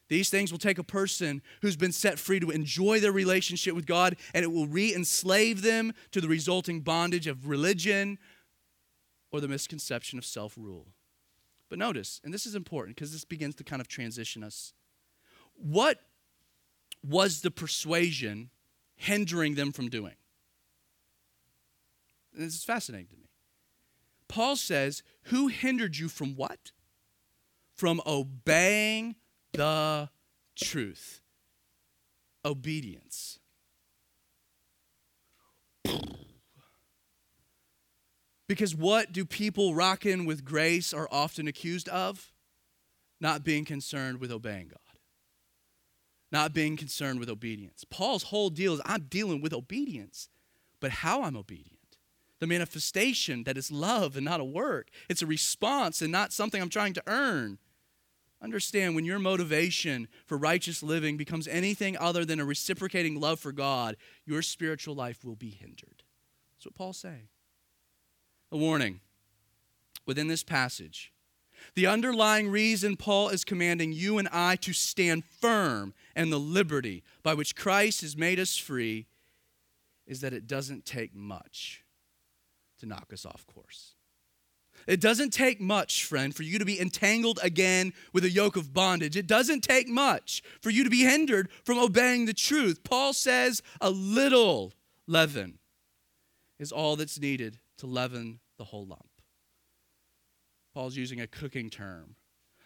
These 0.10 0.30
things 0.30 0.52
will 0.52 0.60
take 0.60 0.78
a 0.78 0.84
person 0.84 1.42
who's 1.62 1.78
been 1.78 1.92
set 1.92 2.20
free 2.20 2.40
to 2.40 2.52
enjoy 2.52 3.00
their 3.00 3.12
relationship 3.12 3.74
with 3.74 3.86
God, 3.86 4.18
and 4.34 4.44
it 4.44 4.52
will 4.52 4.68
re 4.68 4.94
enslave 4.94 5.62
them 5.62 5.94
to 6.12 6.22
the 6.22 6.28
resulting 6.28 6.82
bondage 6.82 7.28
of 7.28 7.48
religion 7.48 8.18
or 9.32 9.40
the 9.42 9.48
misconception 9.48 10.20
of 10.20 10.26
self 10.26 10.56
rule. 10.58 10.88
But 11.70 11.80
notice, 11.80 12.22
and 12.24 12.34
this 12.34 12.46
is 12.46 12.56
important 12.56 12.96
because 12.96 13.12
this 13.12 13.26
begins 13.26 13.56
to 13.56 13.64
kind 13.64 13.82
of 13.82 13.88
transition 13.88 14.44
us. 14.44 14.74
What 15.56 16.00
was 17.08 17.42
the 17.42 17.52
persuasion 17.52 18.50
hindering 18.96 19.56
them 19.56 19.72
from 19.72 19.90
doing? 19.90 20.16
And 22.34 22.46
this 22.46 22.56
is 22.56 22.64
fascinating 22.64 23.08
to 23.08 23.18
me. 23.18 23.30
Paul 24.28 24.56
says, 24.56 25.04
Who 25.24 25.48
hindered 25.48 25.98
you 25.98 26.10
from 26.10 26.36
what? 26.36 26.72
From 27.76 28.02
obeying 28.06 29.16
the 29.52 30.10
truth. 30.56 31.22
Obedience. 32.46 33.40
Because 38.48 38.76
what 38.76 39.14
do 39.14 39.26
people 39.26 39.74
rocking 39.74 40.26
with 40.26 40.44
grace 40.44 40.94
are 40.94 41.08
often 41.12 41.48
accused 41.48 41.88
of? 41.90 42.32
Not 43.22 43.44
being 43.44 43.64
concerned 43.64 44.20
with 44.20 44.32
obeying 44.32 44.68
God, 44.68 45.00
not 46.32 46.54
being 46.54 46.76
concerned 46.76 47.20
with 47.20 47.30
obedience. 47.30 47.86
Paul's 47.90 48.24
whole 48.24 48.50
deal 48.50 48.74
is 48.74 48.82
I'm 48.86 49.04
dealing 49.04 49.40
with 49.42 49.54
obedience, 49.54 50.30
but 50.82 50.92
how 50.92 51.24
I'm 51.24 51.38
obedient. 51.38 51.80
The 52.40 52.48
manifestation 52.48 53.46
that 53.46 53.58
is 53.58 53.72
love 53.72 54.18
and 54.18 54.26
not 54.26 54.42
a 54.42 54.46
work. 54.46 54.90
It's 55.08 55.22
a 55.22 55.26
response 55.26 56.02
and 56.02 56.12
not 56.12 56.34
something 56.34 56.62
I'm 56.62 56.70
trying 56.70 56.94
to 56.96 57.04
earn. 57.08 57.60
Understand 58.42 58.94
when 58.94 59.06
your 59.06 59.20
motivation 59.20 60.10
for 60.26 60.38
righteous 60.38 60.84
living 60.84 61.16
becomes 61.16 61.48
anything 61.48 61.98
other 61.98 62.26
than 62.26 62.42
a 62.42 62.46
reciprocating 62.46 63.18
love 63.18 63.40
for 63.40 63.54
God, 63.54 63.96
your 64.26 64.42
spiritual 64.42 64.96
life 64.96 65.24
will 65.24 65.38
be 65.38 65.52
hindered. 65.52 66.04
That's 66.58 66.66
what 66.66 66.76
Paul's 66.76 66.98
saying. 66.98 67.30
A 68.54 68.58
warning 68.58 69.00
within 70.06 70.28
this 70.28 70.44
passage. 70.44 71.12
The 71.74 71.88
underlying 71.88 72.50
reason 72.50 72.96
Paul 72.96 73.30
is 73.30 73.44
commanding 73.44 73.94
you 73.94 74.20
and 74.20 74.30
I 74.32 74.58
to 74.58 74.74
stand 74.74 75.24
firm 75.26 75.96
in 76.16 76.30
the 76.30 76.40
liberty 76.40 77.04
by 77.24 77.34
which 77.34 77.56
Christ 77.56 78.02
has 78.02 78.16
made 78.16 78.40
us 78.40 78.56
free 78.56 79.08
is 80.06 80.22
that 80.22 80.34
it 80.34 80.46
doesn't 80.46 80.86
take 80.86 81.16
much 81.16 81.84
to 82.80 82.86
knock 82.86 83.12
us 83.12 83.26
off 83.26 83.48
course. 83.48 83.96
It 84.86 85.02
doesn't 85.02 85.32
take 85.32 85.60
much, 85.60 86.06
friend, 86.06 86.36
for 86.36 86.44
you 86.44 86.60
to 86.60 86.66
be 86.66 86.80
entangled 86.80 87.40
again 87.42 87.92
with 88.12 88.24
a 88.24 88.30
yoke 88.30 88.56
of 88.56 88.72
bondage. 88.72 89.18
It 89.18 89.26
doesn't 89.26 89.62
take 89.62 89.88
much 89.88 90.44
for 90.62 90.70
you 90.70 90.84
to 90.84 90.92
be 90.92 91.06
hindered 91.06 91.50
from 91.64 91.80
obeying 91.80 92.26
the 92.28 92.34
truth. 92.34 92.84
Paul 92.84 93.14
says 93.14 93.64
a 93.82 93.90
little 93.90 94.74
leaven 95.08 95.58
is 96.60 96.72
all 96.72 96.96
that's 96.96 97.20
needed 97.20 97.58
to 97.78 97.88
leaven 97.88 98.42
the 98.64 98.70
whole 98.70 98.86
lump. 98.86 99.10
Paul's 100.74 100.96
using 100.96 101.20
a 101.20 101.28
cooking 101.28 101.70
term. 101.70 102.16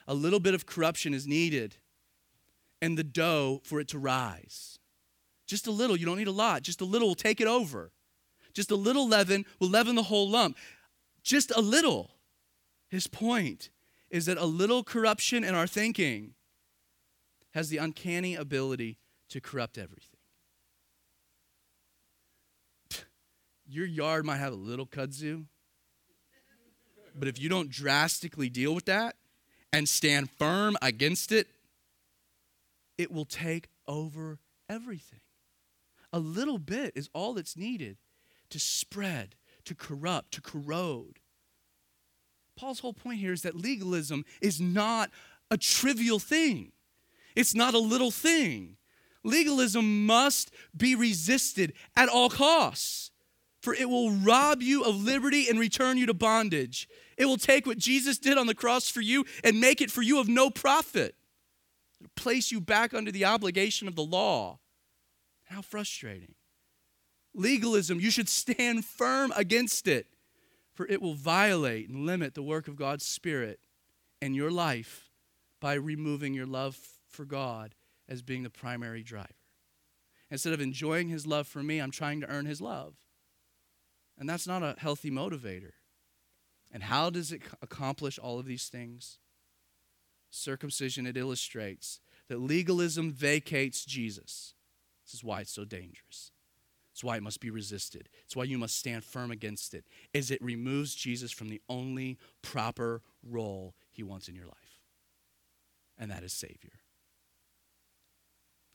A 0.08 0.14
little 0.14 0.40
bit 0.40 0.54
of 0.54 0.68
corruption 0.68 1.12
is 1.12 1.26
needed 1.26 1.78
and 2.84 2.96
the 2.96 3.04
dough 3.04 3.62
for 3.64 3.80
it 3.80 3.88
to 3.88 3.98
rise. 3.98 4.78
Just 5.48 5.66
a 5.66 5.72
little, 5.72 5.98
you 5.98 6.06
don't 6.06 6.20
need 6.20 6.28
a 6.28 6.32
lot. 6.32 6.62
Just 6.62 6.82
a 6.82 6.86
little 6.86 7.08
will 7.08 7.16
take 7.16 7.42
it 7.42 7.48
over. 7.48 7.92
Just 8.54 8.70
a 8.70 8.76
little 8.76 9.08
leaven 9.08 9.44
will 9.60 9.70
leaven 9.70 9.96
the 9.96 10.04
whole 10.04 10.30
lump 10.30 10.56
just 11.24 11.52
a 11.56 11.62
little. 11.62 12.12
His 12.90 13.08
point 13.08 13.72
is 14.12 14.28
that 14.28 14.38
a 14.38 14.46
little 14.46 14.84
corruption 14.84 15.44
in 15.44 15.56
our 15.56 15.68
thinking 15.68 16.36
has 17.56 17.70
the 17.70 17.78
uncanny 17.78 18.36
ability 18.36 19.00
to 19.30 19.42
corrupt 19.42 19.80
everything. 19.80 20.20
Your 23.68 23.88
yard 23.88 24.26
might 24.26 24.38
have 24.38 24.54
a 24.54 24.58
little 24.58 24.86
kudzu, 24.86 25.48
but 27.18 27.28
if 27.28 27.40
you 27.40 27.50
don't 27.50 27.70
drastically 27.70 28.50
deal 28.50 28.74
with 28.74 28.86
that 28.86 29.16
and 29.74 29.88
stand 29.88 30.30
firm 30.32 30.78
against 30.82 31.32
it, 31.32 31.48
it 32.98 33.12
will 33.12 33.26
take 33.26 33.70
over 33.88 34.40
everything. 34.70 35.20
A 36.14 36.20
little 36.20 36.58
bit 36.58 36.94
is 36.96 37.10
all 37.14 37.34
that's 37.34 37.58
needed 37.58 37.98
to 38.50 38.60
spread 38.60 39.36
to 39.66 39.76
corrupt, 39.76 40.32
to 40.34 40.42
corrode. 40.42 41.20
Paul's 42.56 42.80
whole 42.80 42.94
point 42.94 43.20
here 43.20 43.34
is 43.34 43.44
that 43.44 43.56
legalism 43.56 44.26
is 44.42 44.60
not 44.60 45.12
a 45.52 45.58
trivial 45.58 46.20
thing, 46.20 46.72
it's 47.36 47.54
not 47.54 47.74
a 47.74 47.80
little 47.80 48.12
thing. 48.12 48.78
Legalism 49.24 50.06
must 50.06 50.52
be 50.76 50.96
resisted 50.96 51.74
at 51.98 52.08
all 52.08 52.30
costs, 52.30 53.12
for 53.62 53.74
it 53.74 53.90
will 53.90 54.12
rob 54.12 54.62
you 54.62 54.84
of 54.84 55.04
liberty 55.04 55.50
and 55.50 55.60
return 55.60 55.98
you 55.98 56.06
to 56.06 56.14
bondage. 56.14 56.88
It 57.18 57.26
will 57.26 57.38
take 57.38 57.66
what 57.66 57.78
Jesus 57.78 58.18
did 58.18 58.38
on 58.38 58.48
the 58.48 58.56
cross 58.56 58.90
for 58.90 59.02
you 59.02 59.26
and 59.44 59.60
make 59.60 59.82
it 59.82 59.92
for 59.92 60.02
you 60.02 60.20
of 60.20 60.28
no 60.28 60.50
profit. 60.50 61.16
It'll 62.00 62.12
place 62.16 62.52
you 62.52 62.62
back 62.62 62.94
under 62.94 63.12
the 63.12 63.26
obligation 63.26 63.88
of 63.88 63.96
the 63.96 64.04
law. 64.04 64.60
How 65.46 65.62
frustrating 65.62 66.36
legalism, 67.38 68.00
you 68.00 68.10
should 68.10 68.28
stand 68.28 68.84
firm 68.84 69.32
against 69.36 69.88
it, 69.88 70.08
for 70.74 70.88
it 70.88 71.02
will 71.02 71.14
violate 71.14 71.88
and 71.88 72.06
limit 72.06 72.34
the 72.34 72.44
work 72.44 72.68
of 72.68 72.76
God's 72.76 73.06
Spirit 73.06 73.60
in 74.22 74.34
your 74.34 74.52
life 74.52 75.10
by 75.62 75.76
removing 75.76 76.34
your 76.34 76.46
love 76.46 76.78
for 77.08 77.26
God 77.26 77.76
as 78.10 78.22
being 78.22 78.44
the 78.44 78.50
primary 78.50 79.04
driver. 79.04 79.30
Instead 80.30 80.54
of 80.54 80.62
enjoying 80.62 81.08
His 81.08 81.26
love 81.26 81.48
for 81.48 81.64
me, 81.64 81.80
I'm 81.80 81.92
trying 81.92 82.22
to 82.22 82.30
earn 82.30 82.46
His 82.46 82.60
love. 82.60 82.96
And 84.18 84.28
that's 84.28 84.48
not 84.48 84.64
a 84.64 84.76
healthy 84.78 85.12
motivator. 85.12 85.72
And 86.72 86.84
how 86.84 87.10
does 87.10 87.32
it 87.32 87.42
accomplish 87.62 88.20
all 88.20 88.40
of 88.40 88.46
these 88.46 88.68
things? 88.68 89.20
Circumcision, 90.30 91.08
it 91.08 91.18
illustrates 91.18 92.02
that 92.28 92.40
legalism 92.40 93.12
vacates 93.12 93.86
Jesus. 93.86 94.54
This 95.06 95.14
is 95.14 95.24
why 95.24 95.42
it's 95.42 95.54
so 95.54 95.64
dangerous. 95.64 96.32
It's 96.92 97.04
why 97.04 97.16
it 97.16 97.24
must 97.24 97.40
be 97.40 97.50
resisted. 97.50 98.10
It's 98.26 98.36
why 98.36 98.44
you 98.46 98.58
must 98.58 98.78
stand 98.78 99.04
firm 99.04 99.32
against 99.32 99.74
it. 99.74 99.86
Is 100.14 100.32
it 100.32 100.42
removes 100.42 100.96
Jesus 100.96 101.32
from 101.32 101.50
the 101.50 101.62
only 101.70 102.18
proper 102.42 103.02
role 103.24 103.76
he 103.92 104.04
wants 104.04 104.28
in 104.28 104.36
your 104.36 104.46
life. 104.46 104.82
And 105.98 106.12
that 106.12 106.24
is 106.24 106.34
savior. 106.34 106.80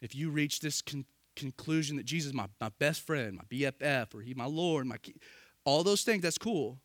If 0.01 0.14
you 0.14 0.30
reach 0.30 0.61
this 0.61 0.82
con- 0.82 1.05
conclusion 1.36 1.97
that 1.97 2.07
Jesus 2.07 2.30
is 2.30 2.34
my, 2.34 2.49
my 2.61 2.70
best 2.78 3.07
friend, 3.07 3.36
my 3.36 3.45
BFF, 3.45 4.14
or 4.14 4.20
he 4.20 4.34
my 4.34 4.47
Lord, 4.47 4.86
my 4.86 4.97
all 5.64 5.84
those 5.84 6.03
things, 6.03 6.22
that's 6.22 6.38
cool. 6.38 6.80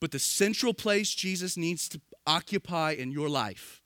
But 0.00 0.12
the 0.12 0.18
central 0.18 0.74
place 0.74 1.14
Jesus 1.14 1.56
needs 1.56 1.88
to 1.90 2.00
occupy 2.26 2.92
in 2.92 3.12
your 3.12 3.28
life 3.28 3.82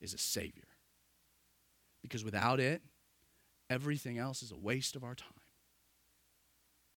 is 0.00 0.12
a 0.12 0.18
Savior. 0.18 0.64
Because 2.02 2.24
without 2.24 2.60
it, 2.60 2.82
Everything 3.70 4.18
else 4.18 4.42
is 4.42 4.52
a 4.52 4.56
waste 4.56 4.94
of 4.94 5.04
our 5.04 5.14
time. 5.14 5.33